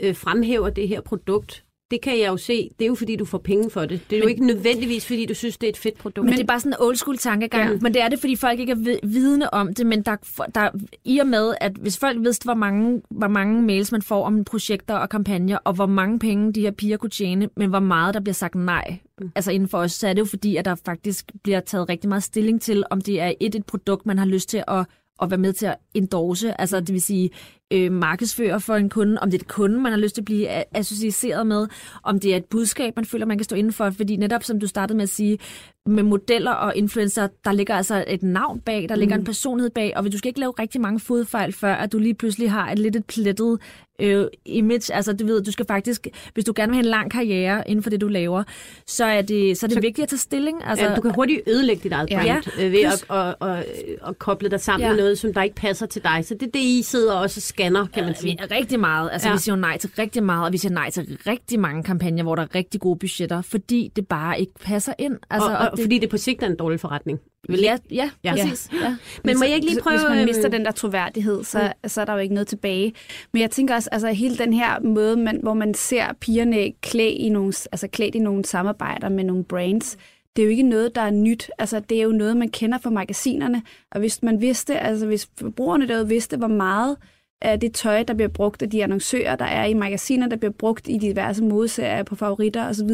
øh, 0.00 0.16
fremhæver 0.16 0.70
det 0.70 0.88
her 0.88 1.00
produkt, 1.00 1.64
det 1.94 2.02
kan 2.02 2.18
jeg 2.18 2.28
jo 2.28 2.36
se, 2.36 2.70
det 2.78 2.84
er 2.84 2.88
jo 2.88 2.94
fordi, 2.94 3.16
du 3.16 3.24
får 3.24 3.38
penge 3.38 3.70
for 3.70 3.80
det. 3.80 4.00
Det 4.10 4.16
er 4.16 4.20
jo 4.20 4.24
Men- 4.24 4.30
ikke 4.30 4.46
nødvendigvis, 4.46 5.06
fordi 5.06 5.26
du 5.26 5.34
synes, 5.34 5.56
det 5.58 5.66
er 5.66 5.70
et 5.70 5.76
fedt 5.76 5.98
produkt. 5.98 6.24
Men 6.24 6.32
det 6.34 6.40
er 6.40 6.46
bare 6.46 6.60
sådan 6.60 6.72
en 6.72 6.76
old 6.80 6.96
school 6.96 7.18
tankegang. 7.18 7.70
Ja. 7.72 7.78
Men 7.80 7.94
det 7.94 8.02
er 8.02 8.08
det, 8.08 8.18
fordi 8.20 8.36
folk 8.36 8.60
ikke 8.60 8.70
er 8.72 8.76
vid- 8.76 8.98
vidende 9.08 9.50
om 9.50 9.74
det. 9.74 9.86
Men 9.86 10.02
der, 10.02 10.16
der, 10.54 10.68
i 11.04 11.18
og 11.18 11.26
med, 11.26 11.54
at 11.60 11.72
hvis 11.72 11.98
folk 11.98 12.18
vidste, 12.20 12.44
hvor 12.44 12.54
mange, 12.54 13.02
hvor 13.10 13.28
mange 13.28 13.62
mails 13.62 13.92
man 13.92 14.02
får 14.02 14.24
om 14.24 14.44
projekter 14.44 14.94
og 14.94 15.08
kampagner, 15.08 15.58
og 15.64 15.72
hvor 15.74 15.86
mange 15.86 16.18
penge 16.18 16.52
de 16.52 16.60
her 16.60 16.70
piger 16.70 16.96
kunne 16.96 17.10
tjene, 17.10 17.48
men 17.56 17.70
hvor 17.70 17.80
meget 17.80 18.14
der 18.14 18.20
bliver 18.20 18.34
sagt 18.34 18.54
nej, 18.54 18.98
mm. 19.20 19.30
altså 19.34 19.52
inden 19.52 19.68
for 19.68 19.78
os, 19.78 19.92
så 19.92 20.08
er 20.08 20.12
det 20.12 20.20
jo 20.20 20.26
fordi, 20.26 20.56
at 20.56 20.64
der 20.64 20.74
faktisk 20.84 21.32
bliver 21.42 21.60
taget 21.60 21.88
rigtig 21.88 22.08
meget 22.08 22.22
stilling 22.22 22.60
til, 22.62 22.84
om 22.90 23.00
det 23.00 23.20
er 23.20 23.32
et, 23.40 23.54
et 23.54 23.66
produkt, 23.66 24.06
man 24.06 24.18
har 24.18 24.26
lyst 24.26 24.48
til 24.48 24.62
at 24.68 24.86
at 25.22 25.30
være 25.30 25.38
med 25.38 25.52
til 25.52 25.66
at 25.66 25.76
endorse, 25.94 26.60
altså 26.60 26.80
det 26.80 26.92
vil 26.92 27.00
sige 27.02 27.30
øh, 27.72 27.92
markedsføre 27.92 28.60
for 28.60 28.74
en 28.74 28.88
kunde, 28.88 29.18
om 29.20 29.30
det 29.30 29.38
er 29.38 29.42
et 29.42 29.48
kunde, 29.48 29.80
man 29.80 29.92
har 29.92 29.98
lyst 29.98 30.14
til 30.14 30.20
at 30.20 30.24
blive 30.24 30.48
associeret 30.76 31.46
med, 31.46 31.66
om 32.02 32.20
det 32.20 32.32
er 32.32 32.36
et 32.36 32.44
budskab, 32.44 32.96
man 32.96 33.04
føler, 33.04 33.26
man 33.26 33.38
kan 33.38 33.44
stå 33.44 33.56
inden 33.56 33.72
for, 33.72 33.90
fordi 33.90 34.16
netop 34.16 34.44
som 34.44 34.60
du 34.60 34.66
startede 34.66 34.96
med 34.96 35.02
at 35.02 35.08
sige, 35.08 35.38
med 35.86 36.02
modeller 36.02 36.50
og 36.52 36.76
influencer, 36.76 37.28
der 37.44 37.52
ligger 37.52 37.74
altså 37.74 38.04
et 38.08 38.22
navn 38.22 38.60
bag, 38.60 38.86
der 38.88 38.96
ligger 38.96 39.14
en 39.16 39.24
personlighed 39.24 39.70
bag, 39.70 39.92
og 39.96 40.12
du 40.12 40.18
skal 40.18 40.28
ikke 40.28 40.40
lave 40.40 40.52
rigtig 40.58 40.80
mange 40.80 41.00
fodfejl, 41.00 41.52
før 41.52 41.74
at 41.74 41.92
du 41.92 41.98
lige 41.98 42.14
pludselig 42.14 42.50
har 42.50 42.70
et 42.72 42.78
lidt 42.78 42.96
et 42.96 43.04
plettet 43.04 43.58
øh, 44.00 44.26
image. 44.46 44.94
Altså, 44.94 45.12
du 45.12 45.26
ved, 45.26 45.42
du 45.42 45.52
skal 45.52 45.66
faktisk, 45.66 46.06
hvis 46.34 46.44
du 46.44 46.52
gerne 46.56 46.70
vil 46.70 46.74
have 46.76 46.84
en 46.84 46.90
lang 46.90 47.10
karriere 47.10 47.70
inden 47.70 47.82
for 47.82 47.90
det, 47.90 48.00
du 48.00 48.08
laver, 48.08 48.42
så 48.86 49.04
er 49.04 49.22
det, 49.22 49.58
så 49.58 49.66
er 49.66 49.68
det 49.68 49.74
Så- 49.74 49.80
vigtigt 49.80 50.02
at 50.02 50.08
tage 50.08 50.18
stilling. 50.18 50.64
Altså, 50.64 50.84
Altså, 50.84 50.96
du 50.96 51.00
kan 51.02 51.14
hurtigt 51.14 51.40
ødelægge 51.48 51.82
dit 51.82 51.92
eget 51.92 52.10
Ja. 52.10 52.16
brand 52.16 52.44
Ja. 52.58 52.66
øh, 52.66 52.72
ved 52.72 52.84
Plus- 52.84 53.04
at, 53.10 53.34
at, 53.40 53.48
at, 53.48 53.64
at 54.08 54.18
koble 54.18 54.48
dig 54.48 54.60
sammen 54.60 54.84
Ja. 54.86 54.88
med 54.92 54.98
noget, 55.02 55.18
som 55.18 55.34
der 55.34 55.42
ikke 55.42 55.56
passer 55.56 55.86
til 55.86 56.02
dig. 56.04 56.24
Så 56.24 56.34
det 56.34 56.42
er 56.46 56.50
det, 56.50 56.60
I 56.60 56.82
sidder 56.82 57.12
også 57.14 57.38
og 57.38 57.42
scanner, 57.54 57.86
kan 57.86 58.04
man 58.04 58.14
sige. 58.14 58.38
Vi, 58.40 58.54
rigtig 58.54 58.80
meget. 58.80 59.10
Altså, 59.12 59.28
Ja. 59.28 59.30
ja. 59.32 59.36
vi 59.36 59.40
siger 59.40 59.54
jo 59.56 59.60
nej 59.60 59.78
til 59.78 59.90
rigtig 59.98 60.22
meget, 60.22 60.46
og 60.46 60.52
vi 60.52 60.58
siger 60.58 60.72
nej 60.72 60.90
til 60.90 61.18
rigtig 61.26 61.60
mange 61.60 61.82
kampagner, 61.82 62.22
hvor 62.22 62.34
der 62.34 62.42
er 62.42 62.54
rigtig 62.54 62.80
gode 62.80 62.98
budgetter, 62.98 63.42
fordi 63.42 63.92
det 63.96 64.06
bare 64.08 64.40
ikke 64.40 64.52
passer 64.60 64.92
ind. 64.98 65.16
Altså, 65.30 65.48
og, 65.50 65.56
og, 65.56 65.76
det, 65.76 65.84
fordi 65.84 65.98
det 65.98 66.10
på 66.10 66.16
sigt 66.16 66.42
er 66.42 66.46
en 66.46 66.56
dårlig 66.56 66.80
forretning. 66.80 67.18
Vel 67.48 67.60
ja, 67.60 67.78
ja, 67.90 68.10
Ja. 68.24 68.34
ja, 68.36 68.42
præcis. 68.44 68.70
Ja. 68.82 68.96
Men 69.24 69.34
må 69.36 69.38
så- 69.38 69.44
jeg 69.44 69.54
ikke 69.54 69.66
lige 69.68 69.80
prøve... 69.80 69.96
Hvis 69.96 70.08
man 70.08 70.18
øhm, 70.18 70.26
mister 70.26 70.48
den 70.48 70.64
der 70.64 70.70
troværdighed, 70.70 71.44
så, 71.44 71.72
mm. 71.82 71.88
så 71.88 72.00
er 72.00 72.04
der 72.04 72.12
jo 72.12 72.18
ikke 72.18 72.34
noget 72.34 72.46
tilbage. 72.48 72.92
Men 73.32 73.42
jeg 73.42 73.50
tænker 73.50 73.74
også, 73.74 73.88
altså 73.92 74.12
hele 74.12 74.38
den 74.38 74.52
her 74.52 74.80
måde, 74.80 75.16
man, 75.16 75.40
hvor 75.42 75.54
man 75.54 75.74
ser 75.74 76.04
pigerne 76.20 76.72
klædt 76.82 77.14
i 77.18 77.28
nogle, 77.28 77.52
altså 77.72 77.88
klædt 77.88 78.14
i 78.14 78.18
nogle 78.18 78.44
samarbejder 78.44 79.08
med 79.08 79.24
nogle 79.24 79.44
brands, 79.44 79.96
det 80.36 80.42
er 80.42 80.46
jo 80.46 80.50
ikke 80.50 80.62
noget, 80.62 80.94
der 80.94 81.00
er 81.00 81.10
nyt. 81.10 81.50
Altså, 81.58 81.80
det 81.80 81.98
er 81.98 82.02
jo 82.02 82.10
noget, 82.12 82.36
man 82.36 82.48
kender 82.48 82.78
fra 82.78 82.90
magasinerne. 82.90 83.62
Og 83.92 84.00
hvis 84.00 84.22
man 84.22 84.40
vidste, 84.40 84.78
altså 84.78 85.06
hvis 85.06 85.28
forbrugerne 85.40 85.88
derude 85.88 86.08
vidste, 86.08 86.36
hvor 86.36 86.46
meget 86.48 86.96
af 87.44 87.60
det 87.60 87.72
tøj, 87.74 88.02
der 88.02 88.14
bliver 88.14 88.28
brugt 88.28 88.62
af 88.62 88.70
de 88.70 88.82
annoncører, 88.84 89.36
der 89.36 89.44
er 89.44 89.64
i 89.64 89.74
magasiner, 89.74 90.28
der 90.28 90.36
bliver 90.36 90.52
brugt 90.52 90.88
i 90.88 90.98
diverse 90.98 91.42
modeserier 91.42 92.02
på 92.02 92.14
favoritter 92.16 92.68
osv., 92.68 92.90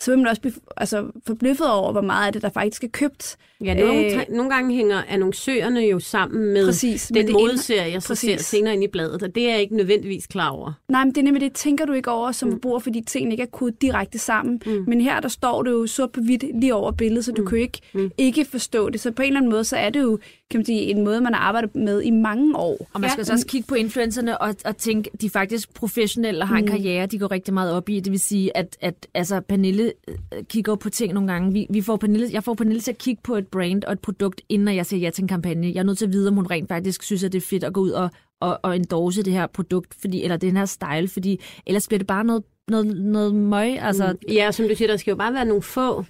så 0.00 0.10
vil 0.10 0.18
man 0.18 0.26
også 0.28 0.40
blive 0.40 0.54
altså, 0.76 1.06
forbløffet 1.26 1.70
over, 1.72 1.92
hvor 1.92 2.00
meget 2.00 2.26
af 2.26 2.32
det, 2.32 2.42
der 2.42 2.48
faktisk 2.48 2.84
er 2.84 2.88
købt. 2.88 3.36
Ja, 3.64 3.74
nogle, 3.74 4.04
Øh, 4.14 4.20
nogle 4.28 4.50
gange 4.50 4.74
hænger 4.74 5.02
annoncørerne 5.08 5.80
jo 5.80 5.98
sammen 5.98 6.52
med 6.52 6.66
Præcis, 6.66 7.10
med 7.10 7.20
den 7.20 7.26
det 7.26 7.34
modeserie, 7.34 7.92
jeg 7.92 8.02
så 8.02 8.14
ser 8.14 8.36
senere 8.36 8.74
ind 8.74 8.84
i 8.84 8.88
bladet, 8.88 9.22
og 9.22 9.34
det 9.34 9.46
er 9.46 9.50
jeg 9.50 9.60
ikke 9.60 9.76
nødvendigvis 9.76 10.26
klar 10.26 10.50
over. 10.50 10.72
Nej, 10.88 11.04
men 11.04 11.14
det 11.14 11.20
er 11.20 11.24
nemlig 11.24 11.40
det, 11.40 11.52
tænker 11.52 11.84
du 11.86 11.92
ikke 11.92 12.10
over 12.10 12.32
som 12.32 12.50
forbruger, 12.52 12.78
fordi 12.78 13.00
tingene 13.06 13.32
ikke 13.34 13.42
er 13.42 13.46
kodet 13.52 13.82
direkte 13.82 14.18
sammen. 14.18 14.62
Mm. 14.66 14.84
Men 14.86 15.00
her, 15.00 15.20
der 15.20 15.28
står 15.28 15.62
det 15.62 15.70
jo 15.70 15.86
sort 15.86 16.12
på 16.12 16.20
hvidt 16.20 16.44
lige 16.60 16.74
over 16.74 16.92
billedet, 16.92 17.24
så 17.24 17.32
du 17.32 17.44
kan 17.44 17.58
jo 17.58 17.62
ikke, 17.62 17.78
Mm. 17.92 18.10
ikke 18.18 18.44
forstå 18.44 18.90
det. 18.90 19.00
Så 19.00 19.12
på 19.12 19.22
en 19.22 19.26
eller 19.28 19.40
anden 19.40 19.50
måde, 19.52 19.64
så 19.64 19.76
er 19.76 19.90
det 19.90 20.00
jo 20.02 20.18
kan 20.50 20.58
man 20.58 20.64
sige, 20.64 20.80
en 20.80 21.04
måde, 21.04 21.20
man 21.20 21.34
har 21.34 21.40
arbejdet 21.40 21.74
med 21.76 22.02
i 22.02 22.10
mange 22.10 22.56
år. 22.56 22.88
Og 22.92 23.00
man 23.00 23.10
skal 23.10 23.20
Ja. 23.20 23.24
så 23.24 23.32
også 23.32 23.46
kigge 23.46 23.68
på 23.68 23.74
influencerne 23.74 24.38
og, 24.40 24.54
og 24.64 24.76
tænke, 24.76 25.10
de 25.20 25.26
er 25.26 25.30
faktisk 25.30 25.74
professionelle 25.74 26.42
og 26.44 26.48
har 26.48 26.56
en 26.56 26.64
Mm. 26.64 26.70
karriere, 26.70 27.06
de 27.06 27.18
går 27.18 27.30
rigtig 27.30 27.54
meget 27.54 27.72
op 27.72 27.88
i. 27.88 28.00
Det 28.00 28.10
vil 28.12 28.20
sige, 28.20 28.56
at, 28.56 28.76
at 28.80 29.06
altså, 29.14 29.40
Pernille 29.40 29.92
øh, 30.08 30.44
kigger 30.44 30.74
på 30.76 30.90
ting 30.90 31.12
nogle 31.14 31.32
gange. 31.32 31.52
Vi, 31.52 31.66
vi 31.70 31.80
får 31.80 31.96
Pernille, 31.96 32.28
jeg 32.32 32.44
får 32.44 32.54
Pernille 32.54 32.80
til 32.80 32.90
at 32.90 32.98
kigge 32.98 33.20
på 33.24 33.36
et 33.36 33.46
brand 33.46 33.84
og 33.84 33.92
et 33.92 34.00
produkt, 34.00 34.40
inden 34.48 34.76
jeg 34.76 34.86
siger 34.86 35.00
ja 35.00 35.10
til 35.10 35.22
en 35.22 35.28
kampagne. 35.28 35.66
Jeg 35.74 35.78
er 35.80 35.82
nødt 35.82 35.98
til 35.98 36.06
at 36.06 36.12
vide, 36.12 36.28
om 36.28 36.34
hun 36.34 36.46
rent 36.46 36.68
faktisk 36.68 37.02
synes, 37.02 37.24
at 37.24 37.32
det 37.32 37.42
er 37.42 37.46
fedt 37.46 37.64
at 37.64 37.72
gå 37.72 37.80
ud 37.80 37.90
og, 37.90 38.10
og, 38.40 38.60
og 38.62 38.76
endorse 38.76 39.22
det 39.22 39.32
her 39.32 39.46
produkt, 39.46 39.94
fordi, 40.00 40.22
eller 40.22 40.36
den 40.36 40.56
her 40.56 40.64
style, 40.64 41.08
fordi 41.08 41.40
ellers 41.66 41.88
bliver 41.88 41.98
det 41.98 42.06
bare 42.06 42.24
noget, 42.24 42.42
noget, 42.68 42.86
noget 42.86 43.34
møg. 43.34 43.78
Altså, 43.80 44.12
Mm. 44.12 44.32
Ja, 44.34 44.52
som 44.52 44.68
du 44.68 44.74
siger, 44.74 44.88
der 44.88 44.96
skal 44.96 45.10
jo 45.10 45.16
bare 45.16 45.34
være 45.34 45.44
nogle 45.44 45.62
få 45.62 46.04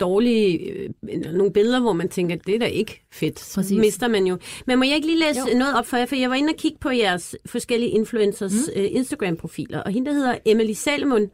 dårlige, 0.00 0.58
øh, 0.58 0.90
nogle 1.32 1.52
billeder, 1.52 1.80
hvor 1.80 1.92
man 1.92 2.08
tænker, 2.08 2.36
det 2.36 2.54
er 2.54 2.58
da 2.58 2.66
ikke 2.66 3.06
fedt. 3.12 3.52
Præcis. 3.54 3.78
mister 3.78 4.08
man 4.08 4.26
jo. 4.26 4.38
Men 4.66 4.78
må 4.78 4.84
jeg 4.84 4.94
ikke 4.94 5.06
lige 5.06 5.18
læse 5.18 5.40
jo. 5.52 5.58
noget 5.58 5.78
op 5.78 5.86
for 5.86 5.96
jer? 5.96 6.06
For 6.06 6.16
jeg 6.16 6.30
var 6.30 6.36
inde 6.36 6.50
og 6.50 6.56
kigge 6.56 6.78
på 6.80 6.90
jeres 6.90 7.36
forskellige 7.46 7.90
influencers 7.90 8.52
mm. 8.52 8.80
øh, 8.80 8.88
Instagram-profiler, 8.90 9.80
og 9.80 9.90
hende, 9.90 10.10
der 10.10 10.16
hedder 10.16 10.38
Emily 10.44 10.72
Salmon, 10.72 11.30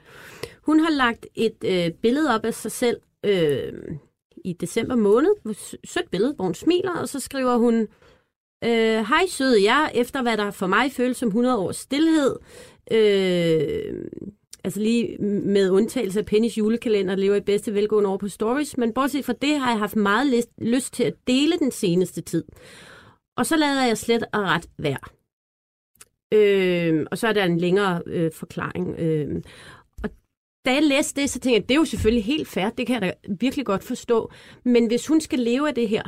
hun 0.62 0.80
har 0.80 0.90
lagt 0.90 1.26
et 1.34 1.64
øh, 1.64 1.90
billede 2.02 2.34
op 2.34 2.44
af 2.44 2.54
sig 2.54 2.72
selv 2.72 2.96
øh, 3.26 3.72
i 4.44 4.52
december 4.52 4.96
måned. 4.96 5.30
Sødt 5.84 6.10
billede, 6.10 6.32
hvor 6.34 6.44
hun 6.44 6.54
smiler, 6.54 6.96
og 6.96 7.08
så 7.08 7.20
skriver 7.20 7.56
hun, 7.56 7.74
øh, 8.64 9.06
Hej 9.08 9.26
søde 9.28 9.64
jeg, 9.64 9.90
efter 9.94 10.22
hvad 10.22 10.36
der 10.36 10.50
for 10.50 10.66
mig 10.66 10.92
føles 10.92 11.16
som 11.16 11.28
100 11.28 11.58
års 11.58 11.76
stillhed, 11.76 12.36
øh, 12.92 14.04
altså 14.64 14.80
lige 14.80 15.18
med 15.22 15.70
undtagelse 15.70 16.18
af 16.18 16.26
Pennys 16.26 16.58
julekalender, 16.58 17.16
lever 17.16 17.36
i 17.36 17.40
bedste 17.40 17.74
velgående 17.74 18.08
over 18.08 18.18
på 18.18 18.28
stories, 18.28 18.76
men 18.76 18.92
bortset 18.92 19.24
fra 19.24 19.32
det 19.32 19.58
har 19.58 19.70
jeg 19.70 19.78
haft 19.78 19.96
meget 19.96 20.26
lyst, 20.26 20.50
lyst 20.58 20.94
til 20.94 21.04
at 21.04 21.14
dele 21.26 21.58
den 21.58 21.70
seneste 21.70 22.20
tid. 22.20 22.44
Og 23.36 23.46
så 23.46 23.56
lader 23.56 23.86
jeg 23.86 23.98
slet 23.98 24.24
og 24.32 24.42
ret 24.42 24.66
være. 24.78 24.98
Øh, 26.34 27.06
og 27.10 27.18
så 27.18 27.28
er 27.28 27.32
der 27.32 27.44
en 27.44 27.58
længere 27.58 28.02
øh, 28.06 28.32
forklaring. 28.32 28.94
Øh, 28.98 29.42
og 30.02 30.10
da 30.64 30.72
jeg 30.72 30.82
læste 30.82 31.20
det, 31.20 31.30
så 31.30 31.40
tænkte 31.40 31.60
jeg, 31.60 31.68
det 31.68 31.74
er 31.74 31.78
jo 31.78 31.84
selvfølgelig 31.84 32.24
helt 32.24 32.48
fair, 32.48 32.70
det 32.70 32.86
kan 32.86 33.02
jeg 33.02 33.02
da 33.02 33.34
virkelig 33.40 33.66
godt 33.66 33.84
forstå. 33.84 34.32
Men 34.64 34.86
hvis 34.86 35.06
hun 35.06 35.20
skal 35.20 35.38
leve 35.38 35.68
af 35.68 35.74
det 35.74 35.88
her, 35.88 36.02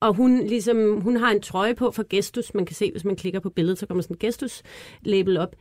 og 0.00 0.14
hun, 0.14 0.46
ligesom, 0.46 1.00
hun 1.00 1.16
har 1.16 1.30
en 1.30 1.40
trøje 1.40 1.74
på 1.74 1.90
for 1.90 2.08
Gestus, 2.08 2.54
man 2.54 2.66
kan 2.66 2.76
se, 2.76 2.90
hvis 2.90 3.04
man 3.04 3.16
klikker 3.16 3.40
på 3.40 3.50
billedet, 3.50 3.78
så 3.78 3.86
kommer 3.86 4.02
sådan 4.02 4.14
en 4.14 4.18
Gestus-label 4.18 5.36
op. 5.36 5.56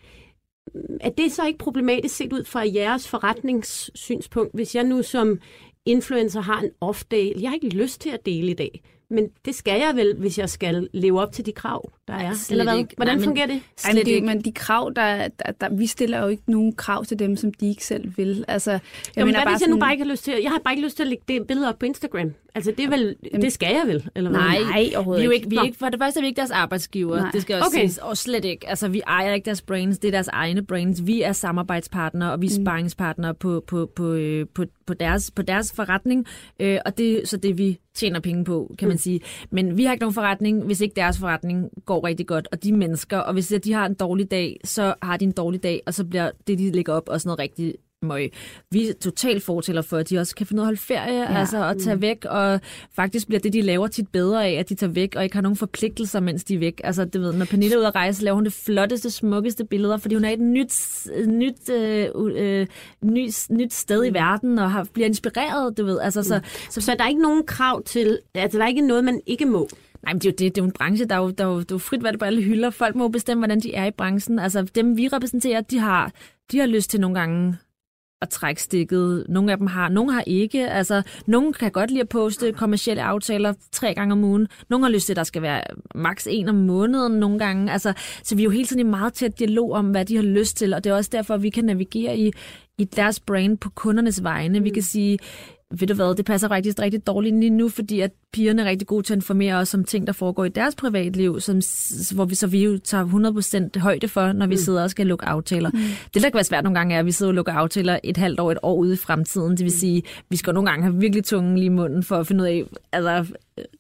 Er 1.01 1.09
det 1.09 1.31
så 1.31 1.45
ikke 1.47 1.59
problematisk 1.59 2.15
set 2.15 2.33
ud 2.33 2.43
fra 2.43 2.63
jeres 2.73 3.07
forretningssynspunkt, 3.07 4.55
hvis 4.55 4.75
jeg 4.75 4.83
nu 4.83 5.01
som 5.01 5.39
influencer 5.85 6.41
har 6.41 6.61
en 6.61 6.71
off-day? 6.81 7.41
Jeg 7.41 7.49
har 7.49 7.55
ikke 7.55 7.77
lyst 7.77 8.01
til 8.01 8.09
at 8.09 8.25
dele 8.25 8.51
i 8.51 8.53
dag, 8.53 8.81
men 9.09 9.27
det 9.45 9.55
skal 9.55 9.79
jeg 9.79 9.91
vel, 9.95 10.15
hvis 10.19 10.37
jeg 10.39 10.49
skal 10.49 10.87
leve 10.93 11.21
op 11.21 11.31
til 11.31 11.45
de 11.45 11.51
krav, 11.51 11.91
der 12.07 12.13
er. 12.13 12.33
slet 12.33 12.51
Eller 12.59 12.71
hvad? 12.71 12.79
ikke. 12.79 12.93
Hvordan 12.95 13.11
Nej, 13.13 13.19
men- 13.19 13.23
fungerer 13.25 13.45
det? 13.47 13.55
Ej, 13.55 13.61
Slet 13.77 13.95
men, 13.95 14.05
det, 14.05 14.11
ikke. 14.11 14.27
men 14.27 14.41
de 14.41 14.51
krav, 14.51 14.91
der, 14.95 15.17
der, 15.27 15.51
der, 15.61 15.69
vi 15.75 15.87
stiller 15.87 16.21
jo 16.21 16.27
ikke 16.27 16.43
nogen 16.47 16.75
krav 16.75 17.05
til 17.05 17.19
dem, 17.19 17.35
som 17.35 17.53
de 17.53 17.69
ikke 17.69 17.85
selv 17.85 18.11
vil. 18.17 18.45
Altså, 18.47 18.71
jeg 18.71 18.79
Jeg 19.15 19.25
men 19.25 19.35
hvad 19.35 19.43
hvis 19.43 19.61
jeg 19.61 19.67
nu 19.67 19.71
sådan- 19.71 19.79
bare 19.79 19.91
ikke 19.91 20.03
har 20.03 20.11
lyst 20.11 20.23
til 20.23 20.33
Jeg 20.43 20.51
har 20.51 20.59
bare 20.63 20.73
ikke 20.73 20.83
lyst 20.85 20.95
til 20.95 21.03
at 21.03 21.09
lægge 21.09 21.23
det 21.27 21.47
billede 21.47 21.69
op 21.69 21.79
på 21.79 21.85
Instagram. 21.85 22.33
Altså, 22.55 22.71
det, 22.77 22.85
er 22.85 22.89
vel, 22.89 23.15
det 23.41 23.53
skal 23.53 23.73
jeg 23.75 23.83
vel, 23.87 24.09
eller 24.15 24.29
hvad? 24.29 24.39
Nej, 24.39 24.59
Nej, 24.59 24.83
vi 24.89 24.95
overhovedet 24.95 25.21
er 25.21 25.25
jo 25.25 25.31
ikke. 25.31 25.49
vi 25.49 25.55
er 25.55 25.63
ikke, 25.63 25.77
for 25.77 25.89
det 25.89 25.99
første 25.99 26.19
er 26.19 26.21
vi 26.21 26.27
ikke 26.27 26.37
deres 26.37 26.51
arbejdsgiver, 26.51 27.17
Nej. 27.19 27.31
det 27.31 27.41
skal 27.41 27.55
også 27.55 27.67
Okay. 27.67 27.79
siges, 27.79 27.97
og 27.97 28.17
slet 28.17 28.45
ikke. 28.45 28.69
Altså, 28.69 28.87
vi 28.87 29.01
ejer 29.07 29.33
ikke 29.33 29.45
deres 29.45 29.61
brains, 29.61 29.97
det 29.99 30.07
er 30.07 30.11
deres 30.11 30.27
egne 30.27 30.65
brains. 30.65 31.01
Vi 31.07 31.21
er 31.21 31.31
samarbejdspartnere, 31.31 32.31
og 32.31 32.41
vi 32.41 32.45
er 32.45 32.49
sparringspartnere 32.49 33.33
på, 33.33 33.63
på, 33.67 33.91
på, 33.95 34.13
øh, 34.13 34.45
på, 34.53 34.65
på, 34.87 34.93
deres, 34.93 35.31
på 35.31 35.41
deres 35.41 35.73
forretning, 35.73 36.25
øh, 36.59 36.79
og 36.85 36.97
det, 36.97 37.29
så 37.29 37.37
det 37.37 37.51
er 37.51 37.55
vi 37.55 37.79
tjener 37.93 38.19
penge 38.19 38.45
på, 38.45 38.75
kan 38.79 38.87
man 38.87 38.97
sige. 38.97 39.19
Men 39.49 39.77
vi 39.77 39.83
har 39.83 39.91
ikke 39.91 40.03
nogen 40.03 40.13
forretning, 40.13 40.65
hvis 40.65 40.81
ikke 40.81 40.95
deres 40.95 41.19
forretning 41.19 41.69
går 41.85 42.07
rigtig 42.07 42.27
godt, 42.27 42.47
og 42.51 42.63
de 42.63 42.73
mennesker, 42.73 43.17
og 43.17 43.33
hvis 43.33 43.53
de 43.63 43.73
har 43.73 43.85
en 43.85 43.93
dårlig 43.93 44.31
dag, 44.31 44.59
så 44.63 44.93
har 45.01 45.17
de 45.17 45.25
en 45.25 45.31
dårlig 45.31 45.63
dag, 45.63 45.81
og 45.85 45.93
så 45.93 46.05
bliver 46.05 46.31
det, 46.47 46.59
de 46.59 46.71
lægger 46.71 46.93
op, 46.93 47.09
også 47.09 47.27
noget 47.27 47.39
rigtig 47.39 47.75
møg. 48.03 48.31
Vi 48.71 48.87
er 48.89 48.93
totalt 48.93 49.43
fortæller 49.43 49.81
for, 49.81 49.97
at 49.97 50.09
de 50.09 50.17
også 50.19 50.35
kan 50.35 50.45
finde 50.45 50.61
ud 50.61 50.63
af 50.63 50.65
at 50.65 50.67
holde 50.67 50.79
ferie, 50.79 51.21
ja. 51.21 51.39
altså 51.39 51.63
at 51.65 51.77
tage 51.77 52.01
væk, 52.01 52.25
og 52.25 52.59
faktisk 52.95 53.27
bliver 53.27 53.39
det, 53.39 53.53
de 53.53 53.61
laver 53.61 53.87
tit 53.87 54.07
bedre 54.07 54.47
af, 54.47 54.51
at 54.53 54.69
de 54.69 54.75
tager 54.75 54.91
væk, 54.91 55.15
og 55.15 55.23
ikke 55.23 55.35
har 55.35 55.41
nogen 55.41 55.55
forpligtelser, 55.57 56.19
mens 56.19 56.43
de 56.43 56.53
er 56.55 56.59
væk. 56.59 56.81
Altså, 56.83 57.05
det 57.05 57.21
ved, 57.21 57.33
når 57.33 57.45
Pernille 57.45 57.73
er 57.75 57.77
ude 57.79 57.87
at 57.87 57.95
rejse, 57.95 58.23
laver 58.23 58.35
hun 58.35 58.45
det 58.45 58.53
flotteste, 58.53 59.11
smukkeste 59.11 59.65
billeder, 59.65 59.97
fordi 59.97 60.15
hun 60.15 60.25
er 60.25 60.29
et 60.29 60.39
nyt, 60.39 60.73
nyt, 61.27 61.69
øh, 61.69 62.07
øh, 62.35 62.67
nyt, 63.03 63.47
nyt 63.49 63.73
sted 63.73 64.03
i 64.03 64.09
Mm. 64.09 64.13
verden, 64.13 64.59
og 64.59 64.71
har, 64.71 64.87
bliver 64.93 65.07
inspireret, 65.07 65.77
du 65.77 65.85
ved. 65.85 65.99
Altså, 65.99 66.23
så, 66.23 66.39
Så, 66.69 66.81
så 66.81 66.95
der 66.97 67.03
er 67.03 67.09
ikke 67.09 67.21
nogen 67.21 67.43
krav 67.45 67.83
til, 67.83 68.19
altså 68.35 68.57
der 68.57 68.63
er 68.63 68.67
ikke 68.67 68.87
noget, 68.87 69.03
man 69.03 69.21
ikke 69.25 69.45
må. 69.45 69.67
Nej, 70.03 70.13
men 70.13 70.19
det 70.21 70.25
er 70.27 70.29
jo 70.31 70.35
det. 70.45 70.55
Det 70.55 70.61
er 70.61 70.65
jo 70.65 70.65
en 70.65 70.71
branche, 70.71 71.05
der 71.05 71.15
er 71.15 71.19
jo, 71.19 71.29
der 71.29 71.43
er 71.43 71.47
jo, 71.47 71.55
der 71.55 71.61
er 71.61 71.65
jo 71.71 71.77
frit 71.77 72.03
valg 72.03 72.19
på 72.19 72.25
alle 72.25 72.41
hylder. 72.41 72.69
Folk 72.69 72.95
må 72.95 73.07
bestemme, 73.07 73.41
hvordan 73.41 73.59
de 73.59 73.73
er 73.73 73.85
i 73.85 73.91
branchen. 73.91 74.39
Altså 74.39 74.61
dem, 74.61 74.97
vi 74.97 75.07
repræsenterer, 75.07 75.61
de 75.61 75.79
har, 75.79 76.11
de 76.51 76.59
har 76.59 76.65
lyst 76.67 76.89
til 76.89 76.99
nogle 76.99 77.19
gange 77.19 77.55
at 78.23 78.29
trække 78.29 78.61
stikket. 78.61 79.25
Nogle 79.29 79.51
af 79.51 79.57
dem 79.57 79.67
har, 79.67 79.89
nogle 79.89 80.13
har 80.13 80.23
ikke. 80.27 80.69
Altså, 80.69 81.01
nogle 81.27 81.53
kan 81.53 81.71
godt 81.71 81.89
lide 81.89 82.01
at 82.01 82.09
poste 82.09 82.51
kommersielle 82.51 83.03
aftaler 83.03 83.53
tre 83.71 83.93
gange 83.93 84.11
om 84.11 84.23
ugen. 84.23 84.47
Nogle 84.69 84.85
har 84.85 84.91
lyst 84.91 85.05
til, 85.05 85.13
at 85.13 85.17
der 85.17 85.23
skal 85.23 85.41
være 85.41 85.61
maks 85.95 86.27
en 86.31 86.49
om 86.49 86.55
måneden 86.55 87.19
nogle 87.19 87.39
gange. 87.39 87.71
Altså, 87.71 87.93
så 88.23 88.35
vi 88.35 88.41
er 88.41 88.43
jo 88.43 88.49
hele 88.49 88.65
tiden 88.65 88.79
i 88.79 88.89
meget 88.89 89.13
tæt 89.13 89.39
dialog 89.39 89.71
om, 89.71 89.85
hvad 89.85 90.05
de 90.05 90.15
har 90.15 90.23
lyst 90.23 90.57
til, 90.57 90.73
og 90.73 90.83
det 90.83 90.89
er 90.89 90.95
også 90.95 91.09
derfor, 91.13 91.33
at 91.33 91.43
vi 91.43 91.49
kan 91.49 91.65
navigere 91.65 92.17
i, 92.17 92.31
i 92.77 92.83
deres 92.83 93.19
brand 93.19 93.57
på 93.57 93.69
kundernes 93.69 94.23
vegne. 94.23 94.63
Vi 94.63 94.69
kan 94.69 94.83
sige, 94.83 95.19
ved 95.79 95.87
du 95.87 95.93
hvad, 95.93 96.15
det 96.15 96.25
passer 96.25 96.51
rigtig, 96.51 96.79
rigtig 96.79 97.07
dårligt 97.07 97.35
lige 97.39 97.49
nu, 97.49 97.69
fordi 97.69 97.99
at 97.99 98.11
pigerne 98.33 98.61
er 98.61 98.65
rigtig 98.65 98.87
gode 98.87 99.03
til 99.03 99.13
at 99.13 99.17
informere 99.17 99.55
os 99.55 99.73
om 99.73 99.83
ting, 99.83 100.07
der 100.07 100.13
foregår 100.13 100.45
i 100.45 100.49
deres 100.49 100.75
privatliv, 100.75 101.39
som, 101.41 101.55
hvor 102.15 102.25
vi 102.25 102.35
så 102.35 102.47
vi 102.47 102.63
jo 102.63 102.77
tager 102.77 103.71
100% 103.75 103.79
højde 103.79 104.07
for, 104.07 104.31
når 104.31 104.47
vi 104.47 104.57
sidder 104.57 104.83
og 104.83 104.89
skal 104.89 105.07
lukke 105.07 105.25
aftaler. 105.25 105.69
Mm. 105.73 105.79
Det, 106.13 106.21
der 106.21 106.29
kan 106.29 106.33
være 106.33 106.43
svært 106.43 106.63
nogle 106.63 106.79
gange, 106.79 106.95
er, 106.95 106.99
at 106.99 107.05
vi 107.05 107.11
sidder 107.11 107.29
og 107.29 107.33
lukker 107.35 107.53
aftaler 107.53 107.99
et 108.03 108.17
halvt 108.17 108.39
år, 108.39 108.51
et 108.51 108.57
år 108.63 108.75
ude 108.75 108.93
i 108.93 108.97
fremtiden. 108.97 109.51
Det 109.51 109.63
vil 109.63 109.71
sige, 109.71 110.03
vi 110.29 110.37
skal 110.37 110.53
nogle 110.53 110.69
gange 110.69 110.83
have 110.83 110.95
virkelig 110.99 111.23
tungen 111.23 111.55
lige 111.55 111.65
i 111.65 111.69
munden 111.69 112.03
for 112.03 112.15
at 112.15 112.27
finde 112.27 112.41
ud 112.43 112.47
af, 112.47 112.63
altså, 112.91 113.33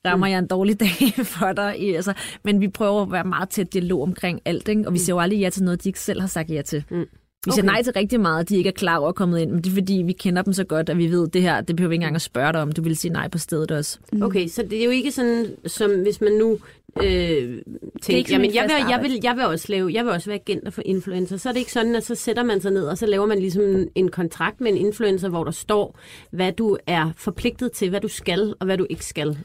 rammer 0.07 0.27
jeg 0.27 0.39
en 0.39 0.47
dårlig 0.47 0.79
dag 0.79 1.13
for 1.25 1.51
dig? 1.53 1.75
I- 1.79 1.93
Altså, 1.93 2.13
men 2.43 2.61
vi 2.61 2.67
prøver 2.67 3.01
at 3.01 3.11
være 3.11 3.23
meget 3.23 3.49
tæt 3.49 3.73
dialog 3.73 4.01
omkring 4.01 4.41
alt, 4.45 4.67
ikke? 4.67 4.83
og 4.87 4.93
vi 4.93 4.99
siger 4.99 5.15
jo 5.15 5.19
aldrig 5.19 5.39
ja 5.39 5.49
til 5.49 5.63
noget, 5.63 5.83
de 5.83 5.89
ikke 5.89 5.99
selv 5.99 6.19
har 6.21 6.27
sagt 6.27 6.49
ja 6.49 6.61
til. 6.61 6.83
Mm. 6.91 7.05
Vi 7.45 7.51
siger 7.51 7.63
Okay. 7.63 7.73
nej 7.73 7.83
til 7.83 7.93
rigtig 7.93 8.19
meget, 8.19 8.49
de 8.49 8.57
ikke 8.57 8.67
er 8.67 8.73
klar 8.73 8.97
over 8.97 9.09
at 9.09 9.15
komme 9.15 9.41
ind, 9.41 9.51
men 9.51 9.61
det 9.61 9.69
er 9.69 9.73
fordi, 9.73 10.03
vi 10.05 10.13
kender 10.13 10.41
dem 10.41 10.53
så 10.53 10.63
godt, 10.63 10.89
at 10.89 10.97
vi 10.97 11.11
ved, 11.11 11.27
at 11.27 11.33
det 11.33 11.41
her, 11.41 11.61
det 11.61 11.75
behøver 11.75 11.89
vi 11.89 11.95
ikke 11.95 12.01
engang 12.03 12.15
at 12.15 12.21
spørge 12.21 12.53
dig 12.53 12.61
om. 12.61 12.71
Du 12.71 12.81
vil 12.81 12.97
sige 12.97 13.11
nej 13.11 13.27
på 13.27 13.37
stedet 13.37 13.71
også. 13.71 13.99
Okay, 14.21 14.47
så 14.47 14.63
det 14.63 14.79
er 14.81 14.85
jo 14.85 14.91
ikke 14.91 15.11
sådan, 15.11 15.45
som 15.65 15.91
hvis 16.01 16.21
man 16.21 16.31
nu 16.31 16.57
øh, 17.03 17.61
tænker, 18.01 18.33
jamen 18.33 18.49
en 18.49 18.55
jeg 18.55 18.63
vil, 18.63 18.71
fast 18.71 18.89
jeg, 18.89 18.99
vil, 19.03 19.19
jeg 19.23 19.35
vil 19.35 19.45
også 19.45 19.65
lave, 19.69 19.93
jeg 19.93 20.05
vil 20.05 20.13
også 20.13 20.29
være 20.29 20.39
agent 20.39 20.73
for 20.73 20.81
influencer. 20.85 21.37
Så 21.37 21.49
er 21.49 21.53
det 21.53 21.59
ikke 21.59 21.71
sådan, 21.71 21.95
at 21.95 22.05
så 22.05 22.15
sætter 22.15 22.43
man 22.43 22.61
sig 22.61 22.71
ned, 22.71 22.85
og 22.85 22.97
så 22.97 23.05
laver 23.05 23.25
man 23.25 23.39
ligesom 23.39 23.87
en 23.95 24.09
kontrakt 24.11 24.61
med 24.61 24.71
en 24.71 24.77
influencer, 24.77 25.29
hvor 25.29 25.43
der 25.43 25.51
står, 25.51 25.99
hvad 26.31 26.51
du 26.51 26.77
er 26.87 27.11
forpligtet 27.17 27.71
til, 27.71 27.89
hvad 27.89 28.01
du 28.01 28.07
skal, 28.07 28.53
og 28.59 28.65
hvad 28.65 28.77
du 28.77 28.87
ikke 28.89 29.05
skal. 29.05 29.37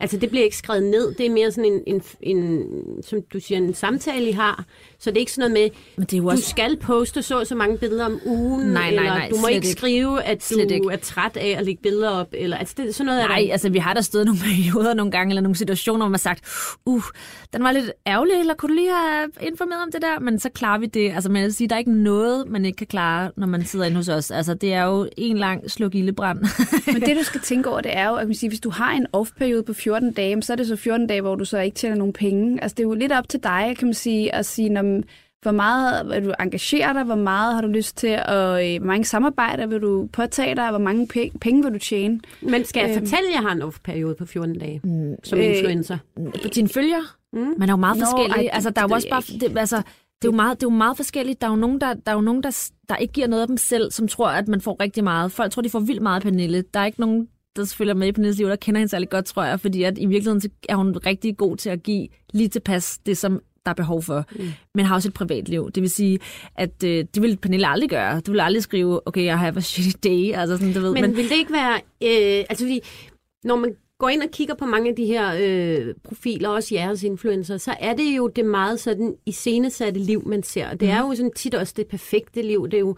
Altså, 0.00 0.16
det 0.16 0.30
bliver 0.30 0.44
ikke 0.44 0.56
skrevet 0.56 0.82
ned. 0.82 1.14
Det 1.14 1.26
er 1.26 1.30
mere 1.30 1.52
sådan 1.52 1.72
en, 1.72 1.82
en, 1.86 2.02
en 2.20 2.64
som 3.02 3.22
du 3.32 3.40
siger, 3.40 3.58
en 3.58 3.74
samtale, 3.74 4.28
I 4.28 4.32
har. 4.32 4.64
Så 5.02 5.10
det 5.10 5.16
er 5.16 5.20
ikke 5.20 5.32
sådan 5.32 5.50
noget 5.50 5.64
med, 5.72 5.80
Men 5.96 6.04
det 6.06 6.12
er 6.12 6.18
jo 6.18 6.24
du 6.24 6.30
også... 6.30 6.48
skal 6.48 6.76
poste 6.76 7.22
så 7.22 7.44
så 7.44 7.54
mange 7.54 7.78
billeder 7.78 8.04
om 8.04 8.20
ugen, 8.26 8.66
Nej, 8.66 8.72
nej, 8.72 8.88
eller 8.88 9.02
nej, 9.02 9.28
du 9.30 9.36
må 9.40 9.46
ikke 9.46 9.56
ikke. 9.56 9.68
skrive, 9.80 10.22
at 10.22 10.42
Slet 10.44 10.68
du 10.68 10.74
ikke. 10.74 10.88
er 10.92 10.96
træt 10.96 11.36
af 11.36 11.54
at 11.58 11.64
lægge 11.64 11.82
billeder 11.82 12.08
op. 12.10 12.28
Eller, 12.32 12.56
altså, 12.56 12.74
det, 12.78 12.94
sådan 12.94 13.06
noget 13.06 13.22
er 13.22 13.26
Nej, 13.28 13.42
der 13.46 13.52
altså 13.52 13.68
vi 13.68 13.78
har 13.78 13.94
der 13.94 14.00
stået 14.00 14.26
nogle 14.26 14.40
perioder 14.48 14.94
nogle 14.94 15.12
gange, 15.12 15.30
eller 15.30 15.42
nogle 15.42 15.56
situationer, 15.56 15.98
hvor 15.98 16.08
man 16.08 16.12
har 16.12 16.18
sagt, 16.18 16.44
uh, 16.86 17.02
den 17.52 17.62
var 17.62 17.72
lidt 17.72 17.92
ærgerlig, 18.06 18.34
eller 18.40 18.54
kunne 18.54 18.68
du 18.68 18.74
lige 18.74 18.90
have 18.90 19.30
informeret 19.40 19.82
om 19.82 19.92
det 19.92 20.02
der? 20.02 20.20
Men 20.20 20.38
så 20.38 20.48
klarer 20.48 20.78
vi 20.78 20.86
det. 20.86 21.12
Altså 21.14 21.30
man 21.30 21.42
vil 21.42 21.54
sige, 21.54 21.68
der 21.68 21.74
er 21.74 21.78
ikke 21.78 21.92
noget, 22.02 22.48
man 22.48 22.64
ikke 22.64 22.76
kan 22.76 22.86
klare, 22.86 23.30
når 23.36 23.46
man 23.46 23.64
sidder 23.64 23.84
inde 23.86 23.96
hos 23.96 24.08
os. 24.08 24.30
Altså 24.30 24.54
det 24.54 24.72
er 24.74 24.84
jo 24.84 25.08
en 25.16 25.38
lang 25.38 25.70
sluk 25.70 25.94
ildebrand. 25.94 26.38
Men 26.92 27.00
det, 27.02 27.16
du 27.16 27.22
skal 27.24 27.40
tænke 27.40 27.70
over, 27.70 27.80
det 27.80 27.96
er 27.96 28.08
jo, 28.08 28.14
at 28.14 28.26
man 28.26 28.34
siger, 28.34 28.48
hvis 28.48 28.60
du 28.60 28.70
har 28.70 28.92
en 28.92 29.06
off-periode 29.12 29.62
på 29.62 29.72
14 29.72 30.12
dage, 30.12 30.42
så 30.42 30.52
er 30.52 30.56
det 30.56 30.66
så 30.66 30.76
14 30.76 31.06
dage, 31.06 31.20
hvor 31.20 31.34
du 31.34 31.44
så 31.44 31.58
ikke 31.58 31.74
tjener 31.74 31.96
nogen 31.96 32.12
penge. 32.12 32.62
Altså, 32.62 32.74
det 32.74 32.82
er 32.82 32.88
jo 32.88 32.94
lidt 32.94 33.12
op 33.12 33.28
til 33.28 33.40
dig, 33.42 33.74
kan 33.78 33.88
man 33.88 33.94
sige, 33.94 34.34
at 34.34 34.46
sige, 34.46 34.68
når, 34.68 34.82
hvor 35.42 35.50
meget 35.52 36.08
vil 36.10 36.24
du 36.24 36.32
engagere 36.40 36.94
dig, 36.94 37.02
hvor 37.04 37.14
meget 37.14 37.54
har 37.54 37.60
du 37.62 37.68
lyst 37.68 37.96
til, 37.96 38.18
og 38.28 38.68
øh, 38.70 38.78
hvor 38.78 38.86
mange 38.86 39.04
samarbejder 39.04 39.66
vil 39.66 39.80
du 39.80 40.08
påtage 40.12 40.54
dig, 40.56 40.64
og 40.64 40.70
hvor 40.70 40.78
mange 40.78 41.08
penge, 41.08 41.38
penge 41.38 41.62
vil 41.64 41.72
du 41.74 41.78
tjene. 41.78 42.20
Men 42.42 42.64
skal 42.64 42.80
jeg 42.80 42.90
Øhm. 42.96 43.06
fortælle, 43.06 43.28
at 43.28 43.34
jeg 43.34 43.40
har 43.42 43.52
en 43.52 43.62
off-periode 43.62 44.14
på 44.14 44.26
14 44.26 44.58
dage 44.58 44.80
som 45.24 45.38
Øh, 45.38 45.44
influencer? 45.46 45.98
på 46.16 46.48
dine 46.54 46.68
følger. 46.68 47.16
Mm. 47.32 47.54
Man 47.58 47.68
er 47.68 47.72
jo 47.72 47.76
meget 47.76 47.98
Nå, 47.98 48.04
forskellig. 48.04 48.30
ej, 48.36 48.42
det- 48.42 48.50
altså, 48.52 48.70
der 48.70 48.80
er 48.82 48.86
jo 48.88 48.94
også 48.94 49.08
bare... 49.10 49.22
Det, 49.40 49.58
altså, 49.58 49.76
det 49.76 50.28
er, 50.28 50.32
jo 50.32 50.36
meget, 50.36 50.60
det 50.60 50.66
er 50.66 50.70
jo 50.70 50.76
meget 50.76 50.96
forskelligt. 50.96 51.40
Der 51.40 51.46
er 51.46 51.50
jo 51.50 51.56
nogen, 51.56 51.80
der, 51.80 51.94
der, 51.94 52.10
er 52.12 52.14
jo 52.14 52.20
nogen 52.20 52.42
der, 52.42 52.70
der 52.88 52.96
ikke 52.96 53.12
giver 53.12 53.26
noget 53.26 53.40
af 53.42 53.46
dem 53.48 53.56
selv, 53.56 53.90
som 53.90 54.08
tror, 54.08 54.28
at 54.28 54.48
man 54.48 54.60
får 54.60 54.76
rigtig 54.80 55.04
meget. 55.04 55.32
Folk 55.32 55.52
tror, 55.52 55.62
de 55.62 55.70
får 55.70 55.80
vildt 55.80 56.02
meget 56.02 56.16
af 56.16 56.22
Pernille. 56.22 56.64
Der 56.74 56.80
er 56.80 56.84
ikke 56.86 57.00
nogen, 57.00 57.28
der 57.56 57.74
følger 57.78 57.94
med 57.94 58.08
i 58.08 58.12
Pernilles 58.12 58.38
liv, 58.38 58.48
der 58.48 58.56
kender 58.56 58.78
hende 58.78 58.90
særlig 58.90 59.08
godt, 59.08 59.24
tror 59.24 59.44
jeg, 59.44 59.60
fordi 59.60 59.82
at 59.82 59.98
i 59.98 60.06
virkeligheden 60.06 60.40
så 60.40 60.48
er 60.68 60.76
hun 60.76 60.96
rigtig 61.06 61.36
god 61.36 61.56
til 61.56 61.70
at 61.70 61.82
give 61.82 62.08
lige 62.32 62.48
tilpas 62.48 62.98
det, 63.06 63.18
som 63.18 63.40
der 63.64 63.70
er 63.70 63.74
behov 63.74 64.02
for, 64.02 64.24
mm. 64.36 64.48
men 64.74 64.84
har 64.84 64.94
også 64.94 65.08
et 65.08 65.14
privatliv. 65.14 65.70
Det 65.70 65.80
vil 65.80 65.90
sige, 65.90 66.18
at 66.56 66.84
øh, 66.84 67.04
det 67.14 67.22
vil 67.22 67.36
Pernille 67.36 67.68
aldrig 67.68 67.90
gøre. 67.90 68.20
Du 68.20 68.30
vil 68.30 68.40
aldrig 68.40 68.62
skrive, 68.62 69.08
okay, 69.08 69.24
jeg 69.24 69.38
har 69.38 69.56
a 69.56 69.60
shitty 69.60 70.08
day, 70.08 70.32
altså 70.34 70.56
sådan, 70.56 70.72
du 70.72 70.80
ved. 70.80 70.92
Men, 70.92 71.02
men 71.02 71.16
vil 71.16 71.28
det 71.28 71.36
ikke 71.36 71.52
være... 71.52 71.74
Øh, 72.02 72.44
altså, 72.50 72.64
fordi, 72.64 72.80
når 73.44 73.56
man 73.56 73.76
går 73.98 74.08
ind 74.08 74.22
og 74.22 74.30
kigger 74.30 74.54
på 74.54 74.66
mange 74.66 74.90
af 74.90 74.96
de 74.96 75.06
her 75.06 75.34
øh, 75.40 75.94
profiler, 76.04 76.48
også 76.48 76.74
jeres 76.74 77.02
influencer, 77.02 77.56
så 77.56 77.74
er 77.80 77.94
det 77.94 78.16
jo 78.16 78.28
det 78.28 78.44
meget 78.44 78.80
sådan 78.80 79.14
iscenesatte 79.26 80.00
liv, 80.00 80.28
man 80.28 80.42
ser. 80.42 80.70
Og 80.70 80.80
Det 80.80 80.90
er 80.90 81.00
jo 81.00 81.14
sådan 81.14 81.32
tit 81.32 81.54
også 81.54 81.74
det 81.76 81.86
perfekte 81.86 82.42
liv. 82.42 82.64
Det 82.64 82.74
er 82.74 82.80
jo 82.80 82.96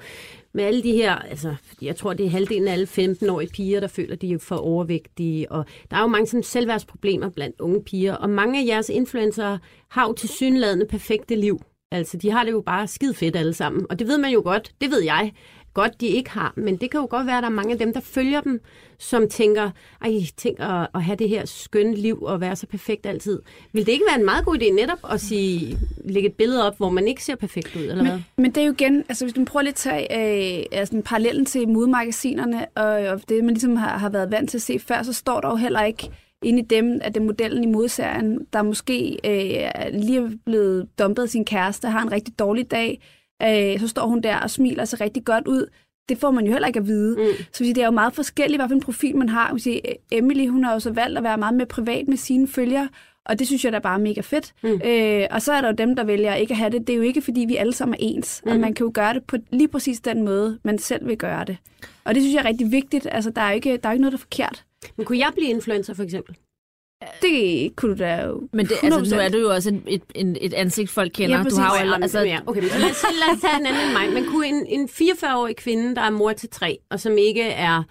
med 0.54 0.64
alle 0.64 0.82
de 0.82 0.92
her, 0.92 1.14
altså, 1.14 1.54
jeg 1.82 1.96
tror, 1.96 2.12
det 2.12 2.26
er 2.26 2.30
halvdelen 2.30 2.68
af 2.68 2.72
alle 2.72 2.86
15-årige 2.86 3.50
piger, 3.50 3.80
der 3.80 3.86
føler, 3.86 4.16
de 4.16 4.32
er 4.32 4.38
for 4.38 4.56
overvægtige. 4.56 5.52
Og 5.52 5.64
der 5.90 5.96
er 5.96 6.00
jo 6.00 6.06
mange 6.06 6.26
sådan 6.26 6.42
selvværdsproblemer 6.42 7.28
blandt 7.28 7.60
unge 7.60 7.82
piger. 7.82 8.14
Og 8.14 8.30
mange 8.30 8.62
af 8.62 8.66
jeres 8.66 8.88
influencer 8.88 9.58
har 9.90 10.06
jo 10.08 10.12
til 10.12 10.28
synlædende 10.28 10.86
perfekte 10.86 11.36
liv. 11.36 11.60
Altså, 11.92 12.16
de 12.16 12.30
har 12.30 12.44
det 12.44 12.52
jo 12.52 12.62
bare 12.66 12.86
skide 12.86 13.14
fedt 13.14 13.36
alle 13.36 13.54
sammen. 13.54 13.86
Og 13.90 13.98
det 13.98 14.08
ved 14.08 14.18
man 14.18 14.32
jo 14.32 14.40
godt, 14.44 14.72
det 14.80 14.90
ved 14.90 15.02
jeg, 15.02 15.32
godt 15.74 16.00
de 16.00 16.06
ikke 16.06 16.30
har. 16.30 16.52
Men 16.56 16.76
det 16.76 16.90
kan 16.90 17.00
jo 17.00 17.06
godt 17.10 17.26
være, 17.26 17.36
at 17.36 17.42
der 17.42 17.48
er 17.48 17.52
mange 17.52 17.72
af 17.72 17.78
dem, 17.78 17.92
der 17.92 18.00
følger 18.00 18.40
dem, 18.40 18.60
som 18.98 19.28
tænker, 19.28 19.70
ej, 20.02 20.10
tænk 20.36 20.60
at, 20.60 20.88
at 20.94 21.02
have 21.02 21.16
det 21.16 21.28
her 21.28 21.44
skønne 21.44 21.94
liv 21.94 22.22
og 22.22 22.40
være 22.40 22.56
så 22.56 22.66
perfekt 22.66 23.06
altid. 23.06 23.42
Vil 23.72 23.86
det 23.86 23.92
ikke 23.92 24.04
være 24.08 24.18
en 24.18 24.24
meget 24.24 24.44
god 24.44 24.58
idé 24.58 24.72
netop 24.72 24.98
at 25.10 25.20
sige, 25.20 25.78
lægge 26.04 26.28
et 26.28 26.34
billede 26.34 26.66
op, 26.66 26.76
hvor 26.76 26.90
man 26.90 27.08
ikke 27.08 27.24
ser 27.24 27.36
perfekt 27.36 27.76
ud, 27.76 27.82
eller 27.82 28.02
hvad? 28.02 28.12
Men, 28.12 28.24
men 28.36 28.50
det 28.50 28.60
er 28.60 28.66
jo 28.66 28.72
igen, 28.72 29.04
altså 29.08 29.24
hvis 29.24 29.34
du 29.34 29.44
prøver 29.44 29.62
lidt 29.62 29.86
at 29.86 30.08
tage 30.08 30.58
øh, 30.58 30.64
altså, 30.72 31.02
parallellen 31.04 31.46
til 31.46 31.68
modemagasinerne, 31.68 32.66
og, 32.74 32.90
og 32.90 33.20
det 33.28 33.44
man 33.44 33.54
ligesom 33.54 33.76
har, 33.76 33.98
har 33.98 34.08
været 34.08 34.30
vant 34.30 34.50
til 34.50 34.58
at 34.58 34.62
se 34.62 34.78
før, 34.78 35.02
så 35.02 35.12
står 35.12 35.40
der 35.40 35.48
jo 35.48 35.56
heller 35.56 35.84
ikke 35.84 36.10
inde 36.42 36.58
i 36.58 36.64
dem, 36.64 37.00
at 37.02 37.14
det 37.14 37.20
er 37.20 37.24
modellen 37.24 37.64
i 37.64 37.66
modserien, 37.66 38.46
der 38.52 38.62
måske 38.62 39.18
øh, 39.24 40.00
lige 40.00 40.18
er 40.18 40.30
blevet 40.44 40.88
dumpet 40.98 41.22
af 41.22 41.28
sin 41.28 41.44
kæreste, 41.44 41.88
har 41.88 42.02
en 42.02 42.12
rigtig 42.12 42.38
dårlig 42.38 42.70
dag, 42.70 43.00
øh, 43.42 43.80
så 43.80 43.88
står 43.88 44.06
hun 44.06 44.20
der 44.20 44.36
og 44.36 44.50
smiler 44.50 44.84
sig 44.84 45.00
rigtig 45.00 45.24
godt 45.24 45.48
ud. 45.48 45.66
Det 46.08 46.18
får 46.18 46.30
man 46.30 46.44
jo 46.46 46.52
heller 46.52 46.68
ikke 46.68 46.80
at 46.80 46.86
vide. 46.86 47.16
Mm. 47.16 47.44
Så 47.52 47.64
det 47.64 47.78
er 47.78 47.84
jo 47.84 47.90
meget 47.90 48.12
forskelligt, 48.12 48.60
hvad 48.60 48.68
for 48.68 48.74
en 48.74 48.80
profil 48.80 49.16
man 49.16 49.28
har. 49.28 49.52
Vil 49.52 49.62
sige, 49.62 49.80
Emily, 50.10 50.48
hun 50.48 50.64
har 50.64 50.72
jo 50.72 50.80
så 50.80 50.90
valgt 50.90 51.18
at 51.18 51.24
være 51.24 51.38
meget 51.38 51.54
mere 51.54 51.66
privat 51.66 52.08
med 52.08 52.16
sine 52.16 52.48
følgere, 52.48 52.88
og 53.26 53.38
det 53.38 53.46
synes 53.46 53.64
jeg 53.64 53.72
da 53.72 53.78
bare 53.78 53.94
er 53.94 54.02
mega 54.02 54.20
fedt. 54.20 54.52
Mm. 54.62 54.80
Øh, 54.84 55.26
og 55.30 55.42
så 55.42 55.52
er 55.52 55.60
der 55.60 55.68
jo 55.68 55.74
dem, 55.74 55.96
der 55.96 56.04
vælger 56.04 56.34
ikke 56.34 56.52
at 56.52 56.58
have 56.58 56.70
det. 56.70 56.86
Det 56.86 56.92
er 56.92 56.96
jo 56.96 57.02
ikke, 57.02 57.22
fordi 57.22 57.44
vi 57.48 57.56
alle 57.56 57.72
sammen 57.72 57.94
er 57.94 57.98
ens. 58.00 58.42
Mm. 58.44 58.52
Og 58.52 58.60
man 58.60 58.74
kan 58.74 58.84
jo 58.86 58.90
gøre 58.94 59.14
det 59.14 59.24
på 59.24 59.36
lige 59.50 59.68
præcis 59.68 60.00
den 60.00 60.24
måde, 60.24 60.58
man 60.64 60.78
selv 60.78 61.06
vil 61.06 61.18
gøre 61.18 61.44
det. 61.44 61.56
Og 62.04 62.14
det 62.14 62.22
synes 62.22 62.34
jeg 62.34 62.40
er 62.40 62.48
rigtig 62.48 62.72
vigtigt. 62.72 63.08
Altså, 63.12 63.30
der 63.30 63.42
er 63.42 63.48
jo 63.48 63.54
ikke, 63.54 63.76
der 63.76 63.88
er 63.88 63.92
ikke 63.92 64.02
noget, 64.02 64.12
der 64.12 64.18
er 64.18 64.20
forkert. 64.20 64.64
Men 64.96 65.06
kunne 65.06 65.18
jeg 65.18 65.30
blive 65.34 65.50
influencer, 65.50 65.94
for 65.94 66.02
eksempel? 66.02 66.36
Det 67.22 67.76
kunne 67.76 67.92
du 67.94 67.98
da 67.98 68.22
jo 68.24 68.48
Men 68.52 68.66
det, 68.66 68.76
altså, 68.82 69.00
nu 69.00 69.06
100%. 69.06 69.24
er 69.24 69.28
du 69.28 69.38
jo 69.38 69.50
også 69.50 69.78
et, 69.86 70.02
et, 70.14 70.38
et, 70.40 70.54
ansigt, 70.54 70.90
folk 70.90 71.12
kender. 71.14 71.36
Ja, 71.36 71.42
du 71.42 71.56
har 71.56 71.78
jo, 71.78 71.84
Jamen, 71.84 72.02
altså, 72.02 72.20
ja, 72.20 72.38
okay, 72.46 72.60
men 72.60 72.70
så 72.70 72.78
lad, 72.78 72.90
os, 72.90 73.02
lad 73.02 73.36
os 73.36 73.40
tage 73.40 73.60
en 73.60 73.66
anden 73.66 73.84
end 73.84 73.92
mig. 73.92 74.12
Men 74.12 74.24
kunne 74.24 74.46
en, 74.46 74.66
en 74.66 74.88
44-årig 74.92 75.56
kvinde, 75.56 75.94
der 75.94 76.02
er 76.02 76.10
mor 76.10 76.32
til 76.32 76.48
tre, 76.48 76.78
og 76.90 77.00
som 77.00 77.18
ikke 77.18 77.42
er 77.42 77.82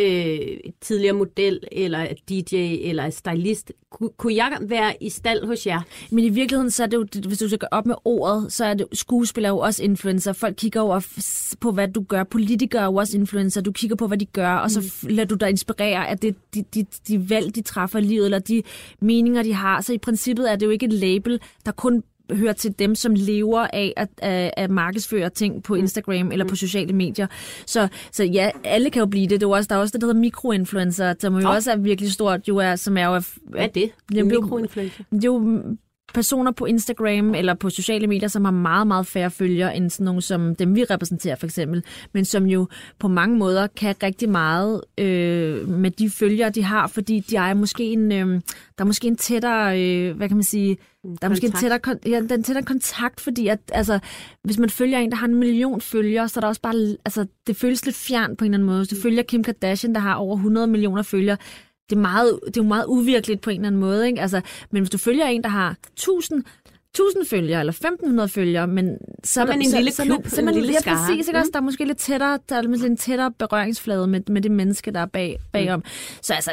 øh, 0.00 0.38
tidligere 0.80 1.14
model, 1.14 1.60
eller 1.72 2.06
DJ, 2.28 2.54
eller 2.88 3.10
stylist, 3.10 3.72
kunne, 3.90 4.34
jeg 4.34 4.58
være 4.60 4.92
i 5.00 5.10
stald 5.10 5.46
hos 5.46 5.66
jer? 5.66 5.80
Men 6.10 6.24
i 6.24 6.28
virkeligheden, 6.28 6.70
så 6.70 6.82
er 6.82 6.86
det 6.86 6.96
jo, 6.96 7.06
hvis 7.26 7.38
du 7.38 7.48
skal 7.48 7.68
op 7.70 7.86
med 7.86 7.94
ordet, 8.04 8.52
så 8.52 8.64
er 8.64 8.74
det 8.74 8.86
skuespiller 8.92 9.48
jo 9.48 9.58
også 9.58 9.82
influencer. 9.82 10.32
Folk 10.32 10.54
kigger 10.56 10.80
jo 10.80 11.00
på, 11.60 11.70
hvad 11.72 11.88
du 11.88 12.02
gør. 12.02 12.24
Politikere 12.24 12.82
er 12.82 12.86
jo 12.86 12.94
også 12.94 13.18
influencer. 13.18 13.60
Du 13.60 13.72
kigger 13.72 13.96
på, 13.96 14.06
hvad 14.06 14.18
de 14.18 14.26
gør, 14.26 14.54
og 14.54 14.70
så 14.70 14.80
f- 14.80 15.08
lader 15.08 15.28
du 15.28 15.34
dig 15.34 15.50
inspirere 15.50 16.08
af 16.08 16.18
det, 16.18 16.34
de, 16.54 16.64
de, 16.74 16.86
de 17.08 17.30
valg, 17.30 17.54
de 17.54 17.62
træffer 17.62 17.98
i 17.98 18.02
livet, 18.02 18.24
eller 18.24 18.38
de 18.38 18.62
meninger, 19.00 19.42
de 19.42 19.52
har. 19.52 19.80
Så 19.80 19.92
i 19.92 19.98
princippet 19.98 20.52
er 20.52 20.56
det 20.56 20.66
jo 20.66 20.70
ikke 20.70 20.86
et 20.86 20.92
label, 20.92 21.40
der 21.66 21.72
kun 21.72 22.02
hører 22.32 22.52
til 22.52 22.78
dem, 22.78 22.94
som 22.94 23.14
lever 23.14 23.66
af 23.72 23.92
at, 23.96 24.08
at, 24.18 24.50
at 24.56 24.70
markedsføre 24.70 25.30
ting 25.30 25.62
på 25.62 25.74
Instagram 25.74 26.32
eller 26.32 26.44
på 26.44 26.56
sociale 26.56 26.92
medier. 26.92 27.26
Så, 27.66 27.88
så 28.12 28.24
ja, 28.24 28.50
alle 28.64 28.90
kan 28.90 29.00
jo 29.00 29.06
blive 29.06 29.26
det. 29.26 29.40
det 29.40 29.46
er 29.46 29.50
også, 29.50 29.68
der 29.68 29.74
er 29.76 29.80
også 29.80 29.92
det, 29.92 30.00
der 30.00 30.06
hedder 30.06 30.20
mikroinfluencer, 30.20 31.14
som 31.18 31.34
jo 31.34 31.40
Nå. 31.40 31.48
også 31.48 31.72
er 31.72 31.76
virkelig 31.76 32.12
stort, 32.12 32.48
jo 32.48 32.56
er, 32.56 32.76
som 32.76 32.96
er 32.96 33.04
jo... 33.06 33.22
Hvad 33.44 33.62
er 33.62 33.66
det? 33.66 33.84
Er 34.14 34.18
jo- 34.18 34.24
Mikroinfluencer. 34.24 35.02
er 35.12 35.18
jo 35.24 35.62
personer 36.14 36.52
på 36.52 36.64
Instagram 36.64 37.34
eller 37.34 37.54
på 37.54 37.70
sociale 37.70 38.06
medier, 38.06 38.28
som 38.28 38.44
har 38.44 38.52
meget, 38.52 38.86
meget 38.86 39.06
færre 39.06 39.30
følgere 39.30 39.76
end 39.76 39.90
sådan 39.90 40.04
nogle 40.04 40.22
som 40.22 40.56
dem, 40.56 40.74
vi 40.74 40.84
repræsenterer 40.84 41.36
for 41.36 41.46
eksempel, 41.46 41.84
men 42.12 42.24
som 42.24 42.46
jo 42.46 42.68
på 42.98 43.08
mange 43.08 43.38
måder 43.38 43.66
kan 43.66 43.94
rigtig 44.02 44.28
meget 44.28 44.80
øh, 44.98 45.68
med 45.68 45.90
de 45.90 46.10
følgere, 46.10 46.50
de 46.50 46.62
har, 46.62 46.86
fordi 46.86 47.20
de 47.20 47.36
er 47.36 47.54
måske 47.54 47.84
en, 47.84 48.12
øh, 48.12 48.40
der 48.78 48.84
er 48.84 48.84
måske 48.84 49.08
en 49.08 49.16
tættere, 49.16 49.82
øh, 49.82 50.16
hvad 50.16 50.28
kan 50.28 50.36
man 50.36 50.44
sige, 50.44 50.76
der 51.04 51.18
er 51.22 51.28
måske 51.28 51.46
en 51.46 51.52
Kontakt. 51.52 51.82
tættere, 51.82 52.12
ja, 52.12 52.20
den 52.20 52.42
tættere 52.42 52.64
kontakt, 52.64 53.20
fordi 53.20 53.48
at, 53.48 53.58
altså, 53.72 53.98
hvis 54.42 54.58
man 54.58 54.70
følger 54.70 54.98
en, 54.98 55.10
der 55.10 55.16
har 55.16 55.26
en 55.26 55.34
million 55.34 55.80
følgere, 55.80 56.28
så 56.28 56.38
er 56.38 56.40
der 56.40 56.48
også 56.48 56.60
bare, 56.60 56.96
altså, 57.04 57.26
det 57.46 57.56
føles 57.56 57.84
lidt 57.84 57.96
fjern 57.96 58.36
på 58.36 58.44
en 58.44 58.50
eller 58.50 58.56
anden 58.56 58.66
måde. 58.66 58.78
Hvis 58.78 58.88
du 58.88 59.02
følger 59.02 59.22
Kim 59.22 59.44
Kardashian, 59.44 59.94
der 59.94 60.00
har 60.00 60.14
over 60.14 60.36
100 60.36 60.66
millioner 60.66 61.02
følgere, 61.02 61.36
det 61.90 61.96
er, 61.96 62.00
meget, 62.00 62.38
det 62.46 62.56
er 62.56 62.60
jo 62.64 62.68
meget 62.68 62.86
uvirkeligt 62.88 63.40
på 63.40 63.50
en 63.50 63.56
eller 63.56 63.66
anden 63.66 63.80
måde. 63.80 64.06
Ikke? 64.06 64.20
Altså, 64.20 64.40
men 64.70 64.82
hvis 64.82 64.90
du 64.90 64.98
følger 64.98 65.26
en, 65.26 65.42
der 65.42 65.48
har 65.48 65.76
1000, 65.92 66.44
1000 66.94 67.26
følgere 67.26 67.60
eller 67.60 67.72
1500 67.72 68.28
følgere, 68.28 68.66
men 68.66 68.98
så, 69.24 69.40
er 69.42 69.46
man 69.46 69.62
en 69.62 69.70
så, 69.70 69.76
lille 69.76 69.92
så, 69.92 70.04
klub, 70.04 70.24
så, 70.24 70.30
så 70.30 70.40
en 70.40 70.44
man, 70.44 70.54
lille 70.54 70.72
ja, 70.72 70.80
skare. 70.80 70.96
præcis, 71.06 71.28
ikke? 71.28 71.38
Også, 71.38 71.48
Mm. 71.48 71.52
der 71.52 71.58
er 71.58 71.62
måske 71.64 71.84
lidt 71.84 71.98
tættere, 71.98 72.38
der 72.48 72.56
er 72.56 72.62
lidt 72.62 72.84
en 72.84 72.96
tættere 72.96 73.32
berøringsflade 73.38 74.06
med, 74.06 74.20
med 74.28 74.42
det 74.42 74.50
menneske, 74.50 74.90
der 74.90 75.00
er 75.00 75.06
bag, 75.06 75.38
bagom. 75.52 75.78
Mm. 75.78 75.84
Så 76.22 76.34
altså, 76.34 76.50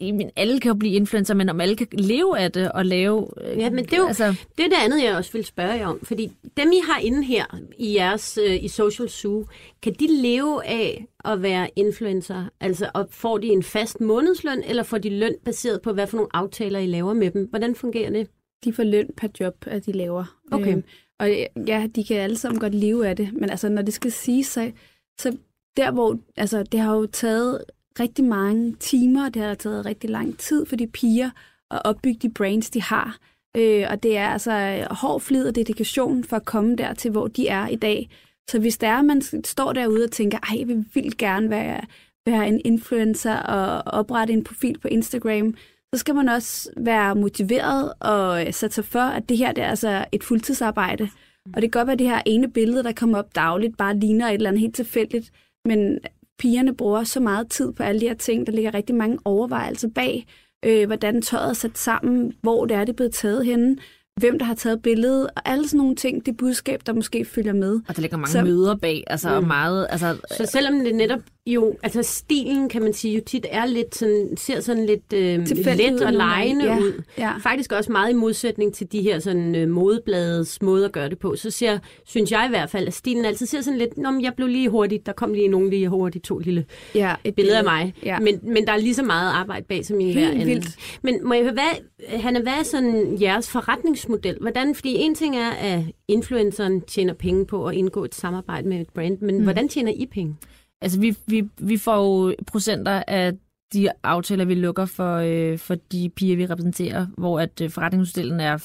men 0.00 0.30
alle 0.36 0.60
kan 0.60 0.68
jo 0.68 0.74
blive 0.74 0.94
influencer, 0.94 1.34
men 1.34 1.48
om 1.48 1.60
alle 1.60 1.76
kan 1.76 1.86
leve 1.92 2.38
af 2.38 2.52
det 2.52 2.72
og 2.72 2.86
lave... 2.86 3.28
øh, 3.40 3.58
Ja, 3.58 3.70
men 3.70 3.84
det 3.84 3.92
er 3.92 3.96
jo 3.96 4.06
Altså, 4.06 4.34
det, 4.58 4.64
er 4.64 4.68
det 4.68 4.76
andet, 4.84 5.04
jeg 5.04 5.16
også 5.16 5.32
vil 5.32 5.44
spørge 5.44 5.72
jer 5.72 5.86
om. 5.86 6.00
Fordi 6.02 6.30
dem, 6.56 6.72
I 6.72 6.80
har 6.88 6.98
inde 7.00 7.24
her 7.24 7.44
i 7.78 7.94
jeres 7.94 8.38
øh, 8.46 8.64
i 8.64 8.68
Social 8.68 9.08
Zoo, 9.08 9.46
kan 9.82 9.94
de 10.00 10.06
leve 10.22 10.66
af 10.66 11.06
at 11.24 11.42
være 11.42 11.68
influencer? 11.76 12.44
Altså, 12.60 12.90
og 12.94 13.06
får 13.10 13.38
de 13.38 13.46
en 13.46 13.62
fast 13.62 14.00
månedsløn, 14.00 14.62
eller 14.66 14.82
får 14.82 14.98
de 14.98 15.10
løn 15.10 15.34
baseret 15.44 15.82
på, 15.82 15.92
hvad 15.92 16.06
for 16.06 16.16
nogle 16.16 16.30
aftaler, 16.34 16.78
I 16.78 16.86
laver 16.86 17.12
med 17.12 17.30
dem? 17.30 17.46
Hvordan 17.50 17.74
fungerer 17.74 18.10
det? 18.10 18.28
De 18.64 18.72
får 18.72 18.82
løn 18.82 19.10
per 19.16 19.28
job, 19.40 19.54
at 19.66 19.86
de 19.86 19.92
laver. 19.92 20.38
Okay. 20.52 20.72
Øhm, 20.72 20.82
og 21.20 21.28
ja, 21.66 21.86
de 21.94 22.04
kan 22.04 22.16
alle 22.16 22.36
sammen 22.36 22.60
godt 22.60 22.74
leve 22.74 23.08
af 23.08 23.16
det, 23.16 23.30
men 23.32 23.50
altså, 23.50 23.68
når 23.68 23.82
det 23.82 23.94
skal 23.94 24.12
siges, 24.12 24.46
så, 24.46 24.72
så 25.20 25.36
der 25.76 25.90
hvor, 25.90 26.18
altså, 26.36 26.62
det 26.62 26.80
har 26.80 26.94
jo 26.94 27.06
taget 27.06 27.60
rigtig 28.00 28.24
mange 28.24 28.74
timer, 28.80 29.28
det 29.28 29.42
har 29.42 29.54
taget 29.54 29.86
rigtig 29.86 30.10
lang 30.10 30.38
tid 30.38 30.66
for 30.66 30.76
de 30.76 30.86
piger 30.86 31.30
at 31.70 31.80
opbygge 31.84 32.28
de 32.28 32.34
brains, 32.34 32.70
de 32.70 32.82
har. 32.82 33.18
Øh, 33.56 33.86
og 33.90 34.02
det 34.02 34.16
er 34.16 34.28
altså 34.28 34.52
øh, 34.52 34.96
hård 34.96 35.20
flid 35.20 35.48
og 35.48 35.54
dedikation 35.54 36.24
for 36.24 36.36
at 36.36 36.44
komme 36.44 36.76
der 36.76 36.94
til, 36.94 37.10
hvor 37.10 37.26
de 37.26 37.48
er 37.48 37.68
i 37.68 37.76
dag. 37.76 38.08
Så 38.50 38.58
hvis 38.58 38.78
der 38.78 38.88
er, 38.88 39.02
man 39.02 39.22
står 39.44 39.72
derude 39.72 40.04
og 40.04 40.10
tænker, 40.10 40.38
ej, 40.38 40.58
jeg 40.58 40.68
vil 40.68 40.84
vildt 40.94 41.16
gerne 41.16 41.50
være, 41.50 41.80
være 42.26 42.48
en 42.48 42.60
influencer 42.64 43.36
og 43.36 43.82
oprette 43.98 44.32
en 44.32 44.44
profil 44.44 44.78
på 44.78 44.88
Instagram, 44.88 45.54
så 45.94 46.00
skal 46.00 46.14
man 46.14 46.28
også 46.28 46.70
være 46.76 47.14
motiveret 47.14 47.92
og 48.00 48.46
øh, 48.46 48.52
sætte 48.52 48.74
sig 48.74 48.84
for, 48.84 49.00
at 49.00 49.28
det 49.28 49.38
her 49.38 49.52
det 49.52 49.64
er 49.64 49.68
altså 49.68 50.04
et 50.12 50.24
fuldtidsarbejde. 50.24 51.08
Og 51.54 51.62
det 51.62 51.72
kan 51.72 51.80
godt 51.80 51.86
være, 51.86 51.92
at 51.92 51.98
det 51.98 52.08
her 52.08 52.22
ene 52.26 52.50
billede, 52.50 52.82
der 52.82 52.92
kommer 52.92 53.18
op 53.18 53.34
dagligt, 53.34 53.76
bare 53.76 53.96
ligner 53.96 54.28
et 54.28 54.34
eller 54.34 54.50
andet 54.50 54.60
helt 54.60 54.74
tilfældigt, 54.74 55.32
men 55.64 55.98
pigerne 56.38 56.74
bruger 56.76 57.04
så 57.04 57.20
meget 57.20 57.50
tid 57.50 57.72
på 57.72 57.82
alle 57.82 58.00
de 58.00 58.06
her 58.08 58.14
ting. 58.14 58.46
Der 58.46 58.52
ligger 58.52 58.74
rigtig 58.74 58.94
mange 58.94 59.18
overvejelser 59.24 59.88
bag, 59.94 60.26
øh, 60.64 60.86
hvordan 60.86 61.22
tøjet 61.22 61.48
er 61.48 61.52
sat 61.52 61.78
sammen, 61.78 62.32
hvor 62.42 62.66
det 62.66 62.76
er, 62.76 62.80
det 62.80 62.88
er 62.88 62.96
blevet 62.96 63.14
taget 63.14 63.46
henne, 63.46 63.76
hvem 64.20 64.38
der 64.38 64.46
har 64.46 64.54
taget 64.54 64.82
billedet, 64.82 65.26
og 65.36 65.42
alle 65.44 65.68
sådan 65.68 65.78
nogle 65.78 65.96
ting, 65.96 66.26
det 66.26 66.36
budskab, 66.36 66.80
der 66.86 66.92
måske 66.92 67.24
følger 67.24 67.52
med. 67.52 67.80
og 67.88 67.96
der 67.96 68.00
ligger 68.02 68.16
mange 68.16 68.32
Så- 68.32 68.42
møder 68.44 68.76
bag, 68.76 69.04
altså 69.06 69.40
mm. 69.40 69.46
meget... 69.46 69.86
Altså, 69.90 70.16
Så 70.36 70.46
selvom 70.46 70.84
det 70.84 70.94
netop 70.94 71.20
jo, 71.46 71.76
altså 71.82 72.02
stilen 72.02 72.68
kan 72.68 72.82
man 72.82 72.92
sige 72.92 73.14
jo 73.14 73.20
tit 73.26 73.46
er 73.50 73.66
lidt 73.66 73.94
sådan, 73.94 74.36
ser 74.36 74.60
sådan 74.60 74.86
lidt 74.86 75.12
øh, 75.14 75.38
let 75.76 76.02
og 76.02 76.12
lejende 76.12 76.64
gange. 76.66 76.84
ud. 76.84 77.02
Ja. 77.18 77.32
Faktisk 77.42 77.72
også 77.72 77.92
meget 77.92 78.10
i 78.10 78.14
modsætning 78.14 78.74
til 78.74 78.92
de 78.92 79.02
her 79.02 79.18
sådan 79.18 79.54
øh, 79.54 79.68
modebladets 79.68 80.62
måde 80.62 80.84
at 80.84 80.92
gøre 80.92 81.08
det 81.08 81.18
på. 81.18 81.36
Så 81.36 81.50
ser, 81.50 81.78
synes 82.04 82.32
jeg 82.32 82.44
i 82.46 82.48
hvert 82.48 82.70
fald, 82.70 82.86
at 82.86 82.94
stilen 82.94 83.24
altid 83.24 83.46
ser 83.46 83.60
sådan 83.60 83.78
lidt, 83.78 83.98
Nå, 83.98 84.10
men 84.10 84.22
jeg 84.22 84.32
blev 84.36 84.48
lige 84.48 84.68
hurtigt, 84.68 85.06
der 85.06 85.12
kom 85.12 85.32
lige 85.32 85.48
nogen 85.48 85.70
lige 85.70 85.88
hurtigt, 85.88 86.24
to 86.24 86.38
lille 86.38 86.64
ja, 86.94 87.14
et 87.24 87.34
billeder 87.34 87.58
af 87.58 87.64
mig. 87.64 87.94
Ja. 88.04 88.18
Men, 88.18 88.40
men 88.42 88.66
der 88.66 88.72
er 88.72 88.76
lige 88.76 88.94
så 88.94 89.02
meget 89.02 89.32
arbejde 89.32 89.66
bag 89.68 89.84
som 89.84 90.00
i 90.00 90.12
hver 90.12 90.28
anden. 90.30 90.46
vildt. 90.46 90.68
Men 91.02 91.18
må 91.22 91.34
jeg 91.34 91.42
høre, 91.42 91.52
hvad, 91.52 92.18
Hanna, 92.18 92.40
hvad 92.40 92.52
er 92.52 92.62
sådan 92.62 93.18
jeres 93.20 93.50
forretningsmodel? 93.50 94.38
Hvordan, 94.40 94.74
fordi 94.74 94.94
en 94.94 95.14
ting 95.14 95.36
er, 95.36 95.50
at 95.50 95.80
influenceren 96.08 96.80
tjener 96.80 97.14
penge 97.14 97.46
på 97.46 97.66
at 97.66 97.74
indgå 97.74 98.04
et 98.04 98.14
samarbejde 98.14 98.68
med 98.68 98.80
et 98.80 98.88
brand, 98.94 99.18
men 99.20 99.38
mm. 99.38 99.42
hvordan 99.42 99.68
tjener 99.68 99.92
I 99.92 100.06
penge? 100.06 100.36
Altså, 100.82 101.00
vi, 101.00 101.16
vi, 101.26 101.48
vi 101.58 101.76
får 101.76 101.96
jo 101.96 102.34
procenter 102.46 103.02
af 103.06 103.32
de 103.72 103.88
aftaler, 104.02 104.44
vi 104.44 104.54
lukker 104.54 104.84
for, 104.84 105.16
øh, 105.16 105.58
for 105.58 105.74
de 105.74 106.10
piger, 106.16 106.36
vi 106.36 106.46
repræsenterer, 106.46 107.06
hvor 107.18 107.40
at 107.40 107.60
øh, 107.60 107.70
forretningsmodellen 107.70 108.40
er 108.40 108.56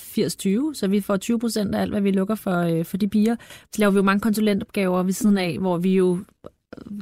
80-20, 0.71 0.73
så 0.73 0.87
vi 0.87 1.01
får 1.01 1.17
20 1.17 1.39
procent 1.39 1.75
af 1.75 1.81
alt, 1.81 1.91
hvad 1.91 2.01
vi 2.01 2.11
lukker 2.11 2.35
for, 2.35 2.57
øh, 2.57 2.85
for 2.85 2.97
de 2.97 3.07
piger. 3.07 3.35
Så 3.61 3.75
laver 3.79 3.91
vi 3.91 3.97
jo 3.97 4.03
mange 4.03 4.19
konsulentopgaver 4.19 5.03
ved 5.03 5.13
siden 5.13 5.37
af, 5.37 5.57
hvor 5.59 5.77
vi 5.77 5.95
jo 5.95 6.19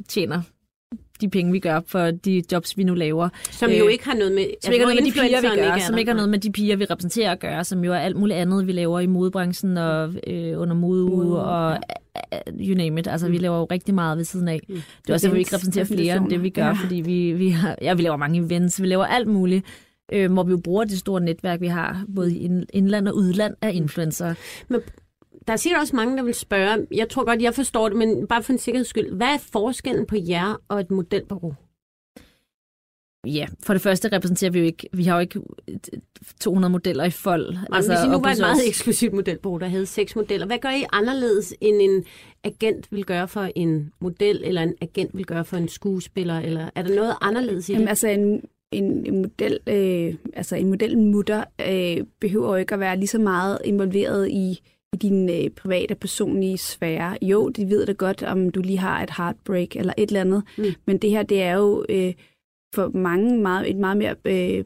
tjener 0.08 0.42
de 1.20 1.28
penge, 1.28 1.52
vi 1.52 1.58
gør 1.58 1.80
for 1.86 2.10
de 2.10 2.42
jobs, 2.52 2.76
vi 2.76 2.84
nu 2.84 2.94
laver. 2.94 3.28
Som 3.50 3.70
Øh, 3.70 3.78
jo 3.78 3.88
ikke 3.88 4.04
har 4.04 4.14
noget 4.14 4.32
med... 4.32 4.46
Som 4.64 4.72
ikke 4.72 4.84
har 4.84 4.92
noget 4.92 5.02
med 5.04 5.12
de 5.12 5.20
piger, 5.20 5.40
vi 5.40 5.60
gør, 5.60 5.62
er 5.70 5.78
som 5.78 5.98
ikke 5.98 6.08
har 6.10 6.16
noget 6.16 6.30
med 6.30 6.38
de 6.38 6.52
piger, 6.52 6.76
vi 6.76 6.84
repræsenterer 6.84 7.32
at 7.32 7.40
gøre, 7.40 7.64
som 7.64 7.84
jo 7.84 7.92
er 7.92 7.96
alt 7.98 8.16
muligt 8.16 8.38
andet, 8.38 8.66
vi 8.66 8.72
laver 8.72 9.00
i 9.00 9.06
modebranchen 9.06 9.76
og 9.76 10.14
øh, 10.26 10.60
under 10.60 10.74
modeuge 10.74 11.38
og 11.38 11.78
uh, 12.32 12.60
you 12.66 12.74
name 12.76 13.00
it. 13.00 13.06
Altså, 13.06 13.28
vi 13.28 13.38
laver 13.38 13.58
jo 13.58 13.64
rigtig 13.70 13.94
meget 13.94 14.16
ved 14.18 14.24
siden 14.24 14.48
af. 14.48 14.60
Det 14.68 14.82
er 15.08 15.12
også, 15.14 15.28
at 15.28 15.34
vi 15.34 15.38
ikke 15.38 15.54
repræsenterer 15.56 15.84
flere 15.84 16.16
end 16.16 16.30
det, 16.30 16.42
vi 16.42 16.50
gør, 16.50 16.66
Ja. 16.66 16.72
fordi 16.72 16.94
vi, 16.94 17.32
vi, 17.32 17.48
har, 17.48 17.76
ja, 17.82 17.94
vi 17.94 18.02
laver 18.02 18.16
mange 18.16 18.38
events, 18.40 18.82
vi 18.82 18.86
laver 18.86 19.04
alt 19.04 19.28
muligt, 19.28 19.64
øh, 20.12 20.32
hvor 20.32 20.42
vi 20.42 20.50
jo 20.50 20.56
bruger 20.64 20.84
det 20.84 20.98
store 20.98 21.20
netværk, 21.20 21.60
vi 21.60 21.66
har, 21.66 22.04
både 22.16 22.34
i 22.34 22.38
ind- 22.38 22.66
indland 22.72 23.08
og 23.08 23.16
udland 23.16 23.54
af 23.62 23.70
influencer. 23.74 24.34
Der 25.50 25.54
er 25.54 25.58
sikkert 25.58 25.80
også 25.80 25.96
mange, 25.96 26.16
der 26.16 26.22
vil 26.22 26.34
spørge, 26.34 26.86
jeg 26.94 27.08
tror 27.08 27.24
godt, 27.24 27.42
jeg 27.42 27.54
forstår 27.54 27.88
det, 27.88 27.98
men 27.98 28.26
bare 28.26 28.42
for 28.42 28.52
en 28.52 28.58
sikkerheds 28.58 28.88
skyld, 28.88 29.12
hvad 29.12 29.26
er 29.26 29.38
forskellen 29.52 30.06
på 30.06 30.16
jer 30.28 30.60
og 30.68 30.80
et 30.80 30.90
modelbureau? 30.90 31.54
Ja, 33.26 33.46
for 33.62 33.72
det 33.72 33.82
første 33.82 34.08
repræsenterer 34.12 34.50
vi 34.50 34.58
jo 34.58 34.64
ikke, 34.64 34.88
vi 34.92 35.04
har 35.04 35.14
jo 35.14 35.20
ikke 35.20 35.40
200 36.40 36.72
modeller 36.72 37.04
i 37.04 37.10
fold. 37.10 37.56
Altså, 37.72 37.92
hvis 37.92 38.04
I 38.04 38.08
nu 38.08 38.20
var 38.20 38.30
et 38.30 38.38
meget 38.40 38.68
eksklusivt 38.68 39.12
modelbureau, 39.12 39.58
der 39.58 39.66
havde 39.66 39.86
seks 39.86 40.16
modeller, 40.16 40.46
hvad 40.46 40.58
gør 40.58 40.70
I 40.70 40.84
anderledes, 40.92 41.54
end 41.60 41.82
en 41.82 42.04
agent 42.44 42.92
vil 42.92 43.04
gøre 43.04 43.28
for 43.28 43.50
en 43.54 43.92
model, 44.00 44.40
eller 44.44 44.62
en 44.62 44.74
agent 44.80 45.16
vil 45.16 45.26
gøre 45.26 45.44
for 45.44 45.56
en 45.56 45.68
skuespiller, 45.68 46.38
eller 46.38 46.70
er 46.74 46.82
der 46.82 46.94
noget 46.94 47.14
anderledes 47.20 47.68
i 47.68 47.72
det? 47.72 47.76
Jamen, 47.76 47.88
altså 47.88 48.08
en, 48.08 48.42
en, 48.72 49.06
en 49.06 49.16
model, 49.22 49.58
øh, 49.66 50.14
altså 50.32 50.56
en 50.56 50.68
modelmutter 50.68 51.44
øh, 51.68 52.06
behøver 52.20 52.48
jo 52.48 52.54
ikke 52.54 52.74
at 52.74 52.80
være 52.80 52.96
lige 52.96 53.08
så 53.08 53.18
meget 53.18 53.58
involveret 53.64 54.28
i, 54.28 54.60
i 54.92 54.96
din 54.96 55.28
øh, 55.30 55.50
private 55.50 55.94
personlige 55.94 56.58
sfære. 56.58 57.18
Jo, 57.22 57.48
de 57.48 57.68
ved 57.70 57.86
da 57.86 57.92
godt, 57.92 58.22
om 58.22 58.50
du 58.50 58.60
lige 58.60 58.78
har 58.78 59.02
et 59.02 59.10
heartbreak 59.16 59.76
eller 59.76 59.92
et 59.96 60.08
eller 60.08 60.20
andet, 60.20 60.42
Mm. 60.58 60.64
men 60.86 60.98
det 60.98 61.10
her, 61.10 61.22
det 61.22 61.42
er 61.42 61.54
jo 61.54 61.84
øh, 61.88 62.14
for 62.74 62.88
mange 62.88 63.38
meget, 63.38 63.70
et 63.70 63.76
meget 63.76 63.96
mere 63.96 64.14
øh, 64.24 64.64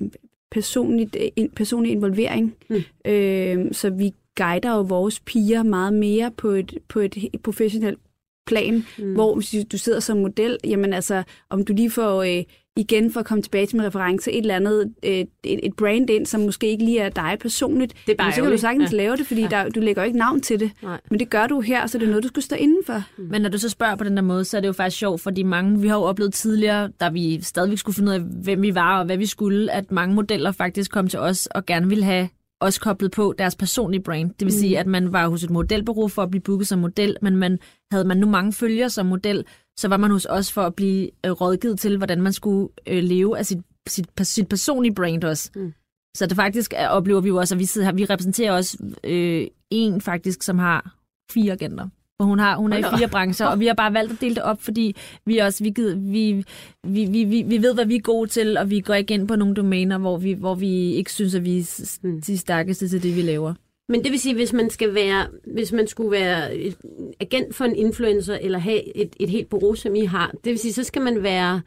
personligt, 0.51 1.17
øh, 1.21 1.29
en, 1.37 1.51
personlig 1.51 1.93
involvering. 1.93 2.55
Mm. 2.71 2.83
Øh, 3.05 3.73
så 3.73 3.91
vi 3.91 4.13
guider 4.37 4.77
jo 4.77 4.81
vores 4.81 5.21
piger 5.21 5.63
meget 5.63 5.93
mere 5.95 6.31
på 6.37 6.49
et, 6.49 6.79
på 6.89 7.01
et 7.01 7.17
professionelt 7.43 7.99
plan, 8.47 8.85
mm. 8.99 9.15
hvor 9.15 9.35
hvis 9.35 9.55
du 9.73 9.79
sidder 9.79 10.01
som 10.01 10.17
model, 10.17 10.59
jamen 10.65 10.93
altså, 10.93 11.23
om 11.51 11.65
du 11.65 11.73
lige 11.73 11.91
får 11.91 12.23
øh, 12.23 12.45
igen 12.77 13.13
for 13.13 13.21
at 13.21 13.27
komme 13.27 13.43
tilbage 13.43 13.67
til 13.67 13.77
med 13.77 13.87
reference 13.87 14.33
et 14.33 14.39
eller 14.39 14.57
andet, 14.57 14.93
øh, 15.05 15.11
et, 15.13 15.27
et 15.45 15.77
brand 15.77 16.11
ind, 16.11 16.27
som 16.27 16.41
måske 16.41 16.67
ikke 16.69 16.85
lige 16.85 17.01
er 17.01 17.09
dig 17.09 17.37
personligt, 17.41 17.95
Det 18.07 18.13
er 18.13 18.17
bare 18.17 18.25
jamen, 18.27 18.35
så 18.35 18.43
kan 18.43 18.51
du 18.53 18.59
sagtens 18.59 18.93
Ja. 18.93 18.97
lave 18.97 19.17
det, 19.17 19.27
fordi 19.27 19.41
Ja. 19.41 19.47
der, 19.49 19.69
du 19.69 19.81
lægger 19.81 20.03
ikke 20.05 20.19
navn 20.19 20.41
til 20.41 20.61
det. 20.61 20.71
Nej. 20.83 21.01
Men 21.11 21.19
det 21.21 21.31
gør 21.31 21.47
du 21.47 21.61
her, 21.61 21.87
så 21.87 21.99
det 21.99 22.05
er 22.05 22.09
noget, 22.09 22.23
du 22.23 22.29
skulle 22.29 22.45
stå 22.45 22.57
indenfor. 22.57 23.03
Men 23.19 23.43
når 23.43 23.49
du 23.49 23.59
så 23.59 23.69
spørger 23.69 23.97
på 23.97 24.05
den 24.05 24.17
der 24.17 24.23
måde, 24.23 24.45
så 24.45 24.57
er 24.57 24.61
det 24.61 24.69
jo 24.69 24.73
faktisk 24.73 24.99
sjovt, 24.99 25.21
fordi 25.21 25.43
mange, 25.43 25.81
vi 25.81 25.89
har 25.89 25.97
jo 25.97 26.03
oplevet 26.03 26.35
tidligere, 26.35 26.89
da 27.01 27.09
vi 27.09 27.43
stadigvæk 27.43 27.79
skulle 27.79 27.95
finde 27.97 28.11
ud 28.11 28.15
af, 28.15 28.21
hvem 28.21 28.63
vi 28.63 28.75
var 28.75 28.99
og 28.99 29.05
hvad 29.07 29.17
vi 29.17 29.27
skulle, 29.27 29.73
at 29.73 29.91
mange 29.93 30.15
modeller 30.15 30.53
faktisk 30.53 30.91
kom 30.91 31.09
til 31.09 31.19
os 31.19 31.47
og 31.47 31.67
gerne 31.67 31.89
ville 31.89 32.05
have 32.05 32.29
os 32.61 32.79
koblet 32.79 33.11
på 33.11 33.35
deres 33.39 33.57
personlige 33.57 34.03
brand. 34.03 34.29
Det 34.31 34.41
vil 34.41 34.47
Mm. 34.55 34.59
sige, 34.61 34.79
at 34.79 34.87
man 34.87 35.13
var 35.13 35.29
hos 35.29 35.45
et 35.45 35.51
modelbureau 35.51 36.09
for 36.09 36.23
at 36.23 36.31
blive 36.31 36.41
booket 36.43 36.69
som 36.69 36.79
model, 36.79 37.17
men 37.23 37.37
man, 37.37 37.59
havde 37.93 38.05
man 38.05 38.17
nu 38.17 38.27
mange 38.31 38.53
følgere 38.53 38.91
som 38.91 39.07
model, 39.07 39.45
så 39.79 39.89
var 39.89 39.97
man 39.97 40.11
hos 40.11 40.27
os 40.31 40.53
for 40.53 40.63
at 40.63 40.75
blive 40.75 41.11
øh, 41.27 41.33
rådgivet 41.33 41.79
til, 41.79 41.97
hvordan 41.97 42.23
man 42.23 42.33
skulle 42.33 42.69
øh, 42.87 43.03
leve 43.03 43.39
af 43.39 43.47
sit, 43.47 43.59
sit, 43.87 44.07
sit 44.23 44.49
personlige 44.49 44.95
brand 44.95 45.25
også. 45.25 45.51
Mm. 45.57 45.73
Så 46.17 46.27
det 46.27 46.37
faktisk 46.37 46.73
er, 46.77 46.89
oplever 46.89 47.21
vi 47.21 47.29
jo 47.29 47.37
også, 47.37 47.55
at 47.55 47.59
vi, 47.59 47.65
sidder 47.65 47.87
her, 47.87 47.95
vi 47.95 48.05
repræsenterer 48.05 48.53
også 48.53 48.79
øh, 49.05 49.47
en 49.71 50.01
faktisk, 50.01 50.43
som 50.43 50.59
har 50.59 50.95
fire 51.31 51.53
agenter. 51.53 51.89
For 52.21 52.25
hun, 52.25 52.39
har, 52.39 52.57
hun 52.57 52.73
er 52.73 52.77
i 52.77 52.99
fire 52.99 53.09
brancher, 53.09 53.47
og 53.47 53.61
vi 53.61 53.67
har 53.67 53.75
bare 53.75 53.93
valgt 53.95 54.13
at 54.13 54.21
dele 54.21 54.35
det 54.35 54.43
op, 54.43 54.63
fordi 54.63 54.97
vi 55.27 55.39
også 55.39 55.65
vi, 55.65 55.71
gider, 55.71 55.97
vi, 55.97 56.45
vi, 56.85 57.05
vi, 57.05 57.25
vi, 57.25 57.43
vi 57.43 57.63
ved, 57.63 57.75
hvad 57.75 57.87
vi 57.87 57.97
er 57.97 58.01
gode 58.01 58.31
til, 58.31 58.57
og 58.57 58.71
vi 58.71 58.81
går 58.81 58.95
ikke 58.95 59.15
ind 59.15 59.29
på 59.29 59.37
nogle 59.37 59.55
domæner, 59.55 59.99
hvor 59.99 60.19
vi, 60.19 60.33
hvor 60.33 60.55
vi 60.55 60.93
ikke 60.93 61.13
synes, 61.13 61.35
at 61.35 61.45
vi 61.45 61.59
er 61.59 61.99
Mm. 62.03 62.21
de 62.21 62.39
stærkeste 62.39 62.89
til 62.89 63.03
det, 63.03 63.17
vi 63.17 63.23
laver. 63.23 63.55
Men 63.89 64.05
det 64.05 64.13
vil 64.13 64.21
sige, 64.21 64.35
hvis 64.35 64.53
man 64.53 64.71
skal 64.71 64.95
være, 64.95 65.27
hvis 65.55 65.73
man 65.73 65.87
skulle 65.87 66.11
være 66.11 66.57
et 66.57 66.77
agent 67.21 67.55
for 67.55 67.65
en 67.65 67.77
influencer, 67.77 68.39
eller 68.41 68.59
have 68.59 68.97
et, 68.97 69.17
et 69.21 69.31
helt 69.31 69.49
bureau, 69.49 69.75
som 69.75 69.95
I 69.95 70.05
har, 70.05 70.31
det 70.45 70.51
vil 70.51 70.59
sige, 70.59 70.73
så 70.73 70.85
skal 70.85 71.03
man 71.03 71.23
være 71.23 71.63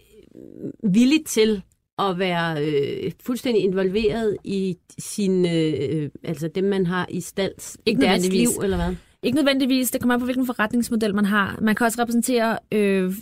øh, 0.00 0.94
villig 0.94 1.26
til 1.26 1.62
at 1.98 2.18
være 2.18 2.66
øh, 2.66 3.12
fuldstændig 3.20 3.64
involveret 3.64 4.36
i 4.44 4.76
sin, 4.98 5.46
øh, 5.46 6.10
altså 6.24 6.48
dem, 6.48 6.64
man 6.64 6.86
har 6.86 7.06
i 7.10 7.20
stand, 7.20 7.78
Ikke 7.86 8.00
deres 8.00 8.28
liv, 8.28 8.48
eller 8.62 8.76
hvad? 8.76 8.94
Ikke 9.24 9.36
nødvendigvis. 9.36 9.90
Det 9.90 10.00
kommer 10.00 10.14
an 10.14 10.20
på, 10.20 10.24
hvilken 10.24 10.46
forretningsmodel 10.46 11.14
man 11.14 11.24
har. 11.24 11.58
Man 11.60 11.74
kan 11.74 11.84
også 11.84 12.02
repræsentere 12.02 12.58
øh, 12.72 13.12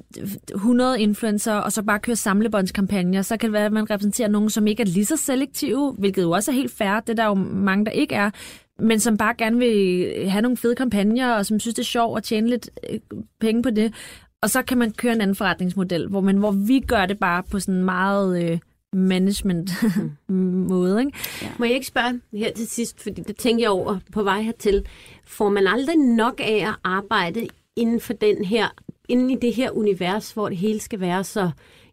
100 0.54 1.00
influencer, 1.00 1.54
og 1.54 1.72
så 1.72 1.82
bare 1.82 1.98
køre 1.98 2.16
samlebåndskampagner. 2.16 3.22
Så 3.22 3.36
kan 3.36 3.46
det 3.46 3.52
være, 3.52 3.66
at 3.66 3.72
man 3.72 3.90
repræsenterer 3.90 4.28
nogen, 4.28 4.50
som 4.50 4.66
ikke 4.66 4.80
er 4.80 4.86
lige 4.86 5.04
så 5.04 5.16
selektive, 5.16 5.94
hvilket 5.98 6.22
jo 6.22 6.30
også 6.30 6.50
er 6.50 6.54
helt 6.54 6.72
fair. 6.72 7.00
Det 7.00 7.08
er 7.08 7.14
der 7.14 7.26
jo 7.26 7.34
mange, 7.34 7.84
der 7.84 7.90
ikke 7.90 8.14
er. 8.14 8.30
Men 8.78 9.00
som 9.00 9.16
bare 9.16 9.34
gerne 9.34 9.58
vil 9.58 10.12
have 10.28 10.42
nogle 10.42 10.56
fede 10.56 10.74
kampagner, 10.74 11.32
og 11.34 11.46
som 11.46 11.60
synes, 11.60 11.74
det 11.74 11.82
er 11.82 11.86
sjovt 11.86 12.18
at 12.18 12.24
tjene 12.24 12.48
lidt 12.48 12.70
øh, 12.90 12.98
penge 13.40 13.62
på 13.62 13.70
det. 13.70 13.94
Og 14.42 14.50
så 14.50 14.62
kan 14.62 14.78
man 14.78 14.92
køre 14.92 15.12
en 15.12 15.20
anden 15.20 15.36
forretningsmodel, 15.36 16.08
hvor, 16.08 16.20
man, 16.20 16.36
hvor 16.36 16.50
vi 16.50 16.80
gør 16.80 17.06
det 17.06 17.18
bare 17.18 17.42
på 17.42 17.60
sådan 17.60 17.74
en 17.74 17.84
meget 17.84 18.44
øh, 18.44 18.58
management-måde. 18.92 21.00
Ikke? 21.06 21.18
Må 21.58 21.64
jeg 21.64 21.74
ikke 21.74 21.86
spørge 21.86 22.20
her 22.32 22.52
til 22.52 22.68
sidst, 22.68 23.00
fordi 23.00 23.22
det 23.22 23.36
tænker 23.36 23.64
jeg 23.64 23.70
over 23.70 23.98
på 24.12 24.22
vej 24.22 24.42
hertil. 24.42 24.86
Får 25.24 25.48
man 25.48 25.66
aldrig 25.66 25.96
nok 25.96 26.40
af 26.44 26.68
at 26.68 26.74
arbejde 26.84 27.48
inden 27.76 28.00
for 28.00 28.12
den 28.12 28.44
her, 28.44 28.68
inden 29.08 29.30
i 29.30 29.36
det 29.36 29.54
her 29.54 29.70
univers, 29.70 30.32
hvor 30.32 30.48
det 30.48 30.58
hele 30.58 30.80
skal 30.80 31.00
være 31.00 31.24
så, 31.24 31.50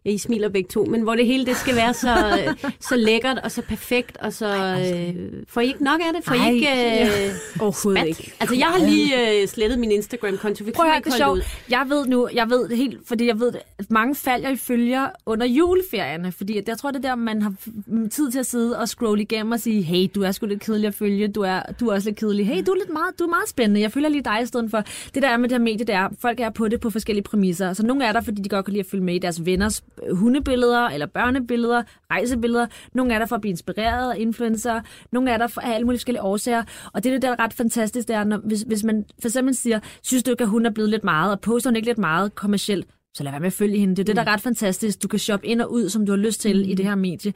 ja, 0.08 0.14
I 0.14 0.18
smiler 0.18 0.48
begge 0.48 0.68
to, 0.68 0.84
men 0.84 1.00
hvor 1.00 1.14
det 1.14 1.26
hele 1.26 1.46
det 1.46 1.56
skal 1.56 1.76
være 1.76 1.94
så, 1.94 2.14
så 2.88 2.96
lækkert 2.96 3.38
og 3.44 3.50
så 3.52 3.62
perfekt, 3.62 4.16
og 4.16 4.32
så 4.32 4.46
øh, 4.48 5.32
får 5.48 5.60
I 5.60 5.66
ikke 5.66 5.84
nok 5.84 6.00
af 6.00 6.12
det? 6.16 6.24
Får 6.24 6.34
I 6.34 6.38
Ej, 6.38 6.50
ikke 6.50 6.68
øh, 6.68 7.30
Overhovedet 7.60 8.00
spat? 8.00 8.06
ikke. 8.08 8.32
Altså, 8.40 8.56
jeg 8.56 8.66
har 8.66 8.78
lige 8.88 9.42
øh, 9.42 9.48
slettet 9.48 9.78
min 9.78 9.92
Instagram-konto. 9.92 10.64
Vi 10.64 10.70
Prøv 10.70 10.86
at 10.86 10.92
høre, 10.92 11.00
det 11.04 11.12
er 11.12 11.16
sjovt. 11.16 11.42
Jeg 11.70 11.84
ved 11.88 12.06
nu, 12.06 12.28
jeg 12.34 12.50
ved 12.50 12.68
det 12.68 12.76
helt, 12.76 12.98
fordi 13.08 13.26
jeg 13.26 13.40
ved, 13.40 13.52
at 13.78 13.90
mange 13.90 14.14
falder 14.14 14.50
i 14.50 14.56
følger 14.56 15.08
under 15.26 15.46
juleferierne, 15.46 16.32
fordi 16.32 16.60
jeg 16.68 16.78
tror, 16.78 16.90
det 16.90 17.04
er 17.04 17.08
der, 17.08 17.14
man 17.14 17.42
har 17.42 17.52
f- 17.66 18.08
tid 18.08 18.30
til 18.30 18.38
at 18.38 18.46
sidde 18.46 18.78
og 18.78 18.88
scrolle 18.88 19.22
igennem 19.22 19.52
og 19.52 19.60
sige, 19.60 19.82
hey, 19.82 20.06
du 20.14 20.22
er 20.22 20.32
sgu 20.32 20.46
lidt 20.46 20.60
kedelig 20.60 20.86
at 20.88 20.94
følge, 20.94 21.28
du 21.28 21.40
er, 21.42 21.62
du 21.80 21.88
er 21.88 21.94
også 21.94 22.08
lidt 22.08 22.18
kedelig. 22.20 22.46
Hey, 22.46 22.62
du 22.66 22.70
er, 22.72 22.76
lidt 22.76 22.92
meget, 22.92 23.18
du 23.18 23.24
er 23.24 23.28
meget 23.28 23.48
spændende, 23.48 23.80
jeg 23.80 23.92
følger 23.92 24.08
lige 24.08 24.22
dig 24.24 24.38
i 24.42 24.46
stedet 24.46 24.70
for. 24.70 24.84
Det 25.14 25.22
der 25.22 25.28
er 25.28 25.36
med 25.36 25.48
det 25.48 25.56
her 25.58 25.62
medie, 25.64 25.86
det 25.86 25.94
er, 25.94 26.08
folk 26.20 26.40
er 26.40 26.50
på 26.50 26.68
det 26.68 26.80
på 26.80 26.90
forskellige 26.90 27.24
præmisser. 27.24 27.72
Så 27.72 27.86
nogle 27.86 28.04
er 28.04 28.12
der, 28.12 28.20
fordi 28.20 28.42
de 28.42 28.48
godt 28.48 28.64
kan 28.64 28.72
lide 28.72 28.80
at 28.80 28.86
følge 28.90 29.04
med 29.04 29.14
i 29.14 29.18
deres 29.18 29.46
venners 29.46 29.82
hundebilleder, 30.12 30.86
eller 30.86 31.06
børnebilleder, 31.06 31.82
rejsebilleder. 32.10 32.66
Nogle 32.94 33.14
er 33.14 33.18
der 33.18 33.26
for 33.26 33.34
at 33.34 33.40
blive 33.40 33.50
inspireret 33.50 34.12
af 34.12 34.16
influencer. 34.18 34.80
Nogle 35.12 35.30
er 35.30 35.38
der 35.38 35.46
for 35.46 35.60
af 35.60 35.74
alle 35.74 35.84
mulige 35.84 35.98
forskellige 35.98 36.22
årsager. 36.22 36.64
Og 36.92 37.04
det, 37.04 37.10
er 37.10 37.14
det 37.14 37.22
der 37.22 37.30
er 37.30 37.38
ret 37.38 37.52
fantastisk, 37.52 38.08
det 38.08 38.16
er, 38.16 38.24
når, 38.24 38.36
hvis, 38.36 38.62
hvis 38.62 38.84
man 38.84 39.04
for 39.20 39.28
eksempel 39.28 39.54
siger, 39.54 39.80
synes 40.02 40.22
du 40.22 40.30
ikke, 40.30 40.42
at 40.42 40.48
hun 40.48 40.66
er 40.66 40.70
blevet 40.70 40.90
lidt 40.90 41.04
meget, 41.04 41.32
og 41.32 41.40
poster 41.40 41.70
hun 41.70 41.76
ikke 41.76 41.88
lidt 41.88 41.98
meget 41.98 42.34
kommercielt, 42.34 42.86
så 43.14 43.24
lad 43.24 43.32
være 43.32 43.40
med 43.40 43.46
at 43.46 43.52
følge 43.52 43.78
hende. 43.78 43.96
Det 43.96 44.02
er 44.02 44.04
det, 44.04 44.16
der 44.16 44.22
er 44.22 44.32
ret 44.32 44.40
fantastisk. 44.40 45.02
Du 45.02 45.08
kan 45.08 45.18
shoppe 45.18 45.46
ind 45.46 45.60
og 45.60 45.72
ud, 45.72 45.88
som 45.88 46.06
du 46.06 46.12
har 46.12 46.16
lyst 46.16 46.40
til 46.40 46.56
mm. 46.56 46.70
i 46.70 46.74
det 46.74 46.84
her 46.84 46.94
medie. 46.94 47.32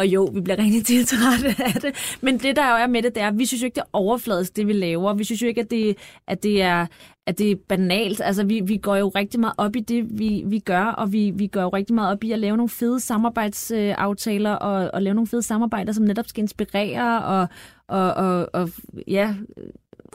Og 0.00 0.06
jo, 0.06 0.30
vi 0.34 0.40
bliver 0.40 0.58
rigtig 0.58 0.86
tiltrætte 0.86 1.64
af 1.64 1.80
det. 1.80 2.18
Men 2.20 2.38
det, 2.38 2.56
der 2.56 2.70
jo 2.70 2.76
er 2.76 2.86
med 2.86 3.02
det, 3.02 3.14
det 3.14 3.22
er, 3.22 3.28
at 3.28 3.38
vi 3.38 3.46
synes 3.46 3.62
jo 3.62 3.64
ikke, 3.64 3.74
det 3.74 3.80
er 3.80 3.88
overfladisk, 3.92 4.56
det 4.56 4.66
vi 4.66 4.72
laver. 4.72 5.14
Vi 5.14 5.24
synes 5.24 5.42
jo 5.42 5.46
ikke, 5.46 5.60
at 5.60 5.70
det, 5.70 5.96
at 6.26 6.42
det, 6.42 6.62
er, 6.62 6.86
at 7.26 7.38
det 7.38 7.50
er 7.50 7.56
banalt. 7.68 8.20
Altså, 8.20 8.44
vi, 8.44 8.60
vi 8.60 8.76
går 8.76 8.96
jo 8.96 9.08
rigtig 9.08 9.40
meget 9.40 9.54
op 9.58 9.76
i 9.76 9.80
det, 9.80 10.18
vi, 10.18 10.42
vi 10.46 10.58
gør, 10.58 10.84
og 10.84 11.12
vi, 11.12 11.32
vi 11.34 11.46
går 11.46 11.60
jo 11.60 11.68
rigtig 11.68 11.94
meget 11.94 12.12
op 12.12 12.24
i 12.24 12.32
at 12.32 12.38
lave 12.38 12.56
nogle 12.56 12.68
fede 12.68 13.00
samarbejdsaftaler, 13.00 14.52
øh, 14.52 14.58
og, 14.60 14.90
og 14.94 15.02
lave 15.02 15.14
nogle 15.14 15.26
fede 15.26 15.42
samarbejder, 15.42 15.92
som 15.92 16.04
netop 16.04 16.28
skal 16.28 16.42
inspirere 16.42 17.24
og, 17.24 17.48
og, 17.88 18.14
og, 18.14 18.48
og 18.52 18.70
ja, 19.08 19.34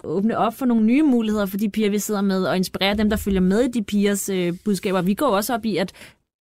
åbne 0.03 0.37
op 0.37 0.53
for 0.53 0.65
nogle 0.65 0.85
nye 0.85 1.03
muligheder 1.03 1.45
for 1.45 1.57
de 1.57 1.69
piger, 1.69 1.89
vi 1.89 1.99
sidder 1.99 2.21
med, 2.21 2.43
og 2.43 2.57
inspirere 2.57 2.97
dem, 2.97 3.09
der 3.09 3.17
følger 3.17 3.41
med 3.41 3.61
i 3.61 3.71
de 3.71 3.83
pigers 3.83 4.29
øh, 4.29 4.53
budskaber. 4.65 5.01
Vi 5.01 5.13
går 5.13 5.27
også 5.27 5.53
op 5.53 5.65
i, 5.65 5.77
at 5.77 5.93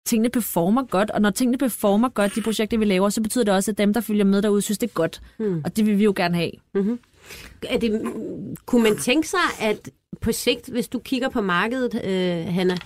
tingene 0.07 0.29
performer 0.29 0.83
godt, 0.83 1.11
og 1.11 1.21
når 1.21 1.29
tingene 1.29 1.57
performer 1.57 2.09
godt, 2.09 2.35
de 2.35 2.41
projekter, 2.41 2.77
vi 2.77 2.85
laver, 2.85 3.09
så 3.09 3.21
betyder 3.21 3.43
det 3.43 3.53
også, 3.53 3.71
at 3.71 3.77
dem, 3.77 3.93
der 3.93 4.01
følger 4.01 4.25
med 4.25 4.41
derude, 4.41 4.61
synes, 4.61 4.77
det 4.77 4.89
er 4.89 4.93
godt. 4.93 5.21
Mm. 5.39 5.61
Og 5.65 5.77
det 5.77 5.85
vil 5.85 5.97
vi 5.97 6.03
jo 6.03 6.13
gerne 6.15 6.35
have. 6.35 6.51
Er 7.69 7.77
det, 7.77 8.01
kunne 8.65 8.83
man 8.83 8.97
tænke 8.97 9.27
sig, 9.27 9.39
at 9.61 9.89
på 10.21 10.31
sigt, 10.31 10.69
hvis 10.69 10.87
du 10.87 10.99
kigger 10.99 11.29
på 11.29 11.41
markedet, 11.41 11.95
øh, 11.95 12.53
Hanna, 12.53 12.77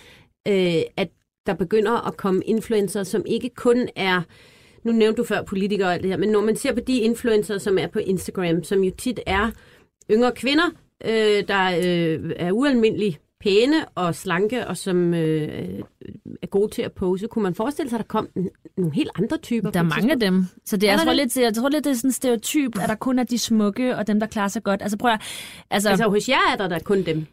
øh, 0.47 0.81
at 0.97 1.09
der 1.45 1.53
begynder 1.53 2.07
at 2.07 2.17
komme 2.17 2.43
influencer, 2.43 3.03
som 3.03 3.23
ikke 3.25 3.49
kun 3.49 3.87
er, 3.95 4.21
nu 4.83 4.91
nævnte 4.91 5.17
du 5.17 5.23
før 5.23 5.41
politikere 5.41 5.87
og 5.87 5.93
alt 5.93 6.03
det 6.03 6.11
her, 6.11 6.17
men 6.17 6.29
når 6.29 6.41
man 6.41 6.55
ser 6.55 6.73
på 6.73 6.79
de 6.79 6.99
influencer, 6.99 7.57
som 7.57 7.77
er 7.77 7.87
på 7.87 7.99
Instagram, 7.99 8.63
som 8.63 8.83
jo 8.83 8.91
tit 8.97 9.19
er 9.25 9.51
yngre 10.11 10.31
kvinder, 10.31 10.69
øh, 11.05 11.47
der 11.47 11.77
øh, 11.77 12.31
er 12.35 12.51
ualmindelig 12.51 13.19
pæne 13.41 13.85
og 13.95 14.15
slanke, 14.15 14.67
og 14.67 14.77
som 14.77 15.13
øh, 15.13 15.79
er 16.41 16.47
gode 16.47 16.71
til 16.71 16.81
at 16.81 16.91
pose, 16.91 17.27
kunne 17.27 17.43
man 17.43 17.55
forestille 17.55 17.89
sig, 17.89 17.99
at 17.99 18.03
der 18.03 18.07
kom 18.07 18.27
nogle 18.77 18.93
helt 18.93 19.09
andre 19.15 19.37
typer? 19.37 19.69
Der 19.71 19.79
er 19.79 19.83
mange 19.83 20.11
af 20.11 20.19
dem. 20.19 20.45
Så 20.65 20.77
det 20.77 20.83
er, 20.83 20.87
Er 20.87 20.91
jeg, 20.91 20.99
der 20.99 21.05
tror 21.05 21.11
det? 21.13 21.17
lidt, 21.21 21.37
jeg 21.37 21.53
tror 21.53 21.69
lidt, 21.69 21.83
det 21.83 21.91
er 21.91 21.95
sådan 21.95 22.07
en 22.07 22.11
stereotyp, 22.11 22.79
at 22.83 22.89
der 22.89 22.95
kun 22.95 23.19
er 23.19 23.23
de 23.23 23.37
smukke, 23.37 23.95
og 23.97 24.07
dem, 24.07 24.19
der 24.19 24.27
klarer 24.27 24.47
sig 24.47 24.63
godt. 24.63 24.81
Altså 24.81 24.97
prøv 24.97 25.11
at, 25.11 25.21
altså, 25.69 25.89
Altså 25.89 26.09
hos 26.09 26.29
jer 26.29 26.51
er 26.53 26.57
der 26.57 26.67
da 26.67 26.79
kun 26.79 27.03
dem. 27.03 27.25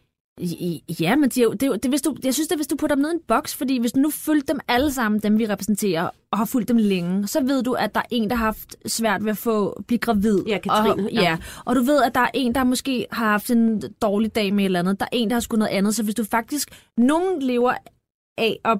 Ja, 0.99 1.15
men 1.15 1.29
de 1.29 1.41
det, 1.59 1.83
det, 1.83 1.91
hvis 1.91 2.01
du, 2.01 2.15
jeg 2.23 2.33
synes, 2.33 2.47
det 2.47 2.55
er, 2.55 2.57
hvis 2.57 2.67
du 2.67 2.75
putter 2.75 2.95
dem 2.95 3.01
ned 3.01 3.11
i 3.11 3.13
en 3.13 3.19
boks, 3.27 3.55
fordi 3.55 3.79
hvis 3.79 3.91
du 3.91 3.99
nu 3.99 4.09
fulgte 4.09 4.53
dem 4.53 4.59
alle 4.67 4.91
sammen, 4.91 5.21
dem 5.21 5.39
vi 5.39 5.45
repræsenterer, 5.45 6.09
og 6.31 6.37
har 6.37 6.45
fulgt 6.45 6.69
dem 6.69 6.77
længe, 6.77 7.27
så 7.27 7.43
ved 7.43 7.63
du, 7.63 7.73
at 7.73 7.95
der 7.95 8.01
er 8.01 8.05
en, 8.11 8.29
der 8.29 8.35
har 8.35 8.45
haft 8.45 8.75
svært 8.85 9.23
ved 9.23 9.31
at 9.31 9.37
få 9.37 9.83
blive 9.87 9.99
gravid. 9.99 10.43
Ja, 10.47 10.57
Katrine, 10.57 11.05
Og, 11.05 11.11
ja. 11.13 11.21
ja. 11.21 11.37
og 11.65 11.75
du 11.75 11.81
ved, 11.81 12.03
at 12.03 12.15
der 12.15 12.21
er 12.21 12.29
en, 12.33 12.55
der 12.55 12.63
måske 12.63 13.07
har 13.11 13.25
haft 13.25 13.51
en 13.51 13.81
dårlig 14.01 14.35
dag 14.35 14.53
med 14.53 14.63
et 14.63 14.65
eller 14.65 14.79
andet. 14.79 14.99
Der 14.99 15.05
er 15.05 15.09
en, 15.17 15.29
der 15.29 15.35
har 15.35 15.41
skulle 15.41 15.59
noget 15.59 15.71
andet. 15.71 15.95
Så 15.95 16.03
hvis 16.03 16.15
du 16.15 16.23
faktisk... 16.23 16.69
Nogen 16.97 17.41
lever 17.41 17.73
af 18.37 18.59
at 18.65 18.79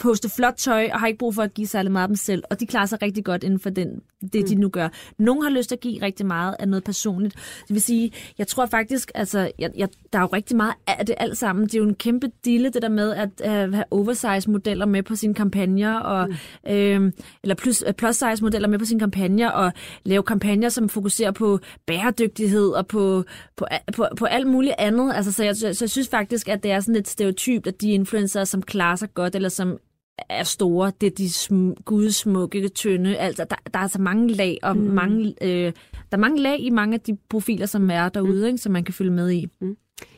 poste 0.00 0.28
flot 0.28 0.54
tøj, 0.56 0.88
og 0.92 1.00
har 1.00 1.06
ikke 1.06 1.18
brug 1.18 1.34
for 1.34 1.42
at 1.42 1.54
give 1.54 1.66
særlig 1.66 1.92
meget 1.92 2.02
af 2.02 2.08
dem 2.08 2.16
selv, 2.16 2.42
og 2.50 2.60
de 2.60 2.66
klarer 2.66 2.86
sig 2.86 3.02
rigtig 3.02 3.24
godt 3.24 3.44
inden 3.44 3.58
for 3.58 3.70
den, 3.70 3.88
det, 4.32 4.40
mm. 4.42 4.48
de 4.48 4.54
nu 4.54 4.68
gør. 4.68 4.88
Nogle 5.18 5.42
har 5.42 5.50
lyst 5.50 5.68
til 5.68 5.76
at 5.76 5.80
give 5.80 6.02
rigtig 6.02 6.26
meget 6.26 6.56
af 6.58 6.68
noget 6.68 6.84
personligt. 6.84 7.34
Det 7.68 7.74
vil 7.74 7.82
sige, 7.82 8.12
jeg 8.38 8.46
tror 8.46 8.66
faktisk, 8.66 9.10
altså, 9.14 9.50
jeg, 9.58 9.70
jeg, 9.76 9.88
der 10.12 10.18
er 10.18 10.22
jo 10.22 10.28
rigtig 10.32 10.56
meget 10.56 10.74
af 10.86 11.06
det 11.06 11.14
alt 11.18 11.38
sammen. 11.38 11.64
Det 11.64 11.74
er 11.74 11.78
jo 11.78 11.88
en 11.88 11.94
kæmpe 11.94 12.30
dille, 12.44 12.70
det 12.70 12.82
der 12.82 12.88
med 12.88 13.12
at 13.12 13.30
uh, 13.44 13.72
have 13.74 13.84
oversize-modeller 13.90 14.86
med 14.86 15.02
på 15.02 15.16
sine 15.16 15.34
kampagner, 15.34 15.94
og, 15.94 16.28
mm. 16.28 16.70
øh, 16.72 17.12
eller 17.42 17.54
plus, 17.54 17.84
uh, 17.88 17.92
plus-size-modeller 17.92 18.68
med 18.68 18.78
på 18.78 18.84
sine 18.84 19.00
kampagner, 19.00 19.50
og 19.50 19.72
lave 20.04 20.22
kampagner, 20.22 20.68
som 20.68 20.88
fokuserer 20.88 21.30
på 21.30 21.58
bæredygtighed 21.86 22.68
og 22.68 22.86
på, 22.86 23.24
på, 23.56 23.66
på, 23.92 24.06
på 24.16 24.24
alt 24.24 24.46
muligt 24.46 24.74
andet. 24.78 25.12
Altså, 25.14 25.32
så, 25.32 25.44
jeg, 25.44 25.56
så 25.56 25.76
jeg 25.80 25.90
synes 25.90 26.08
faktisk, 26.08 26.48
at 26.48 26.62
det 26.62 26.70
er 26.70 26.80
sådan 26.80 26.96
et 26.96 27.08
stereotyp, 27.08 27.66
at 27.66 27.80
de 27.80 27.90
influencer, 27.90 28.44
som 28.44 28.62
klarer 28.62 28.81
sig 28.96 29.14
godt, 29.14 29.34
eller 29.34 29.48
som 29.48 29.78
er 30.28 30.42
store, 30.42 30.92
det 31.00 31.06
er 31.06 31.10
de 31.10 31.26
sm- 31.26 31.82
gudsmukke, 31.84 32.68
tynde, 32.68 33.16
altså 33.16 33.44
der, 33.50 33.56
der 33.74 33.78
er 33.80 33.86
så 33.86 34.00
mange 34.00 34.28
lag, 34.28 34.58
og 34.62 34.76
mm. 34.76 34.82
mange, 34.82 35.34
øh, 35.42 35.72
der 35.92 36.12
er 36.12 36.16
mange 36.16 36.40
lag 36.40 36.60
i 36.60 36.70
mange 36.70 36.94
af 36.94 37.00
de 37.00 37.16
profiler, 37.28 37.66
som 37.66 37.90
er 37.90 38.08
derude, 38.08 38.40
mm. 38.40 38.46
ikke, 38.46 38.58
som 38.58 38.72
man 38.72 38.84
kan 38.84 38.94
følge 38.94 39.10
med 39.10 39.30
i. 39.30 39.48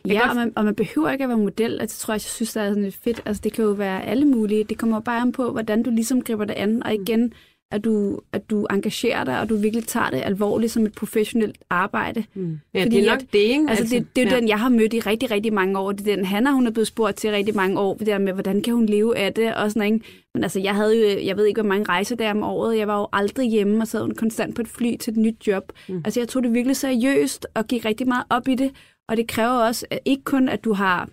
Ja, 0.09 0.29
og 0.29 0.37
man, 0.37 0.53
og 0.57 0.65
man 0.65 0.75
behøver 0.75 1.11
ikke 1.11 1.25
at 1.25 1.29
være 1.29 1.39
model. 1.39 1.81
Altså, 1.81 1.95
det 1.95 2.01
tror 2.01 2.13
jeg, 2.15 2.17
jeg 2.17 2.21
synes, 2.21 2.53
det 2.53 2.63
er 2.63 2.69
sådan 2.69 2.83
lidt 2.83 2.95
fedt. 2.95 3.23
Altså, 3.25 3.41
det 3.45 3.53
kan 3.53 3.65
jo 3.65 3.71
være 3.71 4.05
alle 4.05 4.25
mulige. 4.25 4.65
Det 4.65 4.79
kommer 4.79 5.01
bare 5.01 5.21
an 5.21 5.33
på, 5.33 5.51
hvordan 5.51 5.83
du 5.83 5.91
ligesom 5.91 6.23
griber 6.23 6.45
det 6.45 6.55
an. 6.55 6.83
Og 6.83 6.95
igen, 6.95 7.33
at 7.75 7.85
du, 7.85 8.21
at 8.33 8.51
du 8.51 8.67
engagerer 8.71 9.25
dig, 9.25 9.41
og 9.41 9.49
du 9.49 9.57
virkelig 9.57 9.87
tager 9.87 10.11
det 10.11 10.23
alvorligt 10.25 10.73
som 10.73 10.87
et 10.87 10.93
professionelt 10.95 11.59
arbejde. 11.71 12.25
Mm. 12.35 12.59
Ja, 12.75 12.83
Fordi 12.85 12.97
det 12.97 13.07
er 13.07 13.11
nok 13.13 13.21
at- 13.23 13.33
det, 13.33 13.39
ikke? 13.39 13.67
Altså, 13.69 13.85
det, 13.97 14.07
det 14.17 14.25
er 14.27 14.31
ja. 14.31 14.37
den, 14.41 14.49
jeg 14.49 14.61
har 14.61 14.69
mødt 14.69 14.95
i 14.95 15.01
rigtig, 15.01 15.31
rigtig 15.31 15.53
mange 15.53 15.79
år. 15.79 15.93
Det 15.93 16.09
er 16.09 16.17
den, 16.17 16.25
Hanna, 16.25 16.51
hun 16.53 16.67
er 16.67 16.71
blevet 16.71 16.87
spurgt 16.87 17.17
til 17.17 17.31
rigtig 17.31 17.57
mange 17.57 17.81
år, 17.81 17.95
det 17.95 18.07
der 18.07 18.19
med, 18.19 18.33
hvordan 18.33 18.63
kan 18.63 18.75
hun 18.75 18.87
leve 18.87 19.17
af 19.19 19.35
det, 19.35 19.55
og 19.55 19.71
sådan 19.71 19.93
ikke? 19.95 20.07
Men 20.35 20.43
altså, 20.43 20.61
jeg 20.61 20.75
havde 20.75 21.01
jo, 21.13 21.27
jeg 21.27 21.37
ved 21.37 21.47
ikke, 21.47 21.61
hvor 21.61 21.69
mange 21.69 21.85
rejser 21.89 22.17
der 22.17 22.31
om 22.31 22.43
året. 22.43 22.79
Jeg 22.79 22.89
var 22.89 22.99
jo 22.99 23.07
aldrig 23.13 23.51
hjemme 23.51 23.81
og 23.83 23.89
sad 23.89 24.15
konstant 24.15 24.55
på 24.55 24.63
et 24.63 24.69
fly 24.69 24.97
til 24.97 25.11
et 25.11 25.17
nyt 25.17 25.47
job. 25.47 25.73
Mm. 25.89 26.03
Altså, 26.05 26.21
jeg 26.21 26.29
tog 26.29 26.43
det 26.43 26.55
virkelig 26.55 26.77
seriøst 26.77 27.47
og 27.55 27.67
gik 27.67 27.85
rigtig 27.85 28.09
meget 28.09 28.25
op 28.31 28.49
i 28.49 28.55
det. 28.55 28.71
Og 29.09 29.17
det 29.17 29.29
kræver 29.29 29.51
også, 29.67 29.87
at 29.91 29.99
ikke 30.05 30.23
kun, 30.25 30.49
at 30.49 30.65
du 30.65 30.73
har 30.73 31.09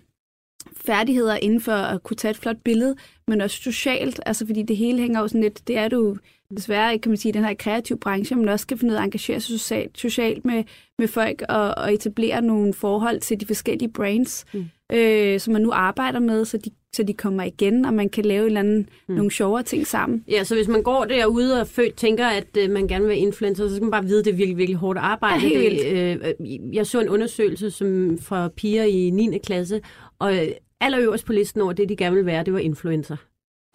færdigheder 0.77 1.35
inden 1.35 1.61
for 1.61 1.71
at 1.71 2.03
kunne 2.03 2.17
tage 2.17 2.29
et 2.29 2.37
flot 2.37 2.57
billede, 2.63 2.95
men 3.27 3.41
også 3.41 3.55
socialt, 3.61 4.19
altså 4.25 4.45
fordi 4.45 4.63
det 4.63 4.77
hele 4.77 4.99
hænger 4.99 5.19
jo 5.19 5.27
sådan 5.27 5.41
lidt, 5.41 5.67
det 5.67 5.77
er 5.77 5.87
du 5.87 6.17
desværre 6.57 6.93
ikke, 6.93 7.03
kan 7.03 7.09
man 7.09 7.17
sige, 7.17 7.33
den 7.33 7.43
her 7.43 7.53
kreative 7.53 7.97
branche, 7.97 8.35
men 8.35 8.49
også 8.49 8.63
skal 8.63 8.77
finde 8.77 8.91
ud 8.91 8.95
af 8.95 9.01
at 9.01 9.05
engagere 9.05 9.39
sig 9.39 9.59
socialt, 9.59 9.97
socialt 9.97 10.45
med, 10.45 10.63
med 10.99 11.07
folk 11.07 11.43
og, 11.49 11.75
og 11.77 11.93
etablere 11.93 12.41
nogle 12.41 12.73
forhold 12.73 13.19
til 13.19 13.39
de 13.39 13.45
forskellige 13.45 13.91
brands, 13.93 14.45
mm. 14.53 14.65
øh, 14.93 15.39
som 15.39 15.53
man 15.53 15.61
nu 15.61 15.71
arbejder 15.71 16.19
med, 16.19 16.45
så 16.45 16.57
de, 16.57 16.69
så 16.93 17.03
de 17.03 17.13
kommer 17.13 17.43
igen, 17.43 17.85
og 17.85 17.93
man 17.93 18.09
kan 18.09 18.25
lave 18.25 18.45
eller 18.45 18.59
anden, 18.59 18.89
mm. 19.07 19.15
nogle 19.15 19.31
sjovere 19.31 19.63
ting 19.63 19.87
sammen. 19.87 20.23
Ja, 20.27 20.43
så 20.43 20.55
hvis 20.55 20.67
man 20.67 20.83
går 20.83 21.05
derude 21.05 21.61
og 21.61 21.67
født 21.67 21.95
tænker, 21.95 22.27
at 22.27 22.57
øh, 22.57 22.69
man 22.69 22.87
gerne 22.87 23.01
vil 23.01 23.09
være 23.09 23.17
influencer, 23.17 23.67
så 23.67 23.75
skal 23.75 23.83
man 23.83 23.91
bare 23.91 24.05
vide, 24.05 24.19
at 24.19 24.25
det 24.25 24.31
er 24.31 24.37
virkelig, 24.37 24.57
virkelig 24.57 24.77
hårdt 24.77 24.99
arbejde. 24.99 25.47
Ja, 25.47 25.69
det, 25.69 26.35
øh, 26.39 26.75
jeg 26.75 26.87
så 26.87 27.01
en 27.01 27.09
undersøgelse 27.09 27.71
som 27.71 28.17
fra 28.21 28.47
piger 28.47 28.83
i 28.83 29.09
9. 29.09 29.37
klasse, 29.37 29.81
og 30.19 30.37
øh, 30.37 30.47
allerøverst 30.81 31.25
på 31.25 31.33
listen 31.33 31.61
over 31.61 31.73
det, 31.73 31.89
de 31.89 31.95
gerne 31.95 32.15
vil 32.15 32.25
være, 32.25 32.43
det 32.43 32.53
var 32.53 32.59
influencer. 32.59 33.15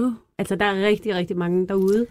Uh. 0.02 0.12
Altså, 0.38 0.56
der 0.56 0.64
er 0.64 0.86
rigtig, 0.86 1.14
rigtig 1.14 1.36
mange 1.36 1.68
derude. 1.68 2.06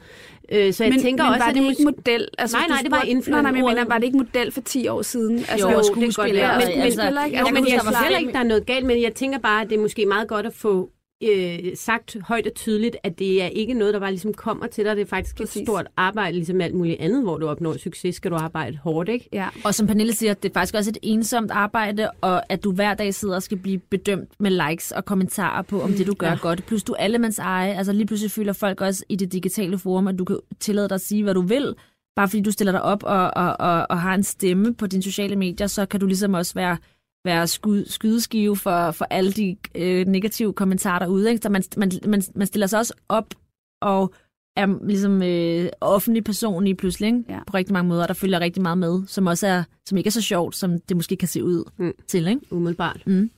Øh, 0.51 0.73
så 0.73 0.83
jeg 0.83 0.93
men, 0.93 1.01
tænker 1.01 1.23
men 1.23 1.33
også, 1.33 1.45
var 1.45 1.51
det 1.53 1.63
det 1.63 1.69
ikke 1.69 1.83
model? 1.83 2.27
Altså, 2.37 2.57
Nej, 2.57 2.65
nej, 2.69 2.77
det 2.83 2.91
var 2.91 3.01
influencer- 3.01 3.31
Nej, 3.31 3.41
nej, 3.41 3.51
men 3.51 3.57
jeg 3.65 3.75
mener, 3.75 3.85
var 3.85 3.97
det 3.97 4.03
ikke 4.05 4.17
model 4.17 4.51
for 4.51 4.61
10 4.61 4.87
år 4.87 5.01
siden? 5.01 5.37
Altså, 5.49 5.69
Jo, 5.71 5.77
det 5.77 5.85
skuespiller, 5.85 6.39
Ja, 6.41 6.57
men, 6.59 6.67
men, 6.67 6.81
altså-? 6.81 7.01
Jo, 7.03 7.07
Altså, 7.09 7.53
men 7.53 7.63
det 7.63 7.69
jeg 7.69 7.75
er 7.75 7.79
synes 7.81 7.89
klart. 7.89 8.03
heller 8.03 8.19
ikke, 8.19 8.31
der 8.33 8.39
er 8.39 8.43
noget 8.43 8.65
galt, 8.65 8.85
men 8.85 9.01
jeg 9.01 9.13
tænker 9.13 9.39
bare, 9.39 9.61
at 9.61 9.69
det 9.69 9.75
er 9.77 9.81
måske 9.81 10.05
meget 10.05 10.27
godt 10.27 10.45
at 10.45 10.53
få 10.53 10.89
øh, 11.23 11.59
sagt 11.75 12.17
højt 12.21 12.47
og 12.47 12.53
tydeligt, 12.55 12.95
at 13.03 13.19
det 13.19 13.41
er 13.43 13.47
ikke 13.47 13.73
noget, 13.73 13.93
der 13.93 13.99
bare 13.99 14.11
ligesom 14.11 14.33
kommer 14.33 14.67
til 14.67 14.85
dig. 14.85 14.95
Det 14.95 15.01
er 15.01 15.05
faktisk 15.05 15.37
Præcis. 15.37 15.55
et 15.61 15.67
stort 15.67 15.87
arbejde, 15.97 16.35
ligesom 16.35 16.61
alt 16.61 16.75
muligt 16.75 16.99
andet, 16.99 17.23
hvor 17.23 17.37
du 17.37 17.47
opnår 17.47 17.77
succes, 17.77 18.15
skal 18.15 18.31
du 18.31 18.35
arbejde 18.35 18.77
hårdt, 18.77 19.09
ikke? 19.09 19.29
Ja. 19.33 19.47
Og 19.65 19.75
som 19.75 19.87
Pernille 19.87 20.13
siger, 20.13 20.33
det 20.33 20.49
er 20.49 20.53
faktisk 20.53 20.75
også 20.75 20.89
et 20.89 20.97
ensomt 21.01 21.51
arbejde, 21.51 22.09
og 22.21 22.51
at 22.51 22.63
du 22.63 22.71
hver 22.71 22.93
dag 22.93 23.13
sidder 23.13 23.35
og 23.35 23.43
skal 23.43 23.57
blive 23.57 23.79
bedømt 23.79 24.29
med 24.39 24.69
likes 24.69 24.91
og 24.91 25.05
kommentarer 25.05 25.61
på, 25.61 25.81
om 25.81 25.91
det 25.93 26.07
du 26.07 26.13
gør 26.13 26.29
Ja. 26.29 26.35
godt. 26.41 26.65
Plus 26.65 26.83
du 26.83 26.91
er 26.93 26.97
allemands 26.97 27.39
eje. 27.39 27.73
Altså 27.73 27.93
lige 27.93 28.05
pludselig 28.07 28.31
føler 28.31 28.53
folk 28.53 28.81
også 28.81 29.03
i 29.09 29.15
det 29.15 29.31
digitale 29.31 29.77
forum, 29.77 30.07
at 30.07 30.19
du 30.19 30.25
kan 30.25 30.39
tillade 30.59 30.89
dig 30.89 30.95
at 30.95 31.01
sige, 31.01 31.23
hvad 31.23 31.33
du 31.33 31.41
vil. 31.41 31.75
Bare 32.15 32.27
fordi 32.27 32.41
du 32.41 32.51
stiller 32.51 32.71
dig 32.71 32.81
op 32.81 33.03
og, 33.03 33.31
og, 33.35 33.55
og, 33.59 33.85
og 33.89 34.01
har 34.01 34.15
en 34.15 34.23
stemme 34.23 34.73
på 34.75 34.87
dine 34.87 35.03
sociale 35.03 35.35
medier, 35.35 35.67
så 35.67 35.85
kan 35.85 35.99
du 35.99 36.05
ligesom 36.05 36.33
også 36.33 36.53
være 36.53 36.77
være 37.25 37.47
skud, 37.47 37.85
skydeskive 37.85 38.57
for, 38.57 38.91
for 38.91 39.05
alle 39.09 39.31
de 39.31 39.57
øh, 39.75 40.05
negative 40.05 40.53
kommentarer 40.53 40.99
derude. 40.99 41.29
Ikke? 41.29 41.41
Så 41.41 41.49
man, 41.49 41.63
man, 41.77 41.91
man, 42.07 42.23
man 42.35 42.47
stiller 42.47 42.67
sig 42.67 42.79
også 42.79 42.93
op 43.09 43.33
og 43.81 44.13
er 44.55 44.87
ligesom 44.87 45.23
øh, 45.23 45.69
offentlig 45.81 46.23
person 46.23 46.63
lige 46.63 46.75
pludselig, 46.75 47.07
ikke? 47.07 47.23
Ja. 47.29 47.39
på 47.47 47.53
rigtig 47.57 47.73
mange 47.73 47.89
måder. 47.89 48.07
Der 48.07 48.13
følger 48.13 48.39
rigtig 48.39 48.63
meget 48.63 48.77
med, 48.77 49.03
som 49.07 49.27
også 49.27 49.47
er, 49.47 49.63
som 49.85 49.97
ikke 49.97 50.07
er 50.07 50.11
så 50.11 50.21
sjovt, 50.21 50.55
som 50.55 50.79
det 50.79 50.97
måske 50.97 51.15
kan 51.15 51.27
se 51.27 51.43
ud 51.43 51.63
mm. 51.77 51.93
til. 52.07 52.27
Ikke? 52.27 52.41
Umiddelbart. 52.51 53.01
Mm. 53.05 53.31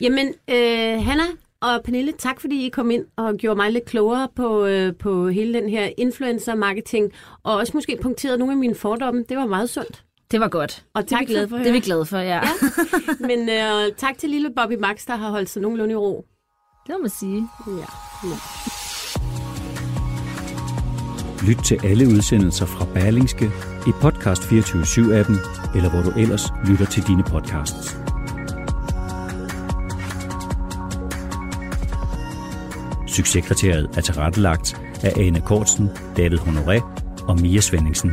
Jamen, 0.00 0.26
øh, 0.50 1.04
Hanna 1.04 1.24
og 1.60 1.82
Pernille, 1.84 2.12
tak 2.18 2.40
fordi 2.40 2.66
I 2.66 2.68
kom 2.68 2.90
ind 2.90 3.04
og 3.16 3.36
gjorde 3.36 3.56
mig 3.56 3.72
lidt 3.72 3.84
klogere 3.84 4.28
på, 4.34 4.66
øh, 4.66 4.94
på 4.94 5.28
hele 5.28 5.54
den 5.60 5.68
her 5.68 5.90
influencer-marketing, 5.98 7.12
og 7.42 7.56
også 7.56 7.72
måske 7.74 7.98
punkterede 8.02 8.38
nogle 8.38 8.52
af 8.52 8.58
mine 8.58 8.74
fordomme. 8.74 9.24
Det 9.28 9.36
var 9.36 9.46
meget 9.46 9.70
sundt. 9.70 10.04
Det 10.30 10.40
var 10.40 10.48
godt. 10.48 10.84
Og 10.94 11.02
Det 11.02 11.12
er 11.12 11.16
tak 11.16 11.28
vi 11.28 11.32
glade 11.32 11.48
for. 11.48 11.56
for- 11.56 11.58
Det 11.58 11.68
er 11.68 11.72
vi 11.72 11.80
glade 11.80 12.06
for, 12.06 12.18
ja. 12.18 12.34
Ja. 12.34 12.40
Men 13.28 13.48
øh, 13.48 13.92
tak 13.96 14.18
til 14.18 14.30
lille 14.30 14.50
Bobby 14.56 14.72
Max, 14.80 15.06
der 15.06 15.16
har 15.16 15.30
holdt 15.30 15.50
sig 15.50 15.62
nogenlunde 15.62 15.92
i 15.92 15.96
ro. 15.96 16.24
Det 16.86 16.94
må 16.94 16.98
man 17.02 17.10
sige. 17.10 17.48
Ja. 17.68 17.86
Lyt 21.46 21.56
til 21.64 21.80
alle 21.84 22.06
udsendelser 22.08 22.66
fra 22.66 22.84
Berlingske 22.94 23.44
i 23.86 23.90
Podcast 24.00 24.42
24-7-appen, 24.42 25.36
eller 25.76 25.90
hvor 25.90 26.02
du 26.12 26.18
ellers 26.20 26.42
lytter 26.68 26.86
til 26.86 27.06
dine 27.06 27.22
podcasts. 27.24 27.96
Succeskriteriet 33.08 33.90
er 33.96 34.00
tilrettelagt 34.00 34.80
af 35.02 35.12
Ane 35.16 35.40
Kortsen, 35.40 35.90
David 36.16 36.38
Honoré 36.38 36.82
og 37.28 37.40
Mia 37.40 37.60
Svendingsen. 37.60 38.12